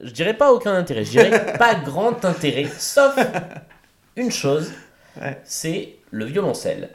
je 0.00 0.10
dirais 0.12 0.34
pas 0.34 0.52
aucun 0.52 0.74
intérêt, 0.74 1.04
je 1.04 1.10
dirais 1.10 1.52
pas 1.58 1.74
grand 1.74 2.24
intérêt, 2.24 2.66
sauf 2.78 3.16
une 4.16 4.30
chose, 4.30 4.72
Ouais. 5.20 5.40
c'est 5.44 5.94
le 6.10 6.24
violoncelle. 6.26 6.90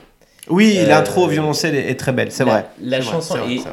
Oui, 0.47 0.79
l'intro 0.87 1.25
au 1.25 1.27
violoncelle 1.27 1.75
est, 1.75 1.89
est 1.89 1.99
très 1.99 2.11
belle, 2.13 2.31
c'est 2.31 2.43
vrai. 2.43 2.65
la 2.81 3.01
chanson 3.01 3.35
vrai, 3.37 3.55
est-. 3.55 3.63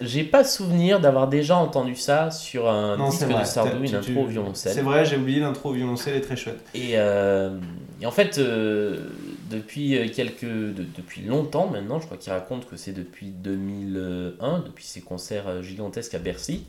J'ai 0.00 0.22
pas 0.22 0.44
souvenir 0.44 1.00
d'avoir 1.00 1.26
déjà 1.26 1.56
entendu 1.56 1.96
ça 1.96 2.30
sur 2.30 2.68
un 2.70 2.96
Non, 2.96 3.08
disque 3.10 3.26
de 3.26 3.44
Sardou, 3.44 3.78
une 3.82 3.86
tu- 3.90 3.96
intro 3.96 4.20
au 4.20 4.26
C'est 4.26 4.30
violoncelle. 4.32 4.84
vrai, 4.84 5.04
j'ai 5.04 5.16
oublié 5.16 5.40
l'intro 5.40 5.70
au 5.70 5.72
violoncelle 5.72 6.14
est 6.16 6.20
très 6.20 6.36
chouette. 6.36 6.60
Et, 6.74 6.92
euh, 6.94 7.58
et 8.00 8.06
en 8.06 8.12
fait, 8.12 8.38
euh, 8.38 9.08
depuis 9.50 9.98
euh, 9.98 10.06
quelques, 10.08 10.44
de- 10.44 10.86
depuis 10.96 11.22
longtemps 11.22 11.66
maintenant, 11.68 11.98
je 11.98 12.06
crois 12.06 12.16
qu'il 12.16 12.32
raconte 12.32 12.68
que 12.68 12.76
c'est 12.76 12.92
depuis 12.92 13.30
2001, 13.30 14.60
depuis 14.60 14.84
ses 14.84 15.00
concerts 15.00 15.62
gigantesques 15.64 16.14
à 16.14 16.18
Bercy, 16.18 16.64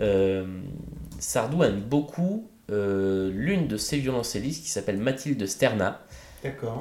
euh, 0.00 0.44
Sardou 1.18 1.62
aime 1.64 1.80
beaucoup 1.80 2.48
l'une 2.70 3.66
de 3.66 3.78
ses 3.78 3.96
violoncellistes 3.96 4.62
qui 4.62 4.68
s'appelle 4.70 4.98
Mathilde 4.98 5.46
Sterna, 5.46 6.02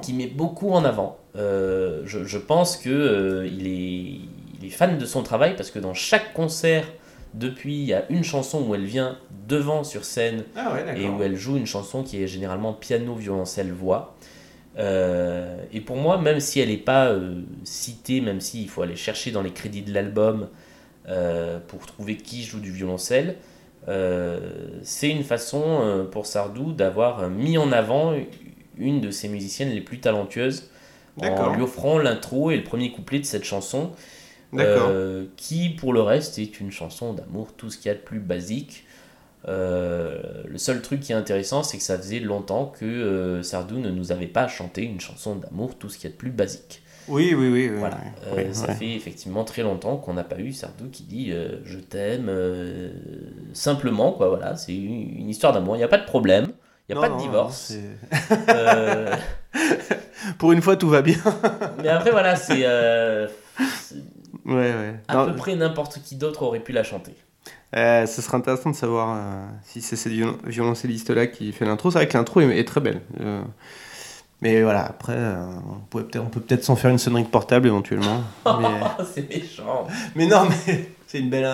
qui 0.02 0.12
met 0.12 0.28
beaucoup 0.28 0.72
en 0.72 0.84
avant. 0.84 1.18
Euh, 1.38 2.02
je, 2.06 2.26
je 2.26 2.38
pense 2.38 2.76
que 2.76 2.90
euh, 2.90 3.48
il, 3.48 3.68
est, 3.68 4.20
il 4.60 4.68
est 4.68 4.72
fan 4.72 4.98
de 4.98 5.06
son 5.06 5.24
travail 5.24 5.56
parce 5.56 5.72
que 5.72 5.80
dans 5.80 5.94
chaque 5.94 6.34
concert, 6.34 6.86
depuis, 7.34 7.76
il 7.76 7.86
y 7.86 7.94
a 7.94 8.06
une 8.10 8.24
chanson 8.24 8.64
où 8.64 8.74
elle 8.74 8.86
vient 8.86 9.18
devant 9.48 9.84
sur 9.84 10.06
scène 10.06 10.44
Ah 10.56 10.74
ouais, 10.74 11.02
et 11.02 11.08
où 11.08 11.22
elle 11.22 11.36
joue 11.36 11.58
une 11.58 11.68
chanson 11.68 12.04
qui 12.04 12.22
est 12.22 12.28
généralement 12.28 12.74
piano, 12.74 13.14
violoncelle, 13.16 13.72
voix. 13.72 14.16
Euh, 14.78 15.58
et 15.72 15.82
pour 15.82 15.98
moi, 15.98 16.18
même 16.18 16.40
si 16.40 16.60
elle 16.60 16.70
n'est 16.70 16.78
pas 16.78 17.08
euh, 17.08 17.42
citée, 17.64 18.22
même 18.22 18.42
s'il 18.42 18.70
faut 18.70 18.82
aller 18.82 18.96
chercher 18.96 19.32
dans 19.32 19.42
les 19.42 19.52
crédits 19.52 19.82
de 19.82 19.94
l'album 19.94 20.50
euh, 21.08 21.60
pour 21.68 21.86
trouver 21.86 22.18
qui 22.18 22.44
joue 22.44 22.60
du 22.60 22.72
violoncelle, 22.72 23.36
c'est 24.82 25.10
une 25.10 25.24
façon 25.24 26.06
pour 26.12 26.26
Sardou 26.26 26.74
d'avoir 26.74 27.30
mis 27.30 27.58
en 27.58 27.72
avant 27.72 28.16
une 28.78 29.00
de 29.00 29.12
ses 29.12 29.30
musiciennes 29.30 29.70
les 29.70 29.80
plus 29.80 30.00
talentueuses 30.00 30.70
en 31.22 31.56
lui 31.56 31.62
offrant 31.62 31.98
l'intro 31.98 32.52
et 32.52 32.58
le 32.58 32.64
premier 32.64 32.92
couplet 32.92 33.20
de 33.20 33.26
cette 33.26 33.46
chanson. 33.46 33.92
D'accord. 34.54 34.90
Euh, 34.92 35.26
qui 35.36 35.70
pour 35.70 35.94
le 35.94 36.02
reste 36.02 36.40
est 36.40 36.60
une 36.60 36.72
chanson 36.72 37.14
d'amour, 37.14 37.54
tout 37.58 37.70
ce 37.70 37.78
qu'il 37.78 37.88
y 37.88 37.92
a 37.92 37.96
de 37.96 38.00
plus 38.00 38.20
basique. 38.20 38.86
Euh, 39.48 40.44
le 40.48 40.58
seul 40.58 40.82
truc 40.82 41.02
qui 41.02 41.12
est 41.12 41.16
intéressant, 41.16 41.62
c'est 41.64 41.78
que 41.78 41.84
ça 41.84 41.98
faisait 41.98 42.20
longtemps 42.20 42.66
que 42.66 42.86
euh, 42.86 43.44
Sardou 43.44 43.78
ne 43.80 43.90
nous 43.92 44.12
avait 44.12 44.26
pas 44.28 44.48
chanté 44.48 44.84
une 44.84 45.00
chanson 45.00 45.36
d'amour, 45.36 45.76
tout 45.78 45.90
ce 45.90 45.98
qu'il 45.98 46.06
y 46.10 46.12
a 46.12 46.14
de 46.14 46.18
plus 46.18 46.32
basique. 46.32 46.82
Oui, 47.08 47.34
oui, 47.38 47.48
oui. 47.50 47.70
oui, 47.72 47.78
Voilà, 47.78 47.98
oui, 48.04 48.12
Euh, 48.28 48.44
oui, 48.48 48.56
ça 48.56 48.74
fait 48.74 48.92
effectivement 48.94 49.44
très 49.46 49.62
longtemps 49.64 49.96
qu'on 49.98 50.14
n'a 50.16 50.24
pas 50.26 50.40
eu 50.40 50.52
Sardou 50.52 50.90
qui 50.92 51.04
dit 51.04 51.32
je 51.64 51.78
t'aime 51.80 52.30
simplement 53.54 54.12
quoi 54.12 54.28
voilà 54.28 54.58
c'est 54.58 54.76
une, 54.76 55.30
histoire 55.30 55.54
d'amour 55.54 55.76
il 55.76 55.80
n'y 55.80 55.86
a 55.86 55.88
pas 55.88 56.00
de 56.00 56.06
problème 56.06 56.48
il 56.90 56.96
n'y 56.96 57.02
a 57.02 57.08
Non, 57.08 57.14
pas 57.16 57.16
de 57.16 57.22
divorce 57.22 57.72
Pour 60.38 60.52
une 60.52 60.62
fois, 60.62 60.76
tout 60.76 60.90
va 60.90 61.02
bien. 61.02 61.16
mais 61.82 61.88
après 61.88 62.12
voilà 62.12 62.36
c'est- 62.36 62.66
Ouais, 64.48 64.54
ouais. 64.56 64.94
à 65.10 65.26
peu 65.26 65.36
près 65.36 65.56
n'importe 65.56 66.00
qui 66.04 66.16
d'autre 66.16 66.44
aurait 66.44 66.62
pu 66.62 66.72
la 66.72 66.84
chanter 66.84 67.14
euh, 67.76 68.06
ce 68.06 68.22
serait 68.22 68.38
intéressant 68.38 68.70
de 68.72 68.76
savoir 68.76 69.18
euh, 69.18 69.46
si 69.64 69.82
c'est 69.82 69.98
cette 69.98 70.14
violon- 70.14 70.38
violoncelliste-là 70.46 71.28
qui 71.28 71.52
fait 71.52 71.66
l'intro. 71.66 71.92
C'est 71.92 71.98
vrai 71.98 72.08
que 72.08 72.18
l'intro 72.18 72.40
est, 72.40 72.58
est 72.58 72.64
très 72.64 72.80
belle. 72.80 73.02
Euh, 73.20 73.42
mais 74.42 74.62
voilà, 74.64 74.86
après, 74.86 75.16
euh, 75.18 75.36
on, 75.70 75.80
pourrait 75.90 76.06
peut-être- 76.06 76.24
on 76.24 76.30
peut 76.30 76.40
peut-être 76.40 76.64
s'en 76.64 76.78
faire 76.78 76.92
une 76.92 76.98
sonnerie 76.98 77.26
portable 77.26 77.68
éventuellement. 77.68 78.22
mais... 78.46 78.80
C'est 79.14 79.28
méchant 79.30 79.86
Mais 80.16 80.28
non, 80.28 80.48
mais 80.68 80.90
c'est 81.08 81.20
une 81.20 81.30
belle. 81.30 81.46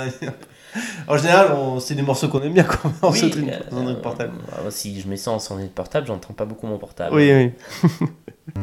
en 1.08 1.18
général, 1.18 1.48
c'est 1.80 1.96
des 1.96 2.02
morceaux 2.04 2.28
qu'on 2.28 2.42
aime 2.44 2.54
bien 2.54 2.64
quand 2.64 2.92
on 3.02 3.12
Oui, 3.12 3.20
sonnerie 3.20 3.96
portable. 4.02 4.34
si 4.70 5.02
je 5.02 5.08
mets 5.08 5.18
ça 5.18 5.32
en 5.32 5.40
sonnerie 5.40 5.68
portable 5.68 6.06
j'entends 6.08 6.34
pas 6.34 6.46
beaucoup 6.46 6.68
mon 6.68 6.78
portable 6.78 7.16
Oui, 7.16 7.32
oui. 8.56 8.62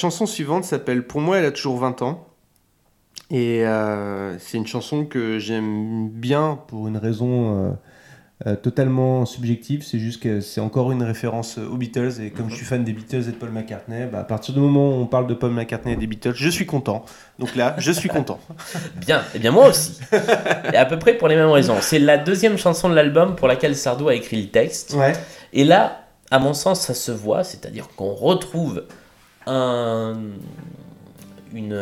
Chanson 0.00 0.26
suivante 0.26 0.64
s'appelle 0.64 1.06
Pour 1.06 1.20
moi, 1.20 1.38
elle 1.38 1.44
a 1.44 1.52
toujours 1.52 1.78
20 1.78 2.02
ans. 2.02 2.26
Et 3.30 3.64
euh, 3.64 4.36
c'est 4.38 4.56
une 4.56 4.66
chanson 4.66 5.04
que 5.04 5.38
j'aime 5.38 6.08
bien 6.08 6.58
pour 6.66 6.88
une 6.88 6.96
raison 6.96 7.68
euh, 7.68 7.70
euh, 8.46 8.56
totalement 8.56 9.24
subjective. 9.26 9.84
C'est 9.84 9.98
juste 10.00 10.20
que 10.20 10.40
c'est 10.40 10.60
encore 10.60 10.90
une 10.90 11.02
référence 11.02 11.58
aux 11.58 11.76
Beatles. 11.76 12.20
Et 12.22 12.30
comme 12.30 12.50
je 12.50 12.56
suis 12.56 12.64
fan 12.64 12.82
des 12.82 12.92
Beatles 12.92 13.28
et 13.28 13.32
de 13.32 13.36
Paul 13.36 13.50
McCartney, 13.50 14.06
bah, 14.10 14.20
à 14.20 14.24
partir 14.24 14.54
du 14.54 14.60
moment 14.60 14.88
où 14.88 15.02
on 15.02 15.06
parle 15.06 15.28
de 15.28 15.34
Paul 15.34 15.52
McCartney 15.52 15.92
et 15.92 15.96
des 15.96 16.08
Beatles, 16.08 16.34
je 16.34 16.48
suis 16.48 16.66
content. 16.66 17.04
Donc 17.38 17.54
là, 17.54 17.76
je 17.78 17.92
suis 17.92 18.08
content. 18.08 18.40
Bien, 18.96 19.22
et 19.34 19.38
bien 19.38 19.52
moi 19.52 19.68
aussi. 19.68 20.00
et 20.72 20.76
à 20.76 20.86
peu 20.86 20.98
près 20.98 21.14
pour 21.14 21.28
les 21.28 21.36
mêmes 21.36 21.50
raisons. 21.50 21.76
C'est 21.80 22.00
la 22.00 22.18
deuxième 22.18 22.56
chanson 22.58 22.88
de 22.88 22.94
l'album 22.94 23.36
pour 23.36 23.48
laquelle 23.48 23.76
Sardou 23.76 24.08
a 24.08 24.14
écrit 24.14 24.40
le 24.40 24.48
texte. 24.48 24.94
Ouais. 24.94 25.12
Et 25.52 25.64
là, 25.64 26.06
à 26.30 26.38
mon 26.38 26.54
sens, 26.54 26.80
ça 26.80 26.94
se 26.94 27.12
voit, 27.12 27.44
c'est-à-dire 27.44 27.88
qu'on 27.96 28.12
retrouve 28.12 28.84
un, 29.46 30.14
une, 31.54 31.72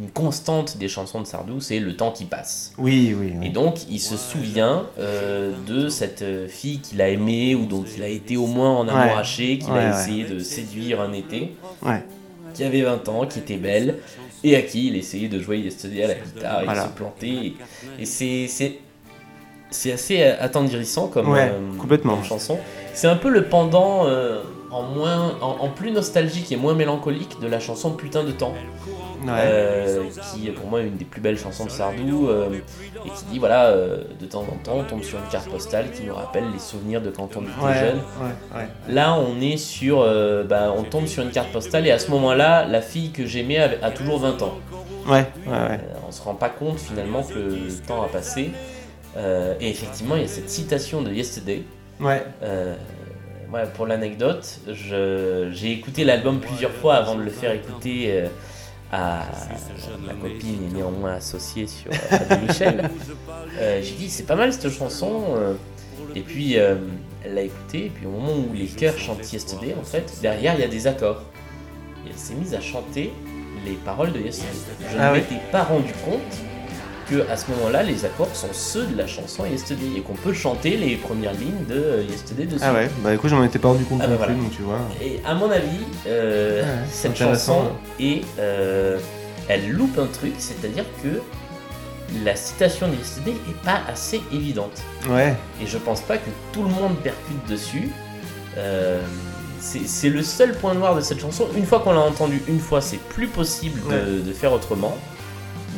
une 0.00 0.10
constante 0.12 0.78
des 0.78 0.88
chansons 0.88 1.20
de 1.20 1.26
Sardou, 1.26 1.60
c'est 1.60 1.78
le 1.78 1.96
temps 1.96 2.10
qui 2.12 2.24
passe. 2.24 2.72
Oui, 2.78 3.14
oui. 3.18 3.32
oui. 3.38 3.46
Et 3.46 3.50
donc, 3.50 3.88
il 3.90 3.98
se 4.00 4.16
souvient 4.16 4.86
euh, 4.98 5.52
de 5.66 5.88
cette 5.88 6.24
fille 6.48 6.80
qu'il 6.80 7.00
a 7.02 7.08
aimée 7.08 7.54
ou 7.54 7.66
dont 7.66 7.84
il 7.96 8.02
a 8.02 8.08
été 8.08 8.36
au 8.36 8.46
moins 8.46 8.70
en 8.78 8.86
Ouais. 8.86 8.92
amouraché, 8.92 9.58
qu'il 9.58 9.72
Ouais, 9.72 9.80
a 9.80 9.90
ouais. 9.94 10.00
essayé 10.00 10.24
de 10.24 10.38
séduire 10.38 11.00
un 11.00 11.12
été, 11.12 11.54
Ouais. 11.82 12.02
qui 12.54 12.64
avait 12.64 12.82
20 12.82 13.08
ans, 13.08 13.26
qui 13.26 13.38
était 13.40 13.56
belle, 13.56 13.98
et 14.44 14.56
à 14.56 14.62
qui 14.62 14.88
il 14.88 14.96
essayait 14.96 15.28
de 15.28 15.40
jouer 15.40 15.58
Yesterday 15.58 16.04
à 16.04 16.08
la 16.08 16.14
guitare 16.14 16.62
et 16.62 16.64
Voilà. 16.64 16.84
se 16.84 16.88
planter. 16.90 17.28
Et, 17.98 18.02
et 18.02 18.04
c'est- 18.06 18.46
c'est 19.70 19.92
assez 19.92 20.22
attendrissant 20.22 21.08
comme, 21.08 21.28
Ouais, 21.30 21.50
euh, 21.52 21.76
complètement. 21.78 22.14
comme 22.16 22.24
chanson. 22.24 22.58
C'est 22.94 23.06
un 23.08 23.16
peu 23.16 23.28
le 23.28 23.44
pendant 23.44 24.06
euh, 24.06 24.42
en, 24.70 24.82
moins, 24.82 25.34
en, 25.40 25.56
en 25.60 25.68
plus 25.68 25.90
nostalgique 25.90 26.50
et 26.52 26.56
moins 26.56 26.74
mélancolique 26.74 27.40
de 27.40 27.46
la 27.46 27.60
chanson 27.60 27.92
Putain 27.92 28.24
de 28.24 28.32
temps. 28.32 28.54
Ouais. 29.24 29.32
Euh, 29.34 30.04
qui 30.32 30.46
est 30.46 30.52
pour 30.52 30.68
moi 30.68 30.80
une 30.80 30.96
des 30.96 31.04
plus 31.04 31.20
belles 31.20 31.36
chansons 31.38 31.64
de 31.64 31.70
Sardou 31.70 32.28
euh, 32.28 32.50
et 33.04 33.08
qui 33.10 33.24
dit 33.32 33.38
voilà 33.40 33.66
euh, 33.66 34.04
de 34.20 34.26
temps 34.26 34.42
en 34.42 34.56
temps 34.64 34.74
on 34.76 34.84
tombe 34.84 35.02
sur 35.02 35.18
une 35.18 35.28
carte 35.28 35.48
postale 35.50 35.90
qui 35.90 36.04
nous 36.04 36.14
rappelle 36.14 36.44
les 36.52 36.60
souvenirs 36.60 37.00
de 37.02 37.10
quand 37.10 37.36
on 37.36 37.40
était 37.42 37.50
ouais, 37.60 37.74
jeune 37.80 37.96
ouais, 37.96 38.58
ouais. 38.60 38.68
là 38.94 39.16
on 39.18 39.40
est 39.40 39.56
sur 39.56 40.06
bah, 40.48 40.72
on 40.76 40.84
tombe 40.84 41.06
sur 41.06 41.24
une 41.24 41.32
carte 41.32 41.50
postale 41.50 41.84
et 41.88 41.90
à 41.90 41.98
ce 41.98 42.12
moment 42.12 42.32
là 42.32 42.64
la 42.64 42.80
fille 42.80 43.10
que 43.10 43.26
j'aimais 43.26 43.58
avait- 43.58 43.82
a 43.82 43.90
toujours 43.90 44.20
20 44.20 44.40
ans 44.42 44.54
Ouais, 45.08 45.26
ouais, 45.48 45.52
ouais. 45.52 45.80
On 46.08 46.12
se 46.12 46.22
rend 46.22 46.34
pas 46.34 46.48
compte 46.50 46.78
finalement 46.78 47.24
que 47.24 47.34
le 47.40 47.86
temps 47.88 48.02
a 48.04 48.08
passé 48.08 48.52
et 49.16 49.68
effectivement 49.68 50.14
il 50.14 50.22
y 50.22 50.26
a 50.26 50.28
cette 50.28 50.48
citation 50.48 51.02
de 51.02 51.10
Yesterday 51.12 51.64
Ouais. 52.00 52.22
Ouais, 53.52 53.64
pour 53.74 53.86
l'anecdote, 53.86 54.60
je- 54.68 55.50
j'ai 55.52 55.72
écouté 55.72 56.04
l'album 56.04 56.40
plusieurs 56.40 56.72
fois 56.72 56.96
avant 56.96 57.14
de 57.14 57.22
le 57.22 57.30
faire 57.30 57.52
écouter 57.52 58.06
euh, 58.10 58.28
à 58.92 59.22
ma 60.06 60.14
copine 60.14 60.68
et 60.70 60.74
néanmoins 60.74 61.14
associée 61.14 61.66
sur 61.66 61.90
euh, 61.92 62.36
Michel. 62.46 62.88
Euh, 63.58 63.80
j'ai 63.82 63.94
dit 63.94 64.08
c'est 64.08 64.24
pas 64.26 64.36
mal 64.36 64.52
cette 64.52 64.70
chanson. 64.70 65.22
et 66.14 66.20
puis 66.20 66.58
euh, 66.58 66.76
elle 67.24 67.34
l'a 67.34 67.42
écouté 67.42 67.86
et 67.86 67.90
puis 67.90 68.06
au 68.06 68.10
moment 68.10 68.32
où 68.32 68.52
les 68.54 68.66
chœurs 68.66 68.96
chantent 68.96 69.30
Yesterday 69.32 69.74
en 69.78 69.84
fait, 69.84 70.18
derrière 70.22 70.54
il 70.54 70.60
y 70.60 70.64
a 70.64 70.68
des 70.68 70.86
accords. 70.86 71.22
Et 72.06 72.10
elle 72.10 72.16
s'est 72.18 72.34
mise 72.34 72.54
à 72.54 72.60
chanter 72.60 73.12
les 73.66 73.72
paroles 73.72 74.12
de 74.12 74.20
Yesterday. 74.20 74.52
Je 74.80 74.96
Ah 74.98 75.08
ne 75.10 75.14
oui. 75.14 75.18
m'étais 75.20 75.42
pas 75.50 75.64
rendu 75.64 75.92
compte 76.04 76.38
que 77.10 77.28
à 77.30 77.36
ce 77.36 77.50
moment-là, 77.52 77.82
les 77.82 78.04
accords 78.04 78.34
sont 78.34 78.48
ceux 78.52 78.86
de 78.86 78.96
la 78.96 79.06
chanson 79.06 79.44
Yesterday 79.46 79.86
et 79.96 80.00
qu'on 80.00 80.14
peut 80.14 80.32
chanter 80.32 80.76
les 80.76 80.96
premières 80.96 81.32
lignes 81.32 81.64
de 81.68 81.74
euh, 81.74 82.02
Yesterday 82.08 82.44
dessus. 82.46 82.64
Ah 82.64 82.72
ouais, 82.74 82.90
bah 83.02 83.14
écoute, 83.14 83.30
j'en 83.30 83.42
étais 83.44 83.58
pas 83.58 83.68
rendu 83.68 83.84
compte 83.84 84.00
Ah 84.02 84.06
bah 84.06 84.12
non 84.12 84.16
voilà. 84.18 84.32
plus, 84.34 84.42
donc 84.42 84.52
tu 84.56 84.62
vois. 84.62 84.80
Et 85.02 85.20
à 85.24 85.34
mon 85.34 85.50
avis, 85.50 85.84
euh, 86.06 86.62
Ouais, 86.62 86.68
cette 86.90 87.16
chanson 87.16 87.70
est, 88.00 88.22
euh, 88.38 88.98
elle 89.48 89.70
loupe 89.72 89.98
un 89.98 90.06
truc, 90.06 90.34
c'est-à-dire 90.38 90.84
que 91.02 91.20
la 92.24 92.36
citation 92.36 92.88
de 92.88 92.94
Yesterday 92.94 93.32
est 93.48 93.64
pas 93.64 93.80
assez 93.88 94.20
évidente. 94.32 94.82
Ouais. 95.08 95.34
Et 95.62 95.66
je 95.66 95.78
pense 95.78 96.00
pas 96.00 96.16
que 96.18 96.30
tout 96.52 96.62
le 96.62 96.70
monde 96.70 96.96
percute 97.02 97.46
dessus. 97.48 97.90
Euh, 98.56 99.00
c'est 99.60 100.08
le 100.08 100.22
seul 100.22 100.54
point 100.56 100.72
noir 100.74 100.94
de 100.94 101.00
cette 101.00 101.20
chanson. 101.20 101.46
Une 101.56 101.66
fois 101.66 101.80
qu'on 101.80 101.92
l'a 101.92 102.00
entendue 102.00 102.40
une 102.48 102.60
fois, 102.60 102.80
c'est 102.80 102.96
plus 102.98 103.26
possible 103.26 103.80
de, 103.90 103.94
Ouais. 103.94 104.22
de 104.24 104.32
faire 104.32 104.52
autrement. 104.52 104.96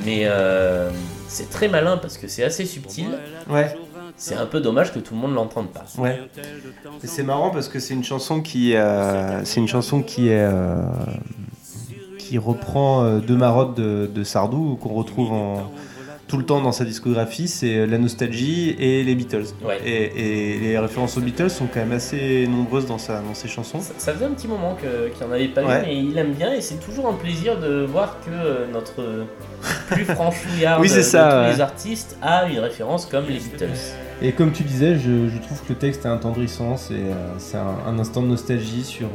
Mais 0.05 0.23
euh, 0.25 0.91
c'est 1.29 1.51
très 1.51 1.69
malin 1.69 1.97
parce 1.97 2.19
que 2.19 2.29
c'est 2.29 2.45
assez 2.45 2.65
subtil. 2.65 3.09
Ouais. 3.49 3.75
C'est 4.17 4.35
un 4.35 4.47
peu 4.47 4.61
dommage 4.61 4.93
que 4.93 4.99
tout 4.99 5.15
le 5.15 5.21
monde 5.21 5.35
l'entende 5.35 5.69
pas. 5.69 5.85
Ouais. 5.97 6.21
Et 7.03 7.07
c'est 7.07 7.23
marrant 7.23 7.51
parce 7.51 7.69
que 7.69 7.79
c'est 7.79 7.95
une 7.95 8.05
chanson 8.05 8.43
qui, 8.43 8.77
euh, 8.77 9.43
c'est 9.45 9.61
une 9.61 9.69
chanson 9.69 10.03
qui 10.03 10.29
est, 10.29 10.43
euh, 10.43 10.83
qui 12.19 12.37
reprend 12.37 13.19
deux 13.19 13.37
marottes 13.37 13.77
de, 13.77 14.11
de 14.13 14.25
Sardou 14.25 14.77
qu'on 14.81 14.95
retrouve 14.95 15.33
en, 15.33 15.71
tout 16.31 16.37
le 16.37 16.45
temps 16.45 16.61
dans 16.61 16.71
sa 16.71 16.85
discographie, 16.85 17.49
c'est 17.49 17.87
la 17.89 17.99
nostalgie 17.99 18.77
et 18.79 19.03
les 19.03 19.17
Beatles. 19.17 19.47
Ouais. 19.65 19.81
Et, 19.85 20.55
et 20.55 20.59
les 20.61 20.79
références 20.79 21.17
aux 21.17 21.21
Beatles 21.21 21.51
sont 21.51 21.67
quand 21.67 21.81
même 21.81 21.91
assez 21.91 22.47
nombreuses 22.47 22.87
dans, 22.87 22.99
sa, 22.99 23.15
dans 23.21 23.35
ses 23.35 23.49
chansons. 23.49 23.81
Ça, 23.81 23.93
ça 23.99 24.13
faisait 24.13 24.27
un 24.27 24.31
petit 24.31 24.47
moment 24.47 24.77
qu'il 24.77 24.89
n'y 25.27 25.27
en 25.29 25.35
avait 25.35 25.49
pas 25.49 25.65
Ouais. 25.65 25.81
eu, 25.81 25.87
mais 25.87 25.97
il 25.99 26.17
aime 26.19 26.33
bien 26.33 26.55
et 26.55 26.61
c'est 26.61 26.79
toujours 26.79 27.09
un 27.09 27.15
plaisir 27.15 27.59
de 27.59 27.83
voir 27.85 28.19
que 28.25 28.31
euh, 28.31 28.67
notre 28.73 29.27
plus 29.91 30.05
franchouillard 30.15 30.79
Oui, 30.81 30.89
de, 30.89 31.03
ça, 31.03 31.47
tous 31.49 31.53
les 31.57 31.61
artistes 31.61 32.17
a 32.23 32.47
une 32.49 32.61
référence 32.61 33.07
comme 33.07 33.27
les 33.27 33.41
Beatles. 33.41 33.67
Et 34.23 34.31
comme 34.31 34.53
tu 34.53 34.63
disais, 34.63 34.95
je, 34.95 35.29
je 35.29 35.39
trouve 35.43 35.61
que 35.65 35.71
le 35.71 35.75
texte 35.79 36.05
est 36.05 36.09
attendrissant, 36.09 36.77
c'est 36.77 36.95
euh, 36.95 37.15
c'est 37.39 37.57
un, 37.57 37.77
un 37.89 37.99
instant 37.99 38.23
de 38.23 38.29
nostalgie 38.29 38.85
sur... 38.85 39.09
euh, 39.09 39.11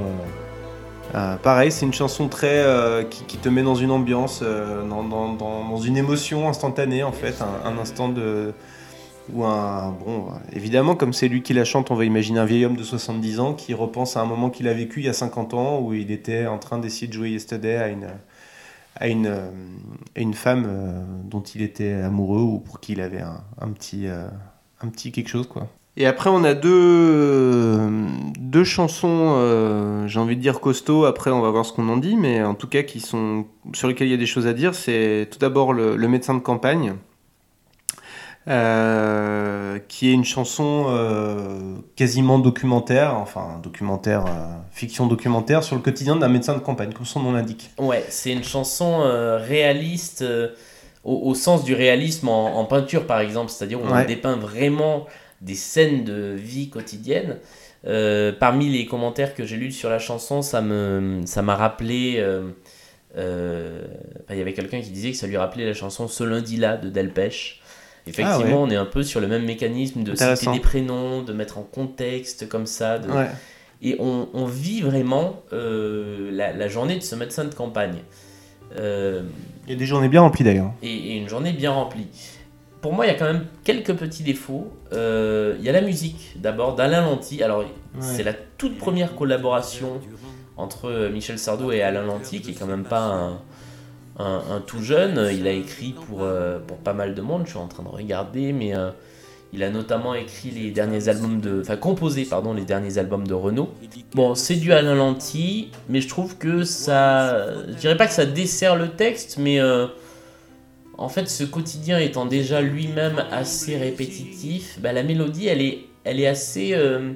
pareil, 1.14 1.72
c'est 1.72 1.86
une 1.86 1.94
chanson 1.94 2.28
très 2.28 2.60
euh, 2.60 3.04
qui, 3.04 3.38
te 3.38 3.50
met 3.50 3.64
dans 3.64 3.76
une 3.76 3.92
ambiance, 3.92 4.42
euh, 4.44 4.84
dans, 4.84 5.78
une 5.78 5.98
émotion 5.98 6.50
instantanée 6.50 7.04
en 7.04 7.12
fait, 7.12 7.36
un, 7.42 7.78
instant 7.78 8.10
de... 8.10 8.54
Ou 9.34 9.44
un... 9.44 9.92
Bon, 9.92 10.28
évidemment, 10.54 10.96
comme 10.96 11.14
c'est 11.14 11.28
lui 11.28 11.42
qui 11.42 11.54
la 11.54 11.66
chante, 11.66 11.90
on 11.90 11.96
va 11.96 12.06
imaginer 12.06 12.40
un 12.40 12.46
vieil 12.46 12.66
homme 12.66 12.76
de 12.76 12.84
70 12.84 13.40
ans 13.40 13.54
qui 13.54 13.74
repense 13.74 14.18
à 14.18 14.22
un 14.22 14.26
moment 14.26 14.50
qu'il 14.50 14.68
a 14.68 14.74
vécu 14.74 15.00
il 15.00 15.06
y 15.08 15.10
a 15.10 15.14
50 15.14 15.54
ans 15.54 15.80
où 15.80 15.94
il 15.94 16.12
était 16.12 16.46
en 16.46 16.60
train 16.60 16.78
d'essayer 16.78 17.08
de 17.08 17.14
jouer 17.14 17.32
Yesterday 17.32 17.78
à 17.78 17.88
une, 17.88 18.08
à 18.96 19.08
une, 19.08 19.28
euh, 19.28 19.50
à 20.16 20.20
une 20.20 20.34
femme 20.34 20.66
euh, 20.68 21.04
dont 21.24 21.42
il 21.42 21.62
était 21.62 21.94
amoureux 21.94 22.42
ou 22.42 22.60
pour 22.60 22.80
qui 22.80 22.94
il 22.94 23.02
avait 23.02 23.22
un, 23.22 23.42
un 23.60 23.72
petit... 23.72 24.08
euh, 24.08 24.28
un 24.82 24.90
petit 24.90 25.12
quelque 25.12 25.30
chose 25.30 25.48
quoi. 25.48 25.68
Et 25.98 26.06
après 26.06 26.30
on 26.30 26.44
a 26.44 26.54
deux, 26.54 27.90
deux 28.38 28.64
chansons, 28.66 29.36
euh, 29.38 30.08
j'ai 30.08 30.20
envie 30.20 30.36
de 30.36 30.42
dire 30.42 30.60
costauds, 30.60 31.06
après 31.06 31.32
on 31.32 31.40
va 31.42 31.50
voir 31.52 31.66
ce 31.66 31.72
qu'on 31.72 31.88
en 31.88 31.96
dit, 31.98 32.18
mais 32.18 32.44
en 32.44 32.54
tout 32.54 32.68
cas 32.68 32.84
qui 32.84 33.00
sont, 33.00 33.46
sur 33.74 33.88
lesquelles 33.88 34.08
il 34.08 34.12
y 34.12 34.16
a 34.16 34.18
des 34.18 34.26
choses 34.26 34.46
à 34.46 34.52
dire, 34.54 34.76
c'est 34.76 35.30
tout 35.32 35.40
d'abord 35.40 35.72
le, 35.72 35.96
Le 35.96 36.08
médecin 36.10 36.34
de 36.34 36.40
campagne, 36.40 36.96
euh, 38.48 39.80
qui 39.88 40.10
est 40.10 40.14
une 40.14 40.26
chanson 40.26 40.86
euh, 40.90 41.76
quasiment 41.96 42.40
documentaire, 42.40 43.16
enfin 43.16 43.60
documentaire, 43.64 44.26
fiction 44.72 45.08
documentaire 45.08 45.64
sur 45.64 45.76
le 45.78 45.82
quotidien 45.82 46.16
d'un 46.16 46.28
médecin 46.28 46.54
de 46.54 46.60
campagne, 46.60 46.92
comme 46.94 47.06
son 47.06 47.22
nom 47.22 47.32
l'indique. 47.32 47.72
Ouais, 47.80 48.04
c'est 48.10 48.32
une 48.34 48.44
chanson 48.44 49.00
réaliste, 49.40 50.24
au, 51.06 51.30
au 51.30 51.34
sens 51.36 51.64
du 51.64 51.74
réalisme 51.74 52.28
en, 52.30 52.58
en 52.60 52.66
peinture, 52.66 53.08
par 53.08 53.20
exemple, 53.22 53.50
c'est-à-dire 53.50 53.80
où 53.82 53.86
on 53.86 53.94
Ouais. 53.96 54.06
dépeint 54.06 54.36
vraiment 54.36 55.06
des 55.42 55.56
scènes 55.56 56.04
de 56.04 56.34
vie 56.38 56.70
quotidienne. 56.70 57.38
Euh, 57.88 58.32
parmi 58.38 58.70
les 58.70 58.86
commentaires 58.88 59.36
que 59.36 59.46
j'ai 59.46 59.58
lus 59.58 59.72
sur 59.72 59.90
la 59.90 60.00
chanson, 60.00 60.42
ça 60.42 60.62
me 60.62 61.22
ça 61.26 61.42
m'a 61.42 61.56
rappelé. 61.56 62.16
euh, 62.18 62.50
euh, 63.18 63.82
il 64.30 64.38
y 64.38 64.42
avait 64.42 64.54
quelqu'un 64.54 64.82
qui 64.82 64.90
disait 64.90 65.12
que 65.12 65.18
ça 65.18 65.28
lui 65.28 65.38
rappelait 65.38 65.66
la 65.66 65.74
chanson 65.74 66.08
Ce 66.08 66.24
lundi-là 66.24 66.78
de 66.78 66.90
Delpech. 66.90 67.62
Effectivement, 68.08 68.40
Ah 68.44 68.46
ouais. 68.46 68.54
on 68.54 68.70
est 68.70 68.76
un 68.76 68.86
peu 68.86 69.04
sur 69.04 69.20
le 69.20 69.28
même 69.28 69.46
mécanisme 69.46 70.04
de 70.04 70.14
citer 70.16 70.52
des 70.52 70.60
prénoms, 70.60 71.24
de 71.24 71.34
mettre 71.34 71.58
en 71.58 71.64
contexte 71.64 72.48
comme 72.50 72.66
ça. 72.66 73.00
de- 73.00 73.10
Ouais. 73.10 73.28
Et 73.82 73.96
on, 74.00 74.30
on 74.34 74.46
vit 74.46 74.82
vraiment 74.82 75.42
la, 75.52 76.54
la 76.54 76.68
journée 76.68 76.96
de 76.98 77.04
ce 77.04 77.16
médecin 77.16 77.46
de 77.46 77.54
campagne. 77.54 78.00
Il 78.78 79.24
y 79.70 79.74
a 79.74 79.76
des 79.76 79.86
journées 79.86 80.10
bien 80.10 80.22
remplies 80.22 80.44
d'ailleurs. 80.44 80.72
et, 80.84 80.92
et 80.94 81.18
une 81.18 81.30
journée 81.30 81.54
bien 81.54 81.72
remplie. 81.72 82.08
Pour 82.86 82.94
moi, 82.94 83.08
il 83.08 83.10
y 83.10 83.16
a 83.16 83.18
quand 83.18 83.26
même 83.26 83.48
quelques 83.64 83.96
petits 83.96 84.22
défauts. 84.22 84.72
Euh, 84.94 85.56
il 85.58 85.66
y 85.66 85.70
a 85.70 85.72
la 85.72 85.82
musique, 85.82 86.34
d'abord, 86.36 86.76
d'Alain 86.76 87.02
Lanty. 87.02 87.42
Alors, 87.42 87.66
c'est 88.00 88.22
la 88.22 88.34
toute 88.34 88.78
première 88.78 89.16
collaboration 89.16 90.00
entre 90.56 90.92
euh, 90.92 91.10
Michel 91.10 91.40
Sardou 91.40 91.72
et 91.72 91.82
Alain 91.82 92.04
Lanty, 92.04 92.42
qui 92.42 92.52
est 92.52 92.54
quand 92.54 92.68
même 92.68 92.84
pas 92.84 93.02
un, 93.02 93.40
un- 94.20 94.44
un 94.52 94.62
tout 94.64 94.84
jeune. 94.84 95.32
Il 95.34 95.48
a 95.48 95.52
écrit 95.52 95.96
pour, 96.08 96.20
euh, 96.22 96.60
pour 96.60 96.78
pas 96.78 96.94
mal 96.94 97.16
de 97.16 97.22
monde, 97.24 97.42
je 97.46 97.50
suis 97.50 97.58
en 97.58 97.66
train 97.68 97.82
de 97.82 97.90
regarder, 97.90 98.54
mais 98.54 98.76
euh, 98.76 98.92
il 99.52 99.64
a 99.64 99.72
notamment 99.72 100.14
écrit 100.14 100.52
les 100.52 100.70
derniers 100.70 101.10
albums 101.10 101.42
de... 101.42 101.62
Enfin, 101.62 101.78
composé, 101.78 102.26
pardon, 102.26 102.54
les 102.54 102.66
derniers 102.66 103.00
albums 103.00 103.26
de 103.26 103.34
Renault. 103.34 103.72
Bon, 104.14 104.36
c'est 104.36 104.58
du 104.58 104.72
Alain 104.74 104.94
Lanty, 104.94 105.72
mais 105.90 106.02
je 106.02 106.08
trouve 106.08 106.38
que 106.38 106.64
ça... 106.64 107.48
Je 107.68 107.74
dirais 107.78 107.98
pas 107.98 108.06
que 108.06 108.14
ça 108.14 108.28
dessert 108.28 108.76
le 108.76 108.90
texte, 108.90 109.40
mais... 109.40 109.60
en 110.98 111.10
fait, 111.10 111.30
ce 111.30 111.44
quotidien 111.44 112.00
étant 112.00 112.26
déjà 112.26 112.62
lui-même 112.62 113.24
assez 113.32 113.78
répétitif, 113.78 114.80
bah, 114.82 114.94
la 114.94 115.04
mélodie, 115.04 115.48
elle 115.48 115.62
est, 115.62 115.86
elle 116.04 116.20
est 116.20 116.28
assez... 116.28 116.74
euh, 116.74 117.12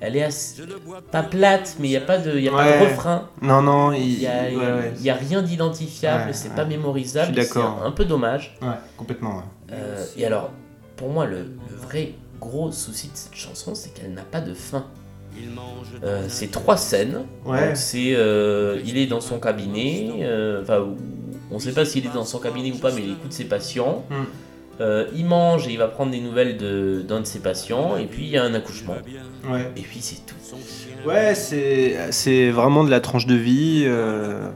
elle 0.00 0.16
est 0.16 0.24
assez... 0.24 0.62
Pas 1.10 1.22
plate, 1.22 1.76
mais 1.78 1.86
il 1.88 1.90
n'y 1.92 1.96
a 1.96 2.00
pas 2.00 2.18
de, 2.18 2.38
y 2.38 2.48
a 2.48 2.52
pas 2.52 2.78
de 2.78 2.84
refrain. 2.84 3.28
Non, 3.40 3.62
non, 3.62 3.92
Il 3.92 4.18
n'y 4.18 4.26
a, 4.26 4.44
ouais, 4.44 4.56
ouais. 4.56 4.92
il 4.98 5.04
y 5.04 5.10
a 5.10 5.14
rien 5.14 5.42
d'identifiable, 5.42 6.34
c'est 6.34 6.54
pas 6.54 6.64
mémorisable. 6.64 7.40
C'est 7.40 7.56
un, 7.58 7.76
un 7.84 7.92
peu 7.92 8.04
dommage. 8.04 8.56
Ouais, 8.60 8.68
complètement. 8.96 9.42
Euh, 9.70 10.04
et 10.16 10.26
alors, 10.26 10.50
pour 10.96 11.08
moi, 11.08 11.24
le, 11.26 11.38
le 11.70 11.76
vrai 11.76 12.14
gros 12.40 12.72
souci 12.72 13.06
de 13.08 13.16
cette 13.16 13.36
chanson, 13.36 13.76
c'est 13.76 13.94
qu'elle 13.94 14.12
n'a 14.12 14.22
pas 14.22 14.40
de 14.40 14.54
fin. 14.54 14.86
Euh, 16.02 16.26
c'est 16.28 16.50
trois 16.50 16.76
scènes. 16.76 17.22
Ouais. 17.46 17.68
Donc, 17.68 17.76
C'est, 17.76 18.14
euh, 18.14 18.80
il 18.84 18.98
est 18.98 19.06
dans 19.06 19.20
son 19.20 19.38
cabinet. 19.38 20.10
Enfin, 20.60 20.88
on 21.52 21.56
ne 21.56 21.60
sait 21.60 21.72
pas 21.72 21.84
s'il 21.84 22.04
est 22.06 22.14
dans 22.14 22.24
son 22.24 22.38
cabinet 22.38 22.72
ou 22.72 22.78
pas, 22.78 22.90
mais 22.92 23.02
il 23.02 23.12
écoute 23.12 23.32
ses 23.32 23.44
patients. 23.44 24.04
Mm. 24.10 24.14
Euh, 24.80 25.06
il 25.14 25.26
mange 25.26 25.68
et 25.68 25.72
il 25.72 25.78
va 25.78 25.86
prendre 25.86 26.10
des 26.10 26.20
nouvelles 26.20 26.56
de- 26.56 27.04
d'un 27.06 27.20
de, 27.20 27.26
ses 27.26 27.40
patients. 27.40 27.96
Et 27.98 28.06
puis 28.06 28.22
il 28.24 28.30
y 28.30 28.38
a 28.38 28.42
un 28.42 28.54
accouchement. 28.54 28.96
Ouais. 29.48 29.70
Et 29.76 29.82
puis 29.82 29.98
c'est 30.00 30.24
tout. 30.26 30.34
Ouais, 31.06 31.34
c'est 31.34 31.96
c'est 32.10 32.50
vraiment 32.50 32.82
de 32.82 32.90
la 32.90 33.00
tranche 33.00 33.26
de 33.26 33.34
vie. 33.34 33.84
euh, 33.86 34.48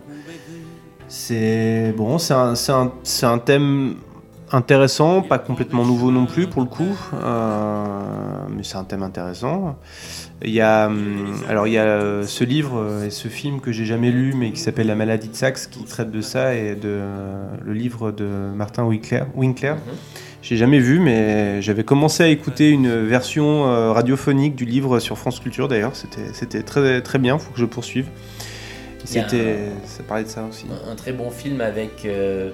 c'est 1.08 1.92
bon, 1.96 2.18
c'est 2.18 2.34
un, 2.34 2.54
c'est 2.54 2.72
un, 2.72 2.92
c'est 3.02 3.26
un 3.26 3.38
thème 3.38 3.96
intéressant, 4.52 5.22
pas 5.22 5.38
complètement 5.38 5.84
nouveau 5.84 6.10
non 6.10 6.26
plus 6.26 6.46
pour 6.46 6.62
le 6.62 6.68
coup, 6.68 6.96
euh, 7.14 7.86
mais 8.50 8.62
c'est 8.62 8.76
un 8.76 8.84
thème 8.84 9.02
intéressant. 9.02 9.76
Il 10.42 10.50
y 10.52 10.60
a, 10.60 10.86
hum, 10.86 11.34
alors 11.48 11.66
il 11.66 11.72
y 11.72 11.78
a 11.78 11.84
euh, 11.84 12.22
ce 12.24 12.44
livre 12.44 13.02
et 13.04 13.10
ce 13.10 13.28
film 13.28 13.60
que 13.60 13.72
j'ai 13.72 13.84
jamais 13.84 14.10
lu, 14.10 14.34
mais 14.36 14.52
qui 14.52 14.60
s'appelle 14.60 14.86
La 14.86 14.94
maladie 14.94 15.28
de 15.28 15.34
Saxe, 15.34 15.66
qui 15.66 15.82
traite 15.84 16.10
de 16.10 16.20
ça, 16.20 16.54
et 16.54 16.74
de 16.74 16.80
euh, 16.84 17.46
le 17.64 17.72
livre 17.72 18.12
de 18.12 18.26
Martin 18.54 18.84
Winkler. 18.84 19.22
Winkler. 19.34 19.74
J'ai 20.42 20.56
jamais 20.56 20.78
vu, 20.78 21.00
mais 21.00 21.60
j'avais 21.60 21.82
commencé 21.82 22.22
à 22.22 22.28
écouter 22.28 22.70
une 22.70 23.04
version 23.04 23.64
radiophonique 23.92 24.54
du 24.54 24.64
livre 24.64 25.00
sur 25.00 25.18
France 25.18 25.40
Culture 25.40 25.66
d'ailleurs. 25.66 25.96
C'était, 25.96 26.32
c'était 26.34 26.62
très, 26.62 27.02
très 27.02 27.18
bien, 27.18 27.36
faut 27.36 27.50
que 27.50 27.58
je 27.58 27.64
poursuive. 27.64 28.06
C'était, 29.04 29.58
ça 29.84 30.04
parlait 30.04 30.22
de 30.22 30.28
ça 30.28 30.44
aussi. 30.48 30.66
Un, 30.70 30.92
un 30.92 30.94
très 30.94 31.12
bon 31.12 31.30
film 31.30 31.60
avec. 31.60 32.04
euh, 32.04 32.50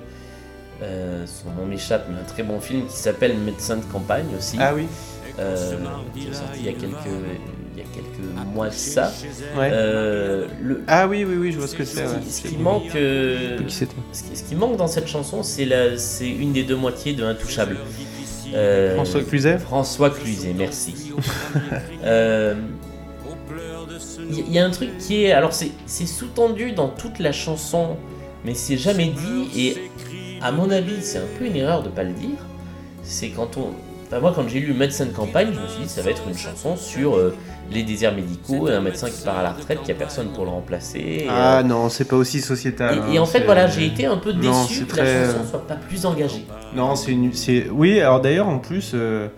euh, 0.82 1.24
son 1.26 1.50
nom 1.60 1.66
m'échappe, 1.66 2.06
mais 2.10 2.20
un 2.20 2.24
très 2.24 2.42
bon 2.42 2.60
film 2.60 2.86
qui 2.86 2.96
s'appelle 2.96 3.36
Médecin 3.38 3.76
de 3.76 3.84
campagne 3.84 4.26
aussi. 4.36 4.56
Ah 4.60 4.74
oui 4.74 4.86
Euh, 5.38 5.76
qui 6.14 6.28
est 6.28 6.32
sorti 6.34 6.58
il 6.60 6.66
y 6.66 6.68
a 6.68 6.72
quelques, 6.72 7.06
il 7.74 7.78
y 7.78 7.80
a 7.80 7.84
quelques 7.94 8.46
mois 8.54 8.68
de 8.68 8.74
ça. 8.74 9.10
Ouais. 9.56 9.70
Euh, 9.72 10.46
le, 10.60 10.82
Ah 10.86 11.06
oui, 11.08 11.24
oui, 11.24 11.36
oui, 11.36 11.52
je 11.52 11.58
vois 11.58 11.68
ce 11.68 11.74
que 11.74 11.84
ce 11.84 11.96
c'est. 11.96 12.02
ouais. 12.04 12.20
ce 12.28 12.42
qui 12.42 12.56
manque, 12.58 12.94
euh, 12.96 13.58
Qui 13.66 13.72
ce 13.72 13.84
qui, 13.84 14.36
ce 14.36 14.42
qui 14.42 14.54
manque 14.56 14.76
dans 14.76 14.88
cette 14.88 15.06
chanson, 15.08 15.42
c'est 15.42 15.64
la- 15.64 15.96
c'est 15.96 16.28
une 16.28 16.52
des 16.52 16.64
deux 16.64 16.76
moitiés 16.76 17.14
de 17.14 17.24
Intouchable. 17.24 17.76
Euh, 18.54 18.94
François 18.96 19.22
Cluzet 19.22 19.58
François 19.58 20.10
Cluzet, 20.10 20.52
merci. 20.56 21.12
Euh, 22.04 22.54
Il 24.30 24.52
y, 24.52 24.58
a 24.58 24.64
un 24.64 24.70
truc 24.70 24.96
qui 24.98 25.24
est. 25.24 25.32
Alors, 25.32 25.52
c'est 25.52 25.70
c'est 25.86 26.06
sous-tendu 26.06 26.72
dans 26.72 26.88
toute 26.88 27.18
la 27.18 27.32
chanson, 27.32 27.96
mais 28.44 28.54
c'est 28.54 28.76
jamais 28.78 29.08
dit, 29.08 29.60
et 29.60 29.90
à 30.42 30.52
mon 30.52 30.70
avis, 30.70 31.02
c'est 31.02 31.18
un 31.18 31.28
peu 31.38 31.44
une 31.46 31.56
erreur 31.56 31.82
de 31.82 31.88
pas 31.88 32.02
le 32.02 32.12
dire. 32.12 32.38
C'est 33.02 33.28
quand 33.30 33.56
on. 33.56 33.68
Enfin, 34.06 34.20
moi, 34.20 34.32
quand 34.34 34.46
j'ai 34.46 34.60
lu 34.60 34.74
Médecin 34.74 35.06
de 35.06 35.10
campagne, 35.12 35.48
je 35.54 35.60
me 35.60 35.66
suis 35.68 35.82
dit, 35.84 35.88
ça 35.88 36.02
va 36.02 36.10
être 36.10 36.22
une 36.28 36.36
chanson 36.36 36.76
sur 36.76 37.16
euh, 37.16 37.34
les 37.70 37.82
déserts 37.82 38.14
médicaux 38.14 38.68
et 38.68 38.72
un 38.72 38.80
médecin 38.82 39.08
qui 39.08 39.22
part 39.24 39.38
à 39.38 39.42
la 39.42 39.52
retraite, 39.52 39.80
qui 39.82 39.90
a 39.90 39.94
personne 39.94 40.28
pour 40.34 40.44
le 40.44 40.50
remplacer. 40.50 40.98
et, 40.98 41.26
Ah 41.30 41.60
euh, 41.60 41.62
non, 41.62 41.88
c'est 41.88 42.04
pas 42.04 42.16
aussi 42.16 42.40
sociétal. 42.42 43.00
et, 43.08 43.14
et 43.14 43.18
hein, 43.18 43.22
en 43.22 43.26
fait, 43.26 43.40
voilà, 43.44 43.66
j'ai 43.68 43.86
été 43.86 44.04
un 44.04 44.18
peu 44.18 44.34
déçu 44.34 44.48
Non, 44.48 44.64
c'est 44.68 44.84
que 44.84 44.90
très- 44.90 45.04
la 45.26 45.32
chanson 45.32 45.44
soit 45.48 45.66
pas 45.66 45.76
plus 45.76 46.04
engagée. 46.04 46.44
Non, 46.76 46.94
c'est 46.94 47.12
une. 47.12 47.32
c'est- 47.32 47.68
Oui, 47.70 48.00
alors 48.00 48.20
d'ailleurs, 48.20 48.48
en 48.48 48.58
plus, 48.58 48.90
euh, 48.94 49.28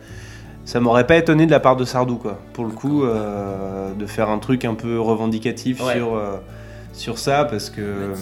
ça 0.64 0.80
m'aurait 0.80 1.06
pas 1.06 1.16
étonné 1.18 1.46
de 1.46 1.52
la 1.52 1.60
part 1.60 1.76
de 1.76 1.84
Sardou, 1.84 2.16
quoi. 2.16 2.40
Pour 2.52 2.64
le 2.64 2.72
coup, 2.72 3.04
euh, 3.04 3.92
de 3.94 4.06
faire 4.06 4.28
un 4.28 4.38
truc 4.38 4.64
un 4.64 4.74
peu 4.74 4.98
revendicatif 5.00 5.80
Ouais. 5.84 5.94
sur, 5.94 6.16
euh, 6.16 6.38
sur 6.92 7.18
ça, 7.18 7.44
parce 7.44 7.70
que 7.70 7.80
euh, 7.80 8.14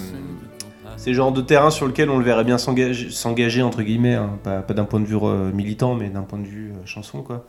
c'est 0.96 1.10
le 1.10 1.16
genre 1.16 1.32
de 1.32 1.40
terrain 1.40 1.70
sur 1.70 1.86
lequel 1.86 2.10
on 2.10 2.18
le 2.18 2.24
verrait 2.24 2.44
bien 2.44 2.58
s'engager, 2.58 3.62
entre 3.62 3.82
guillemets, 3.82 4.14
hein. 4.14 4.38
pas, 4.42 4.60
pas 4.60 4.74
d'un 4.74 4.84
point 4.84 5.00
de 5.00 5.06
vue 5.06 5.18
euh, 5.22 5.52
militant, 5.52 5.94
mais 5.94 6.08
d'un 6.08 6.22
point 6.22 6.38
de 6.38 6.46
vue 6.46 6.70
euh, 6.72 6.86
chanson, 6.86 7.22
quoi. 7.22 7.46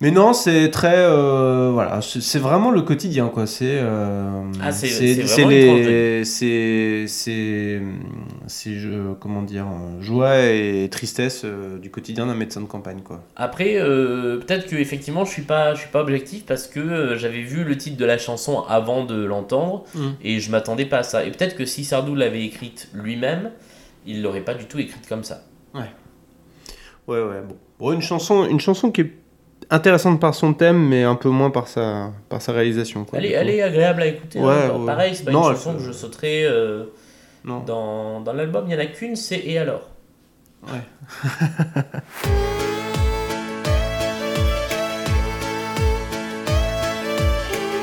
Mais 0.00 0.10
non, 0.10 0.32
c'est 0.32 0.70
très. 0.70 0.96
euh, 0.96 1.70
voilà, 1.72 2.00
c'est 2.02 2.38
vraiment 2.40 2.70
le 2.70 2.82
quotidien, 2.82 3.28
quoi. 3.28 3.46
C'est. 3.46 3.78
euh, 3.80 4.42
Ah, 4.60 4.72
c'est- 4.72 4.88
c'est 4.88 5.26
c'est 5.26 5.44
les. 5.44 6.24
Comment 9.20 9.42
dire. 9.42 9.66
Joie 10.00 10.40
et 10.42 10.88
tristesse 10.90 11.42
euh, 11.44 11.78
du 11.78 11.90
quotidien 11.90 12.26
d'un 12.26 12.34
médecin 12.34 12.60
de 12.60 12.66
campagne, 12.66 13.00
quoi. 13.02 13.22
Après, 13.36 13.76
euh, 13.76 14.38
peut-être 14.38 14.66
que 14.66 14.76
effectivement, 14.76 15.24
je 15.24 15.30
suis 15.30 15.42
pas, 15.42 15.74
je 15.74 15.80
suis 15.80 15.90
pas 15.90 16.00
objectif 16.02 16.44
parce 16.44 16.66
que 16.66 17.16
j'avais 17.16 17.42
vu 17.42 17.64
le 17.64 17.76
titre 17.76 17.96
de 17.96 18.04
la 18.04 18.18
chanson 18.18 18.62
avant 18.68 19.04
de 19.04 19.24
l'entendre 19.24 19.84
Mm. 19.94 20.00
et 20.22 20.40
je 20.40 20.50
m'attendais 20.50 20.86
pas 20.86 20.98
à 20.98 21.02
ça. 21.04 21.24
Et 21.24 21.30
peut-être 21.30 21.56
que 21.56 21.64
si 21.64 21.84
Sardou 21.84 22.14
l'avait 22.14 22.44
écrite 22.44 22.88
lui-même, 22.92 23.52
il 24.06 24.22
l'aurait 24.22 24.40
pas 24.44 24.54
du 24.54 24.66
tout 24.66 24.78
écrite 24.78 25.08
comme 25.08 25.24
ça. 25.24 25.42
Ouais, 27.06 27.20
ouais, 27.22 27.40
bon. 27.46 27.56
Bon, 27.78 27.92
une 27.92 28.00
chanson, 28.02 28.46
une 28.48 28.60
chanson 28.60 28.90
qui 28.90 29.02
est 29.02 29.12
intéressante 29.70 30.20
par 30.20 30.34
son 30.34 30.54
thème, 30.54 30.88
mais 30.88 31.02
un 31.04 31.14
peu 31.14 31.28
moins 31.28 31.50
par 31.50 31.68
sa, 31.68 32.10
par 32.28 32.40
sa 32.42 32.52
réalisation, 32.52 33.04
quoi. 33.04 33.18
Elle 33.18 33.26
est, 33.26 33.32
elle 33.32 33.50
est 33.50 33.62
agréable 33.62 34.02
à 34.02 34.06
écouter. 34.06 34.38
hein. 34.38 34.42
Ouais, 34.46 34.68
Bah, 34.68 34.76
ouais. 34.78 34.86
Pareil, 34.86 35.14
c'est 35.14 35.24
pas 35.24 35.30
Non, 35.32 35.50
une 35.50 35.56
chanson 35.56 35.72
fait- 35.72 35.78
que 35.78 35.84
je 35.84 35.92
sauterais 35.92 36.42
euh, 36.44 36.84
Non. 37.44 37.60
dans, 37.60 38.20
dans 38.20 38.32
l'album. 38.32 38.64
Il 38.68 38.72
y 38.72 38.76
en 38.76 38.80
a 38.80 38.86
qu'une, 38.86 39.16
c'est 39.16 39.40
Et 39.44 39.58
alors? 39.58 39.90
Ouais. 40.66 40.80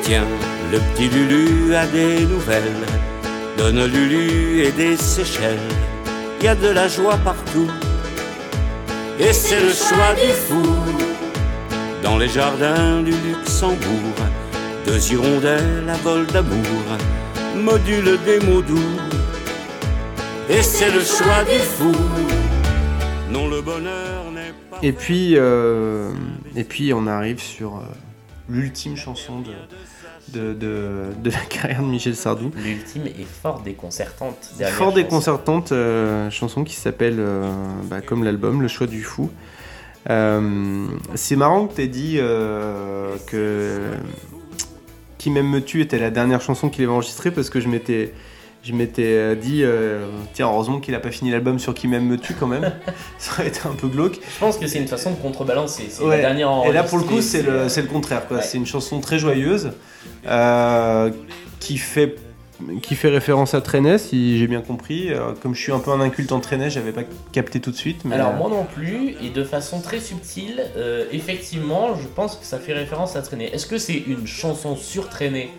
Tiens, 0.03 0.25
le 0.71 0.79
petit 0.93 1.09
Lulu 1.09 1.75
a 1.75 1.85
des 1.87 2.25
nouvelles. 2.25 2.71
Donne 3.57 3.85
Lulu 3.85 4.63
et 4.63 4.71
des 4.71 4.97
Seychelles. 4.97 5.57
Il 6.39 6.45
y 6.45 6.47
a 6.47 6.55
de 6.55 6.69
la 6.69 6.87
joie 6.87 7.17
partout. 7.23 7.69
Et 9.19 9.33
c'est 9.33 9.59
le 9.59 9.71
choix 9.71 10.13
du 10.15 10.31
fou. 10.31 10.63
Dans 12.03 12.17
les 12.17 12.27
jardins 12.29 13.01
du 13.01 13.11
Luxembourg, 13.11 14.15
deux 14.85 15.11
hirondelles 15.13 15.87
à 15.87 15.97
vol 15.97 16.25
d'amour 16.27 16.57
modulent 17.55 18.19
des 18.25 18.39
mots 18.39 18.61
doux. 18.61 18.79
Et 20.49 20.61
c'est 20.63 20.91
le 20.91 21.01
choix 21.01 21.43
du 21.43 21.59
fou. 21.59 21.91
Non, 23.29 23.47
le 23.47 23.61
bonheur 23.61 24.31
n'est 24.33 24.53
pas. 24.69 24.79
Et 24.81 24.91
puis, 24.93 25.33
euh, 25.37 26.11
et 26.55 26.63
puis 26.63 26.91
on 26.93 27.05
arrive 27.07 27.39
sur 27.39 27.77
euh, 27.77 27.81
l'ultime 28.49 28.97
chanson 28.97 29.41
de, 29.41 29.53
de, 30.39 30.53
de, 30.53 31.05
de 31.23 31.29
la 31.29 31.39
carrière 31.49 31.81
de 31.83 31.87
Michel 31.87 32.15
Sardou. 32.15 32.51
L'ultime 32.57 33.05
est 33.05 33.25
fort 33.41 33.61
déconcertante. 33.61 34.37
Fort 34.59 34.69
chanson. 34.69 34.91
déconcertante 34.95 35.71
euh, 35.71 36.29
chanson 36.31 36.63
qui 36.63 36.75
s'appelle, 36.75 37.17
euh, 37.19 37.49
bah, 37.85 38.01
comme 38.01 38.23
l'album, 38.23 38.61
Le 38.61 38.67
choix 38.67 38.87
du 38.87 39.03
fou. 39.03 39.29
Euh, 40.09 40.87
c'est 41.15 41.35
marrant 41.35 41.67
que 41.67 41.75
tu 41.75 41.81
aies 41.83 41.87
dit 41.87 42.15
euh, 42.19 43.15
que 43.27 43.81
Qui 45.17 45.29
m'aime 45.29 45.47
me 45.49 45.61
tue 45.61 45.81
était 45.81 45.99
la 45.99 46.09
dernière 46.09 46.41
chanson 46.41 46.69
qu'il 46.69 46.83
avait 46.83 46.93
enregistrée 46.93 47.29
parce 47.31 47.49
que 47.49 47.59
je 47.59 47.67
m'étais 47.67 48.13
je 48.63 48.73
m'étais 48.73 49.03
euh, 49.05 49.33
dit, 49.33 49.63
euh, 49.63 50.05
tiens, 50.33 50.45
heureusement 50.47 50.79
qu'il 50.79 50.93
a 50.93 50.99
pas 50.99 51.09
fini 51.09 51.31
l'album 51.31 51.57
sur 51.57 51.73
Qui 51.73 51.87
m'aime 51.87 52.05
me 52.05 52.17
tue 52.17 52.35
quand 52.35 52.45
même. 52.45 52.71
Ça 53.17 53.31
aurait 53.33 53.47
été 53.47 53.61
un 53.65 53.73
peu 53.73 53.87
glauque. 53.87 54.19
Je 54.35 54.39
pense 54.39 54.57
que 54.57 54.67
c'est 54.67 54.77
une 54.77 54.87
façon 54.87 55.09
de 55.11 55.15
contrebalancer. 55.15 55.87
C'est 55.89 56.03
Ouais. 56.03 56.17
la 56.17 56.21
dernière 56.29 56.51
Et 56.67 56.71
là, 56.71 56.83
pour 56.83 56.99
le 56.99 57.03
coup, 57.03 57.21
c'est 57.21 57.41
le, 57.41 57.63
le 57.65 57.87
contraire. 57.87 58.21
ouais. 58.29 58.41
C'est 58.43 58.57
une 58.59 58.67
chanson 58.67 58.99
très 58.99 59.17
joyeuse 59.17 59.71
qui 61.59 61.77
fait 61.79 62.15
qui 62.81 62.95
fait 62.95 63.09
référence 63.09 63.53
à 63.53 63.61
Trenet, 63.61 63.97
si 63.97 64.37
j'ai 64.39 64.47
bien 64.47 64.61
compris. 64.61 65.11
Euh, 65.13 65.33
comme 65.41 65.55
je 65.55 65.61
suis 65.61 65.71
un 65.71 65.79
peu 65.79 65.91
un 65.91 66.01
inculte 66.01 66.31
en 66.31 66.39
Trenet, 66.39 66.69
j'avais 66.69 66.91
pas 66.91 67.03
capté 67.31 67.59
tout 67.59 67.71
de 67.71 67.75
suite. 67.75 68.03
Mais 68.05 68.15
Alors 68.15 68.29
euh, 68.31 68.37
moi 68.37 68.49
non 68.49 68.65
plus, 68.65 69.15
et 69.21 69.29
de 69.29 69.43
façon 69.43 69.81
très 69.81 69.99
subtile, 69.99 70.63
euh, 70.77 71.05
effectivement, 71.11 71.95
je 71.95 72.07
pense 72.07 72.35
que 72.35 72.45
ça 72.45 72.59
fait 72.59 72.73
référence 72.73 73.15
à 73.15 73.21
Traîner. 73.21 73.53
Est-ce 73.53 73.65
que 73.65 73.77
c'est 73.77 73.97
une 73.97 74.27
chanson 74.27 74.75
sur 74.75 75.09
Traîner 75.09 75.49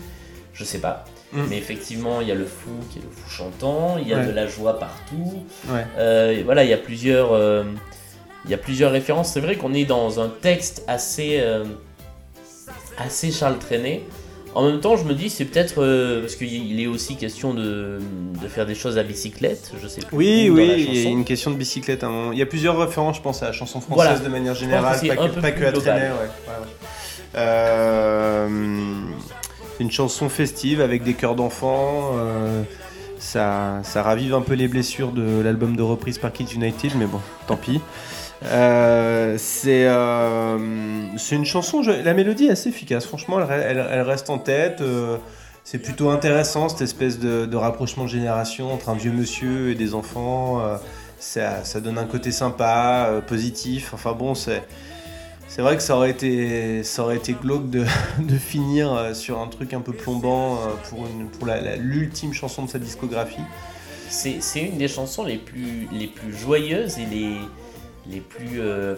Je 0.55 0.65
sais 0.65 0.79
pas. 0.81 1.05
Mm. 1.33 1.41
Mais 1.49 1.59
effectivement, 1.59 2.21
il 2.21 2.29
y 2.29 2.33
a 2.33 2.35
le 2.35 2.45
fou 2.47 2.71
qui 2.91 2.99
est 2.99 3.03
le 3.03 3.09
fou 3.11 3.29
chantant, 3.31 3.97
il 3.99 4.07
y 4.09 4.13
a 4.15 4.19
Ouais. 4.19 4.27
de 4.27 4.33
la 4.33 4.47
joie 4.47 4.79
partout. 4.79 5.45
Ouais. 5.69 5.87
Euh, 5.99 6.33
et 6.33 6.43
voilà, 6.43 6.65
il 6.65 6.71
y 6.71 6.75
a 6.75 6.79
plusieurs, 6.79 7.31
il 8.45 8.51
y 8.51 8.55
a 8.55 8.59
plusieurs 8.59 8.93
références. 8.93 9.33
C'est 9.33 9.41
vrai 9.41 9.57
qu'on 9.57 9.73
est 9.75 9.85
dans 9.87 10.21
un 10.21 10.29
texte 10.29 10.85
assez, 10.89 11.43
assez 12.99 13.31
Charles. 13.31 13.59
En 14.55 14.67
même 14.67 14.81
temps, 14.81 14.97
je 14.97 15.05
me 15.05 15.15
dis, 15.15 15.31
c'est 15.31 15.47
peut-être 15.47 15.83
euh, 15.83 16.21
parce 16.21 16.35
qu'il 16.37 16.53
il 16.53 16.79
est 16.81 16.87
aussi 16.87 17.17
question 17.17 17.55
de, 17.55 17.99
de 18.43 18.49
faire 18.49 18.67
des 18.67 18.75
choses 18.75 18.99
à 18.99 19.03
bicyclette, 19.03 19.73
je 19.83 19.89
sais 19.89 20.03
plus. 20.03 20.15
Oui, 20.17 20.51
oui, 20.51 20.87
il 20.89 21.03
y 21.03 21.07
a 21.07 21.11
une 21.11 21.25
question 21.25 21.51
de 21.51 21.57
bicyclette. 21.57 22.05
hein. 22.05 22.31
Il 22.33 22.39
y 22.39 22.43
a 22.43 22.47
plusieurs 22.47 22.79
références, 22.79 23.17
je 23.17 23.23
pense, 23.23 23.43
à 23.43 23.47
la 23.47 23.53
chanson 23.53 23.81
française 23.81 24.09
Voilà. 24.09 24.19
de 24.19 24.29
manière 24.29 24.53
que 24.53 24.59
générale, 24.61 25.01
pas 25.09 25.17
que, 25.17 25.41
pas 25.41 25.51
à. 25.69 25.73
Trenet. 25.73 26.01
Ouais, 26.01 26.09
ouais, 26.11 26.11
ouais. 26.61 27.37
Euh, 27.37 28.49
c'est 29.77 29.83
une 29.85 29.91
chanson 29.91 30.29
festive 30.29 30.81
avec 30.81 31.03
des 31.03 31.15
chœurs 31.15 31.35
d'enfants. 31.35 32.13
euh, 32.19 32.63
ça, 33.19 33.79
ça 33.85 34.03
ravive 34.03 34.35
un 34.35 34.41
peu 34.43 34.55
les 34.55 34.67
blessures 34.69 35.13
de 35.13 35.41
l'album 35.43 35.77
de 35.77 35.83
reprise 35.83 36.19
par 36.19 36.33
Kids 36.33 36.55
United, 36.57 36.93
mais 36.99 37.07
bon, 37.07 37.21
tant 37.47 37.57
pis. 37.57 37.81
Euh, 38.45 39.37
c'est 39.39 39.87
euh, 39.87 40.59
c'est 41.17 41.37
une 41.37 41.45
chanson, 41.45 41.83
la 41.83 42.15
mélodie 42.15 42.47
est 42.47 42.51
assez 42.53 42.71
efficace, 42.71 43.07
franchement, 43.07 43.39
elle, 43.41 43.79
elle- 43.91 44.03
reste 44.03 44.31
en 44.31 44.39
tête. 44.39 44.81
euh, 44.81 45.17
c'est 45.65 45.79
plutôt 45.79 46.11
intéressant 46.11 46.69
cette 46.69 46.81
espèce 46.83 47.21
de, 47.21 47.55
rapprochement 47.57 48.05
de 48.05 48.09
génération 48.09 48.73
entre 48.73 48.89
un 48.89 48.95
vieux 48.95 49.13
monsieur 49.13 49.71
et 49.71 49.75
des 49.77 49.95
enfants. 49.95 50.61
ça, 51.21 51.63
ça 51.65 51.81
donne 51.81 51.99
un 51.99 52.05
côté 52.05 52.33
sympa, 52.33 53.23
positif. 53.29 53.93
Enfin 53.95 54.13
bon, 54.13 54.35
c'est 54.35 54.65
c'est 55.47 55.63
vrai 55.63 55.77
que 55.77 55.83
ça 55.83 55.95
aurait 55.97 56.11
été 56.11 56.83
ça 56.83 57.03
aurait 57.05 57.17
été 57.17 57.35
glauque 57.35 57.71
de, 57.71 57.85
finir 58.39 59.15
sur 59.15 59.39
un 59.41 59.47
truc 59.47 59.73
un 59.73 59.81
peu 59.81 59.93
plombant 59.93 60.59
pour 60.89 61.07
une 61.07 61.29
pour 61.29 61.47
l'ultime 61.79 62.33
chanson 62.33 62.65
de 62.65 62.71
sa 62.71 62.81
discographie. 62.81 63.45
C'est 64.09 64.43
c'est 64.43 64.63
une 64.63 64.79
des 64.79 64.89
chansons 64.89 65.25
les 65.25 65.39
plus, 65.39 65.89
les 65.93 66.09
plus 66.09 66.37
joyeuses 66.37 66.99
et 66.99 67.07
les, 67.07 67.37
les 68.11 68.21
plus 68.21 68.61
euh, 68.61 68.95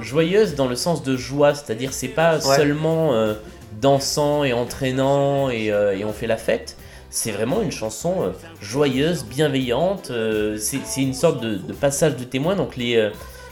joyeuses 0.00 0.54
dans 0.54 0.66
le 0.66 0.76
sens 0.76 1.02
de 1.02 1.16
joie, 1.16 1.54
c'est-à-dire 1.54 1.92
c'est 1.92 2.08
pas 2.08 2.36
Ouais. 2.38 2.56
seulement 2.56 3.14
euh, 3.14 3.34
dansant 3.80 4.44
et 4.44 4.52
entraînant 4.52 5.48
et, 5.50 5.70
euh, 5.70 5.96
et 5.96 6.04
on 6.04 6.12
fait 6.12 6.26
la 6.26 6.36
fête. 6.36 6.76
C'est 7.10 7.30
vraiment 7.30 7.62
une 7.62 7.72
chanson 7.72 8.32
joyeuse, 8.60 9.24
bienveillante. 9.24 10.12
c'est 10.58 11.00
une 11.02 11.14
sorte 11.14 11.40
de, 11.40 11.54
de 11.54 11.72
passage 11.72 12.16
de 12.16 12.24
témoin. 12.24 12.54
Donc 12.54 12.76
les, 12.76 13.08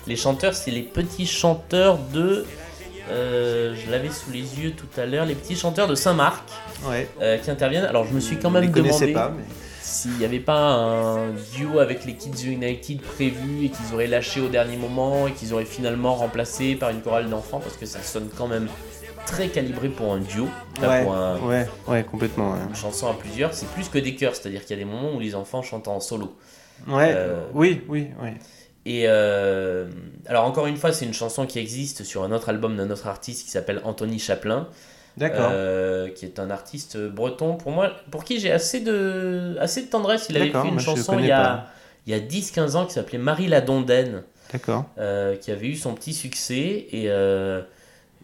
les 0.06 0.16
chanteurs, 0.16 0.52
c'est 0.54 0.70
les 0.70 0.82
petits 0.82 1.24
chanteurs 1.26 1.98
de. 2.12 2.44
euh, 3.10 3.74
je 3.74 3.90
l'avais 3.90 4.10
sous 4.10 4.30
les 4.30 4.40
yeux 4.60 4.72
tout 4.72 5.00
à 5.00 5.06
l'heure, 5.06 5.24
les 5.24 5.34
petits 5.34 5.56
chanteurs 5.56 5.86
de 5.88 5.94
Saint-Marc 5.94 6.44
Ouais. 6.86 7.08
euh, 7.22 7.38
qui 7.38 7.50
interviennent. 7.50 7.86
Alors 7.86 8.04
je 8.04 8.12
me 8.12 8.20
suis 8.20 8.36
quand 8.36 8.50
Je 8.50 8.58
les 8.58 8.66
même 8.66 8.72
demandé 8.72 9.12
pas, 9.14 9.32
mais- 9.34 9.44
s'il 9.86 10.12
n'y 10.18 10.24
avait 10.24 10.40
pas 10.40 10.58
un 10.58 11.30
duo 11.56 11.78
avec 11.78 12.04
les 12.04 12.14
Kids 12.14 12.44
United 12.50 13.00
prévu 13.02 13.66
et 13.66 13.68
qu'ils 13.70 13.94
auraient 13.94 14.08
lâché 14.08 14.40
au 14.40 14.48
dernier 14.48 14.76
moment 14.76 15.28
et 15.28 15.32
qu'ils 15.32 15.54
auraient 15.54 15.64
finalement 15.64 16.14
remplacé 16.16 16.74
par 16.74 16.90
une 16.90 17.00
chorale 17.02 17.30
d'enfants 17.30 17.60
parce 17.60 17.76
que 17.76 17.86
ça 17.86 18.00
sonne 18.02 18.28
quand 18.36 18.48
même 18.48 18.66
très 19.26 19.48
calibré 19.48 19.88
pour 19.88 20.12
un 20.12 20.18
duo, 20.18 20.48
Ouais, 20.82 21.02
pour 21.04 21.14
un- 21.14 21.38
ouais, 21.40 21.68
ouais, 21.86 22.02
complètement. 22.04 22.52
ouais. 22.52 22.58
une 22.68 22.74
chanson 22.74 23.08
à 23.08 23.14
plusieurs. 23.14 23.54
C'est 23.54 23.68
plus 23.68 23.88
que 23.88 23.98
des 23.98 24.14
chœurs, 24.16 24.34
c'est-à-dire 24.34 24.62
qu'il 24.64 24.76
y 24.76 24.80
a 24.80 24.84
des 24.84 24.90
moments 24.90 25.12
où 25.14 25.20
les 25.20 25.34
enfants 25.36 25.62
chantent 25.62 25.88
en 25.88 26.00
solo. 26.00 26.36
Ouais, 26.88 27.12
Euh, 27.14 27.44
oui, 27.54 27.82
oui, 27.88 28.08
oui. 28.22 28.30
Et 28.86 29.04
euh, 29.06 29.88
alors 30.26 30.44
encore 30.44 30.66
une 30.66 30.76
fois, 30.76 30.92
c'est 30.92 31.04
une 31.04 31.14
chanson 31.14 31.46
qui 31.46 31.58
existe 31.60 32.02
sur 32.04 32.22
un 32.24 32.32
autre 32.32 32.48
album 32.48 32.76
d'un 32.76 32.90
autre 32.90 33.06
artiste 33.06 33.44
qui 33.44 33.50
s'appelle 33.50 33.80
Anthony 33.84 34.18
Chaplin. 34.18 34.68
D'accord. 35.16 35.50
Euh, 35.50 36.08
qui 36.10 36.26
est 36.26 36.38
un 36.38 36.50
artiste 36.50 36.98
breton 36.98 37.56
pour 37.56 37.72
moi, 37.72 37.92
pour 38.10 38.24
qui 38.24 38.38
j'ai 38.38 38.52
assez 38.52 38.80
de, 38.80 39.56
assez 39.58 39.82
de 39.82 39.88
tendresse. 39.88 40.26
Il 40.28 40.36
avait 40.36 40.50
fait 40.50 40.68
une 40.68 40.78
chanson 40.78 41.18
il 41.18 41.26
y 41.26 41.30
a, 41.32 41.66
il 42.06 42.12
y 42.12 42.14
a 42.14 42.20
10-15 42.20 42.76
ans 42.76 42.86
qui 42.86 42.92
s'appelait 42.92 43.18
Marie 43.18 43.48
la 43.48 43.60
Dondaine, 43.62 44.22
D'accord. 44.52 44.84
euh, 44.98 45.36
qui 45.36 45.50
avait 45.50 45.68
eu 45.68 45.74
son 45.76 45.94
petit 45.94 46.12
succès. 46.12 46.86
Et, 46.90 47.04
euh, 47.06 47.62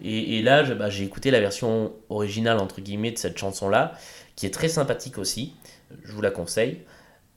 et, 0.05 0.39
et 0.39 0.43
là, 0.43 0.63
bah, 0.75 0.91
j'ai 0.91 1.05
écouté 1.05 1.31
la 1.31 1.41
version 1.41 1.93
originale, 2.11 2.59
entre 2.59 2.81
guillemets, 2.81 3.11
de 3.13 3.19
cette 3.19 3.39
chanson-là, 3.39 3.93
qui 4.37 4.45
est 4.47 4.51
très 4.51 4.69
sympathique 4.69 5.17
aussi. 5.17 5.55
Je 6.05 6.13
vous 6.13 6.21
la 6.21 6.31
conseille. 6.31 6.79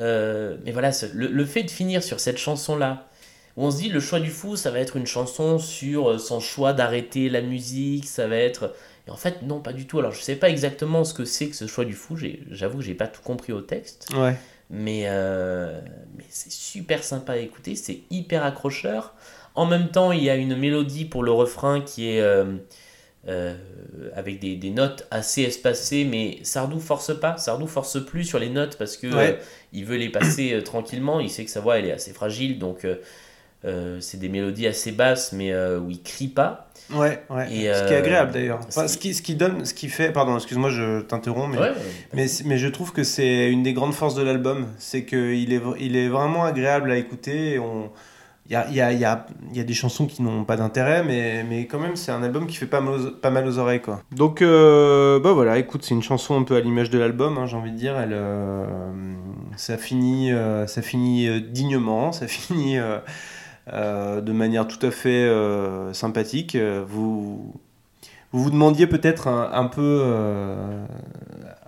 Euh, 0.02 0.58
mais 0.66 0.72
voilà, 0.72 0.92
le, 1.14 1.28
le 1.28 1.46
fait 1.46 1.64
de 1.64 1.72
finir 1.72 2.04
sur 2.04 2.20
cette 2.20 2.38
chanson-là, 2.38 3.08
où 3.56 3.66
on 3.66 3.72
se 3.72 3.78
dit 3.78 3.88
le 3.88 4.02
choix 4.02 4.20
du 4.20 4.30
fou, 4.30 4.58
ça 4.58 4.70
va 4.70 4.80
être 4.80 4.98
une 4.98 5.06
chanson 5.08 5.60
sur 5.60 6.20
son 6.20 6.42
choix 6.42 6.74
d'arrêter 6.74 7.30
la 7.30 7.42
musique, 7.42 8.06
ça 8.06 8.28
va 8.28 8.36
être. 8.36 8.74
Et 9.08 9.12
en 9.12 9.16
fait, 9.16 9.42
non, 9.44 9.60
pas 9.60 9.74
du 9.74 9.86
tout. 9.86 10.00
Alors, 10.00 10.12
je 10.12 10.22
sais 10.22 10.36
pas 10.36 10.50
exactement 10.50 11.04
ce 11.04 11.14
que 11.14 11.26
c'est 11.26 11.48
que 11.50 11.56
ce 11.56 11.68
choix 11.68 11.86
du 11.86 11.94
fou, 11.94 12.18
j'avoue 12.50 12.80
que 12.80 12.84
j'ai 12.84 12.96
pas 12.96 13.08
tout 13.08 13.22
compris 13.22 13.54
au 13.54 13.62
texte, 13.62 14.08
Ouais. 14.16 14.36
mais, 14.72 15.04
euh, 15.06 15.80
mais 16.18 16.24
c'est 16.30 16.52
super 16.52 17.04
sympa 17.04 17.34
à 17.34 17.38
écouter, 17.38 17.76
c'est 17.76 18.00
hyper 18.10 18.44
accrocheur. 18.44 19.14
En 19.54 19.66
même 19.68 19.90
temps, 19.90 20.12
il 20.12 20.24
y 20.24 20.30
a 20.30 20.36
une 20.36 20.56
mélodie 20.58 21.06
pour 21.06 21.22
le 21.24 21.32
refrain 21.32 21.82
qui 21.82 22.10
est 22.10 22.20
euh, 22.22 22.56
euh, 23.28 23.56
avec 24.16 24.40
des, 24.40 24.56
des 24.56 24.72
notes 24.72 25.08
assez 25.12 25.44
espacées, 25.44 26.04
mais 26.04 26.40
Sardou 26.44 26.80
force 26.80 27.18
pas, 27.20 27.38
Sardou 27.38 27.68
force 27.68 28.04
plus 28.04 28.24
sur 28.24 28.40
les 28.40 28.50
notes 28.50 28.76
parce 28.78 28.98
que 28.98 29.08
Ouais. 29.08 29.34
euh, 29.40 29.44
il 29.72 29.86
veut 29.86 29.98
les 29.98 30.10
passer 30.10 30.60
tranquillement. 30.64 31.20
Il 31.20 31.30
sait 31.30 31.46
que 31.46 31.52
sa 31.52 31.62
voix 31.62 31.78
elle 31.78 31.86
est 31.86 31.92
assez 31.92 32.12
fragile, 32.12 32.58
donc 32.60 32.86
c'est 34.00 34.20
des 34.20 34.30
mélodies 34.30 34.68
assez 34.68 34.92
basses, 34.92 35.32
mais 35.32 35.56
où 35.56 35.90
il 35.90 36.02
crie 36.04 36.28
pas. 36.28 36.70
Ouais, 36.94 37.24
ouais. 37.30 37.46
Et, 37.52 37.74
ce 37.74 37.88
qui 37.88 37.94
est 37.94 37.96
euh, 37.96 38.00
agréable 38.00 38.32
d'ailleurs. 38.32 38.60
Enfin, 38.68 38.88
ce 38.88 38.98
qui, 38.98 39.14
ce 39.14 39.22
qui 39.22 39.36
donne, 39.36 39.66
ce 39.66 39.74
qui 39.74 39.90
fait. 39.90 40.12
Pardon, 40.12 40.36
excuse-moi, 40.36 40.70
je 40.70 41.02
t'interromps, 41.02 41.52
mais, 41.56 41.60
Ouais, 41.62 41.72
mais, 42.14 42.26
mais 42.46 42.58
je 42.58 42.68
trouve 42.68 42.92
que 42.94 43.04
c'est 43.04 43.50
une 43.52 43.64
des 43.64 43.74
grandes 43.74 43.94
forces 43.94 44.16
de 44.16 44.22
l'album. 44.24 44.68
C'est 44.78 45.04
qu'il 45.06 45.52
est, 45.54 45.62
il 45.80 45.96
est 45.96 46.08
vraiment 46.10 46.44
agréable 46.46 46.92
à 46.92 46.98
écouter. 46.98 47.54
et 47.54 47.60
on- 47.60 47.90
Il 48.48 48.54
y 48.54 48.56
a, 48.56 48.70
y, 48.70 48.80
a, 48.80 48.94
y, 48.94 49.04
a, 49.06 49.26
y 49.54 49.60
a 49.60 49.64
des 49.64 49.74
chansons 49.74 50.06
qui 50.06 50.22
n'ont 50.22 50.44
pas 50.44 50.56
d'intérêt, 50.56 51.04
mais, 51.04 51.44
mais 51.50 51.66
quand 51.66 51.80
même, 51.80 51.96
c'est 51.96 52.12
un 52.12 52.22
album 52.22 52.46
qui 52.46 52.56
fait 52.58 52.68
pas 52.68 52.80
mal 52.80 52.94
aux, 52.94 53.10
pas 53.10 53.32
mal 53.32 53.48
aux 53.48 53.58
oreilles. 53.58 53.82
Quoi. 53.82 54.04
Donc, 54.12 54.44
euh, 54.44 55.20
bah 55.20 55.32
voilà, 55.34 55.58
écoute, 55.58 55.84
c'est 55.84 55.96
une 55.96 56.04
chanson 56.04 56.40
un 56.40 56.44
peu 56.44 56.56
à 56.56 56.60
l'image 56.60 56.92
de 56.92 57.00
l'album, 57.00 57.40
hein, 57.40 57.48
j'ai 57.48 57.58
envie 57.58 57.72
de 57.72 57.78
dire. 57.78 57.98
Elle, 57.98 58.14
euh, 58.14 58.68
ça 59.58 59.80
finit, 59.80 60.32
euh, 60.32 60.68
ça 60.68 60.84
finit 60.84 61.42
dignement, 61.42 62.12
ça 62.12 62.28
finit. 62.28 62.78
Euh, 63.74 64.22
de 64.22 64.32
manière 64.32 64.68
tout 64.68 64.84
à 64.86 64.92
fait 64.92 65.10
euh, 65.26 65.94
sympathique. 65.94 66.56
Vous, 66.56 67.54
vous 68.32 68.44
vous 68.44 68.50
demandiez 68.50 68.88
peut-être 68.88 69.28
un, 69.28 69.50
un 69.54 69.66
peu 69.68 70.02
euh, 70.04 70.86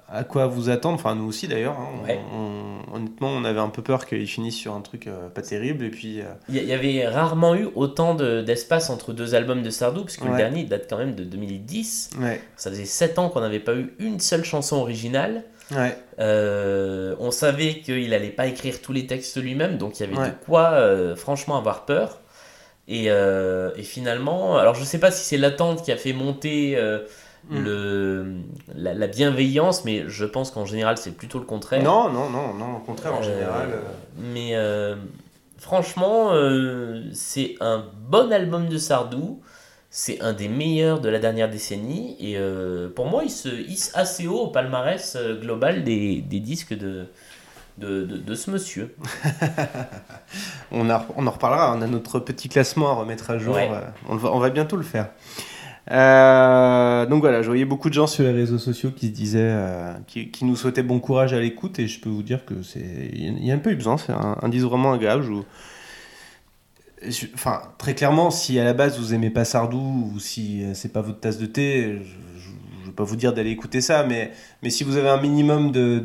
à 0.09 0.23
quoi 0.23 0.47
vous 0.47 0.69
attendre, 0.69 0.95
enfin 0.95 1.15
nous 1.15 1.25
aussi 1.25 1.47
d'ailleurs. 1.47 1.77
hein. 1.79 1.87
On- 2.01 2.05
Ouais. 2.05 2.19
on- 2.33 2.95
honnêtement, 2.95 3.29
on 3.29 3.43
avait 3.43 3.59
un 3.59 3.69
peu 3.69 3.81
peur 3.81 4.05
qu'il 4.05 4.25
finisse 4.27 4.55
sur 4.55 4.73
un 4.73 4.81
truc 4.81 5.07
euh, 5.07 5.27
pas 5.29 5.41
terrible. 5.41 5.83
Et 5.85 5.89
puis, 5.89 6.21
euh, 6.21 6.25
Il 6.49 6.55
y, 6.55 6.73
avait 6.73 7.07
rarement 7.07 7.55
eu 7.55 7.67
autant 7.75 8.15
de- 8.15 8.41
d'espace 8.41 8.89
entre 8.89 9.11
deux 9.13 9.35
albums 9.35 9.61
de 9.63 9.69
Sardou, 9.69 10.01
parce 10.01 10.17
que 10.17 10.25
le 10.25 10.31
Ouais. 10.31 10.37
dernier 10.37 10.61
il 10.61 10.69
date 10.69 10.87
quand 10.89 10.97
même 10.97 11.13
de 11.15 11.23
2010. 11.23 12.11
ouais, 12.21 12.41
Ça 12.55 12.69
faisait 12.69 12.85
7 12.85 13.19
ans 13.19 13.29
qu'on 13.29 13.41
n'avait 13.41 13.59
pas 13.59 13.75
eu 13.75 13.93
une 13.99 14.19
seule 14.19 14.43
chanson 14.45 14.77
originale. 14.77 15.43
Ouais, 15.71 15.97
Euh, 16.19 17.15
on 17.19 17.31
savait 17.31 17.79
qu'il 17.79 18.13
allait 18.13 18.29
pas 18.29 18.47
écrire 18.47 18.81
tous 18.81 18.93
les 18.93 19.05
textes 19.07 19.37
lui-même, 19.37 19.77
donc 19.77 19.99
il 19.99 20.03
y 20.03 20.05
avait 20.09 20.17
Ouais. 20.17 20.29
de 20.29 20.45
quoi 20.45 20.71
euh, 20.71 21.15
franchement 21.15 21.57
avoir 21.57 21.85
peur. 21.85 22.19
Et, 22.87 23.05
euh, 23.11 23.71
et 23.75 23.83
finalement, 23.83 24.57
alors 24.57 24.73
je 24.75 24.83
sais 24.83 24.99
pas 24.99 25.11
si 25.11 25.23
c'est 25.25 25.37
l'attente 25.37 25.83
qui 25.83 25.91
a 25.91 25.97
fait 25.97 26.13
monter 26.13 26.77
Mm. 27.49 27.63
le, 27.63 28.25
la, 28.75 28.93
la 28.93 29.07
bienveillance, 29.07 29.85
mais 29.85 30.03
je 30.07 30.25
pense 30.25 30.51
qu'en 30.51 30.65
général 30.65 30.97
c'est 30.97 31.11
plutôt 31.11 31.39
le 31.39 31.45
contraire. 31.45 31.81
non, 31.81 32.09
non, 32.09 32.29
non, 32.29 32.53
non, 32.53 32.75
au 32.77 32.79
contraire, 32.79 33.13
en 33.13 33.21
général. 33.21 33.69
Mais 34.17 34.53
franchement, 35.57 36.31
c'est 37.13 37.55
un 37.61 37.85
bon 38.09 38.31
album 38.33 38.67
de 38.67 38.77
Sardou. 38.77 39.41
C'est 39.89 40.19
un 40.21 40.33
des 40.33 40.47
meilleurs 40.49 40.99
de 40.99 41.09
la 41.09 41.19
dernière 41.19 41.49
décennie. 41.49 42.15
Et 42.19 42.37
euh, 42.37 42.89
pour 42.89 43.05
moi, 43.07 43.23
il 43.23 43.29
se 43.31 43.47
hisse 43.49 43.91
assez 43.95 44.27
haut 44.27 44.39
au 44.41 44.47
palmarès 44.47 45.15
euh, 45.15 45.39
global 45.39 45.83
des, 45.83 46.21
des 46.21 46.39
disques 46.39 46.77
de, 46.77 47.05
de, 47.77 48.03
de- 48.03 48.17
de 48.17 48.35
ce 48.35 48.51
monsieur. 48.51 48.93
on, 50.71 50.89
a- 50.89 51.05
on 51.15 51.25
en 51.25 51.31
reparlera, 51.31 51.73
on 51.75 51.81
a 51.81 51.87
notre 51.87 52.19
petit 52.19 52.49
classement 52.49 52.91
à 52.91 52.93
remettre 52.95 53.29
à 53.31 53.37
jour. 53.37 53.55
Ouais. 53.55 53.69
euh, 53.71 53.81
on, 54.09 54.15
va, 54.17 54.31
on 54.33 54.39
va 54.39 54.49
bientôt 54.49 54.75
le 54.75 54.83
faire. 54.83 55.09
Euh, 55.89 57.05
donc 57.05 57.21
voilà, 57.21 57.41
je 57.41 57.47
voyais 57.47 57.63
beaucoup 57.63 57.87
de 57.89 57.93
gens 57.93 58.07
sur 58.07 58.23
les 58.25 58.33
réseaux 58.33 58.57
sociaux 58.57 58.91
qui 58.91 59.07
se 59.07 59.11
disaient, 59.13 59.39
euh, 59.41 59.93
qui, 60.05 60.29
qui 60.31 60.43
nous 60.43 60.57
souhaitaient 60.57 60.83
bon 60.83 60.99
courage 60.99 61.31
à 61.33 61.39
l'écoute, 61.39 61.79
et 61.79 61.87
je 61.87 62.01
peux 62.01 62.09
vous 62.09 62.23
dire 62.23 62.43
que 62.43 62.61
c'est, 62.61 63.09
il 63.13 63.45
y 63.45 63.51
a 63.51 63.55
un 63.55 63.59
peu 63.59 63.71
eu 63.71 63.75
besoin. 63.77 63.97
C'est 63.97 64.11
un, 64.11 64.35
un 64.41 64.49
disque 64.49 64.65
vraiment 64.65 64.91
agréable. 64.91 65.23
Je 65.23 65.29
vous- 65.29 65.45
Enfin, 67.33 67.61
très 67.77 67.93
clairement, 67.93 68.31
si 68.31 68.57
à 68.59 68.63
la 68.63 68.73
base 68.73 68.99
vous 68.99 69.13
aimez 69.13 69.29
pas 69.29 69.45
Sardou 69.45 70.11
ou 70.13 70.19
si 70.19 70.63
euh, 70.63 70.73
c'est 70.73 70.91
pas 70.91 71.01
votre 71.01 71.19
tasse 71.19 71.37
de 71.37 71.45
thé, 71.45 71.99
je, 72.01 72.09
je 72.81 72.87
vais 72.87 72.95
pas 72.95 73.03
vous 73.03 73.15
dire 73.15 73.33
d'aller 73.33 73.51
écouter 73.51 73.81
ça, 73.81 74.03
mais, 74.03 74.31
mais 74.63 74.71
si 74.71 74.83
vous 74.83 74.97
avez 74.97 75.09
un 75.09 75.21
minimum 75.21 75.71
de, 75.71 75.99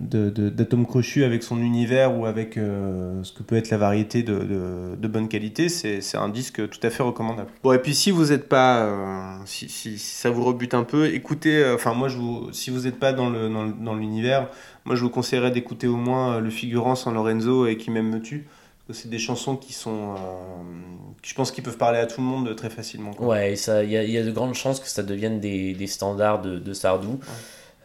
d'atomes 0.00 0.84
crochus 0.84 1.22
avec 1.22 1.44
son 1.44 1.60
univers 1.60 2.18
ou 2.18 2.26
avec 2.26 2.56
euh, 2.56 3.22
ce 3.22 3.32
que 3.32 3.44
peut 3.44 3.54
être 3.54 3.70
la 3.70 3.76
variété 3.76 4.24
de, 4.24 4.34
de, 4.34 4.96
de 4.96 5.08
bonne 5.08 5.28
qualité, 5.28 5.68
c'est, 5.68 6.00
un 6.16 6.28
disque 6.28 6.68
tout 6.68 6.80
à 6.82 6.90
fait 6.90 7.04
recommandable. 7.04 7.50
Bon, 7.62 7.72
et 7.72 7.78
puis 7.78 7.94
si 7.94 8.10
vous 8.10 8.26
n'êtes 8.26 8.48
pas, 8.48 8.78
euh, 8.80 9.36
si, 9.44 9.68
si, 9.68 9.96
ça 9.98 10.28
vous 10.28 10.42
rebute 10.42 10.74
un 10.74 10.82
peu, 10.82 11.06
écoutez, 11.06 11.64
enfin 11.72 11.94
moi, 11.94 12.08
je 12.08 12.16
vous, 12.16 12.48
si 12.52 12.70
vous 12.70 12.80
n'êtes 12.80 12.98
pas 12.98 13.12
dans, 13.12 13.30
le, 13.30 13.48
dans, 13.48 13.66
dans 13.66 13.94
l'univers, 13.94 14.48
moi 14.84 14.96
je 14.96 15.02
vous 15.02 15.10
conseillerais 15.10 15.52
d'écouter 15.52 15.86
au 15.86 15.96
moins 15.96 16.40
Le 16.40 16.50
Figurant 16.50 16.96
San 16.96 17.14
Lorenzo 17.14 17.66
et 17.66 17.76
Qui 17.76 17.92
m'aime 17.92 18.10
me 18.10 18.20
tue. 18.20 18.48
C'est 18.92 19.10
des 19.10 19.18
chansons 19.18 19.56
qui 19.56 19.72
sont, 19.72 20.14
euh, 20.14 20.16
je 21.22 21.34
pense 21.34 21.50
qu'ils 21.50 21.64
peuvent 21.64 21.76
parler 21.76 21.98
à 21.98 22.06
tout 22.06 22.20
le 22.20 22.26
monde 22.26 22.54
très 22.54 22.70
facilement. 22.70 23.12
quoi. 23.12 23.26
Ouais, 23.26 23.54
il 23.54 23.90
y, 23.90 23.96
a- 23.96 24.02
il 24.04 24.10
y 24.10 24.16
a 24.18 24.22
de 24.22 24.30
grandes 24.30 24.54
chances 24.54 24.78
que 24.78 24.88
ça 24.88 25.02
devienne 25.02 25.40
des, 25.40 25.72
des 25.74 25.86
standards 25.88 26.40
de, 26.40 26.58
de 26.60 26.72
Sardou. 26.72 27.18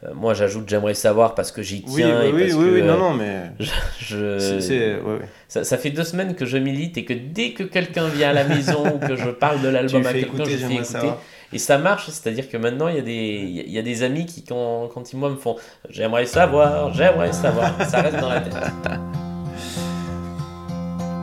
Euh, 0.04 0.14
moi, 0.14 0.34
j'ajoute 0.36 0.68
j'aimerais 0.70 0.93
savoir 0.93 1.34
parce 1.34 1.52
que 1.52 1.62
j'y 1.64 1.82
tiens. 1.84 2.20
oui, 2.22 2.28
et 2.28 2.32
oui, 2.34 2.41
parce 2.41 2.54
oui, 2.54 2.66
que, 2.66 2.72
oui, 2.74 2.82
euh, 2.82 2.86
non, 2.86 2.97
non, 2.97 3.14
mais 3.16 3.52
je, 3.60 3.72
je- 3.99 4.39
c'est, 4.39 4.62
c'est- 4.62 4.95
ouais, 4.99 5.14
ouais. 5.20 5.30
Ça, 5.47 5.64
ça 5.64 5.78
fait 5.80 5.89
deux 5.89 6.04
semaines 6.04 6.36
que 6.36 6.45
je 6.45 6.58
milite 6.58 6.97
et 6.99 7.06
que 7.06 7.14
dès 7.14 7.54
que 7.54 7.64
quelqu'un 7.64 8.08
vient 8.08 8.30
à 8.30 8.34
la 8.34 8.43
maison 8.43 8.95
ou 8.95 8.99
que 8.99 9.16
je 9.16 9.30
parle 9.32 9.62
de 9.62 9.70
l'album 9.70 10.06
à 10.06 10.14
quelqu'un, 10.14 10.43
je 10.43 10.58
fais 10.58 10.66
écouter. 10.66 10.84
savoir. 10.84 11.18
Et 11.54 11.58
ça 11.58 11.78
marche, 11.80 12.06
c'est-à-dire 12.12 12.47
que 12.49 12.58
maintenant, 12.58 12.88
il 12.89 12.95
y, 12.95 12.99
a 12.99 13.02
des- 13.02 13.12
il 13.43 13.56
y 13.56 13.60
a- 13.60 13.64
il 13.64 13.72
y 13.72 13.80
a 13.80 13.82
des 13.84 14.04
amis 14.04 14.26
qui, 14.28 14.43
quand, 14.43 14.88
quand 14.93 15.12
ils 15.14 15.18
moi, 15.18 15.30
me 15.32 15.36
font 15.36 15.56
J'aimerais 15.89 16.26
savoir, 16.28 16.93
j'aimerais 16.93 17.34
savoir, 17.34 17.74
ça 17.89 18.02
reste 18.02 18.18
dans 18.20 18.30
la 18.30 18.41
tête. 18.41 18.54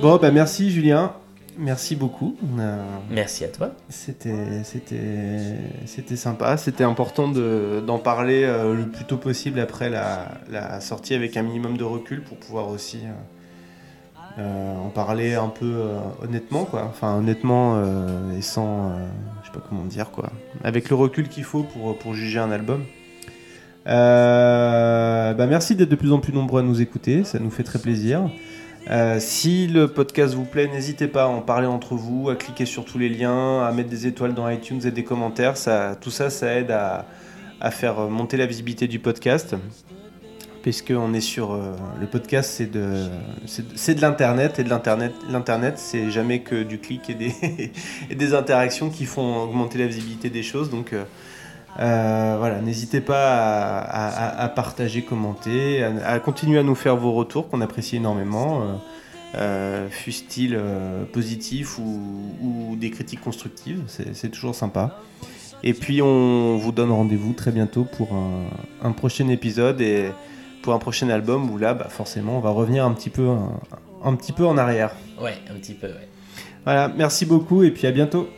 Bon, 0.00 0.16
bah 0.16 0.30
merci 0.30 0.70
Julien, 0.70 1.12
merci 1.58 1.94
beaucoup. 1.94 2.34
Euh, 2.58 2.82
Merci 3.10 3.44
à 3.44 3.48
toi. 3.48 3.72
C'était, 3.90 4.64
c'était, 4.64 5.58
c'était 5.84 6.16
sympa. 6.16 6.56
C'était 6.56 6.84
important 6.84 7.28
de, 7.28 7.82
d'en 7.86 7.98
parler 7.98 8.44
euh, 8.44 8.74
le 8.74 8.88
plus 8.88 9.04
tôt 9.04 9.18
possible 9.18 9.60
après 9.60 9.90
la, 9.90 10.28
la 10.50 10.80
sortie 10.80 11.12
avec 11.12 11.36
un 11.36 11.42
minimum 11.42 11.76
de 11.76 11.84
recul 11.84 12.22
pour 12.22 12.38
pouvoir 12.38 12.68
aussi 12.68 13.00
euh, 14.38 14.76
en 14.78 14.88
parler 14.88 15.34
un 15.34 15.48
peu 15.48 15.74
honnêtement, 16.22 16.64
quoi. 16.64 16.86
Enfin, 16.88 17.16
honnêtement 17.18 17.82
et 18.34 18.40
sans, 18.40 18.92
je 19.42 19.48
sais 19.48 19.52
pas 19.52 19.62
comment 19.68 19.84
dire, 19.84 20.10
quoi. 20.10 20.30
Avec 20.64 20.88
le 20.88 20.96
recul 20.96 21.28
qu'il 21.28 21.44
faut 21.44 21.64
pour, 21.64 21.98
pour 21.98 22.14
juger 22.14 22.38
un 22.38 22.50
album. 22.50 22.84
Bah 23.84 25.46
merci 25.46 25.76
d'être 25.76 25.90
de 25.90 25.96
plus 25.96 26.12
en 26.12 26.20
plus 26.20 26.32
nombreux 26.32 26.60
à 26.60 26.64
nous 26.64 26.80
écouter, 26.80 27.22
ça 27.24 27.38
nous 27.38 27.50
fait 27.50 27.64
très 27.64 27.78
plaisir. 27.78 28.30
Euh, 28.88 29.18
si 29.20 29.66
le 29.66 29.88
podcast 29.88 30.34
vous 30.34 30.44
plaît, 30.44 30.66
n'hésitez 30.66 31.06
pas 31.06 31.24
à 31.24 31.26
en 31.26 31.42
parler 31.42 31.66
entre 31.66 31.94
vous, 31.94 32.30
à 32.30 32.36
cliquer 32.36 32.66
sur 32.66 32.84
tous 32.84 32.98
les 32.98 33.08
liens, 33.08 33.62
à 33.62 33.72
mettre 33.72 33.90
des 33.90 34.06
étoiles 34.06 34.34
dans 34.34 34.48
iTunes 34.48 34.80
et 34.84 34.90
des 34.90 35.04
commentaires. 35.04 35.56
Ça, 35.56 35.96
tout 36.00 36.10
ça, 36.10 36.30
ça 36.30 36.54
aide 36.54 36.70
à, 36.70 37.06
faire 37.70 38.08
monter 38.08 38.36
la 38.36 38.46
visibilité 38.46 38.88
du 38.88 38.98
podcast. 38.98 39.54
Puisque 40.62 40.92
on 40.94 41.14
est 41.14 41.22
sur 41.22 41.52
euh, 41.52 41.72
le 41.98 42.06
podcast, 42.06 42.52
c'est 42.54 42.70
de, 42.70 43.08
l'internet 44.00 44.58
et 44.58 44.64
de 44.64 44.68
l'internet, 44.68 45.12
l'internet, 45.30 45.78
c'est 45.78 46.10
jamais 46.10 46.40
que 46.40 46.62
du 46.62 46.78
clic 46.78 47.08
et 47.08 47.14
des, 47.14 47.34
et 48.10 48.14
des 48.14 48.34
interactions 48.34 48.90
qui 48.90 49.06
font 49.06 49.44
augmenter 49.44 49.78
la 49.78 49.86
visibilité 49.86 50.28
des 50.28 50.42
choses. 50.42 50.68
Donc 50.68 50.92
euh, 50.92 51.04
euh, 51.78 52.36
voilà, 52.38 52.60
n'hésitez 52.60 53.00
pas 53.00 53.78
à, 53.78 53.78
à- 54.40 54.42
à 54.44 54.48
partager, 54.48 55.02
commenter, 55.02 55.82
à, 55.84 56.06
à 56.14 56.18
continuer 56.18 56.58
à 56.58 56.62
nous 56.62 56.74
faire 56.74 56.96
vos 56.96 57.12
retours 57.12 57.48
qu'on 57.48 57.60
apprécie 57.60 57.96
énormément, 57.96 58.62
euh, 58.62 58.64
euh, 59.36 59.88
fussent-ils 59.88 60.56
euh, 60.56 61.04
positifs 61.04 61.78
ou, 61.78 62.00
ou 62.42 62.76
des 62.76 62.90
critiques 62.90 63.20
constructives, 63.20 63.82
c'est 63.86 64.14
c'est 64.16 64.28
toujours 64.30 64.54
sympa. 64.54 64.98
Et 65.62 65.74
puis 65.74 66.00
on 66.02 66.56
vous 66.56 66.72
donne 66.72 66.90
rendez-vous 66.90 67.32
très 67.34 67.52
bientôt 67.52 67.84
pour 67.84 68.12
un, 68.14 68.48
un 68.82 68.92
prochain 68.92 69.28
épisode 69.28 69.80
et 69.80 70.10
pour 70.62 70.74
un 70.74 70.78
prochain 70.78 71.08
album 71.10 71.48
où 71.50 71.58
là, 71.58 71.74
bah, 71.74 71.86
forcément, 71.88 72.36
on 72.38 72.40
va 72.40 72.50
revenir 72.50 72.84
un 72.84 72.92
petit 72.92 73.10
peu, 73.10 73.28
un, 73.28 73.52
un 74.04 74.14
petit 74.16 74.32
peu 74.32 74.44
en 74.46 74.58
arrière. 74.58 74.90
Ouais, 75.20 75.34
un 75.50 75.54
petit 75.54 75.74
peu, 75.74 75.86
ouais. 75.86 76.08
Voilà, 76.64 76.88
merci 76.88 77.24
beaucoup 77.26 77.62
et 77.62 77.70
puis 77.70 77.86
à 77.86 77.92
bientôt. 77.92 78.28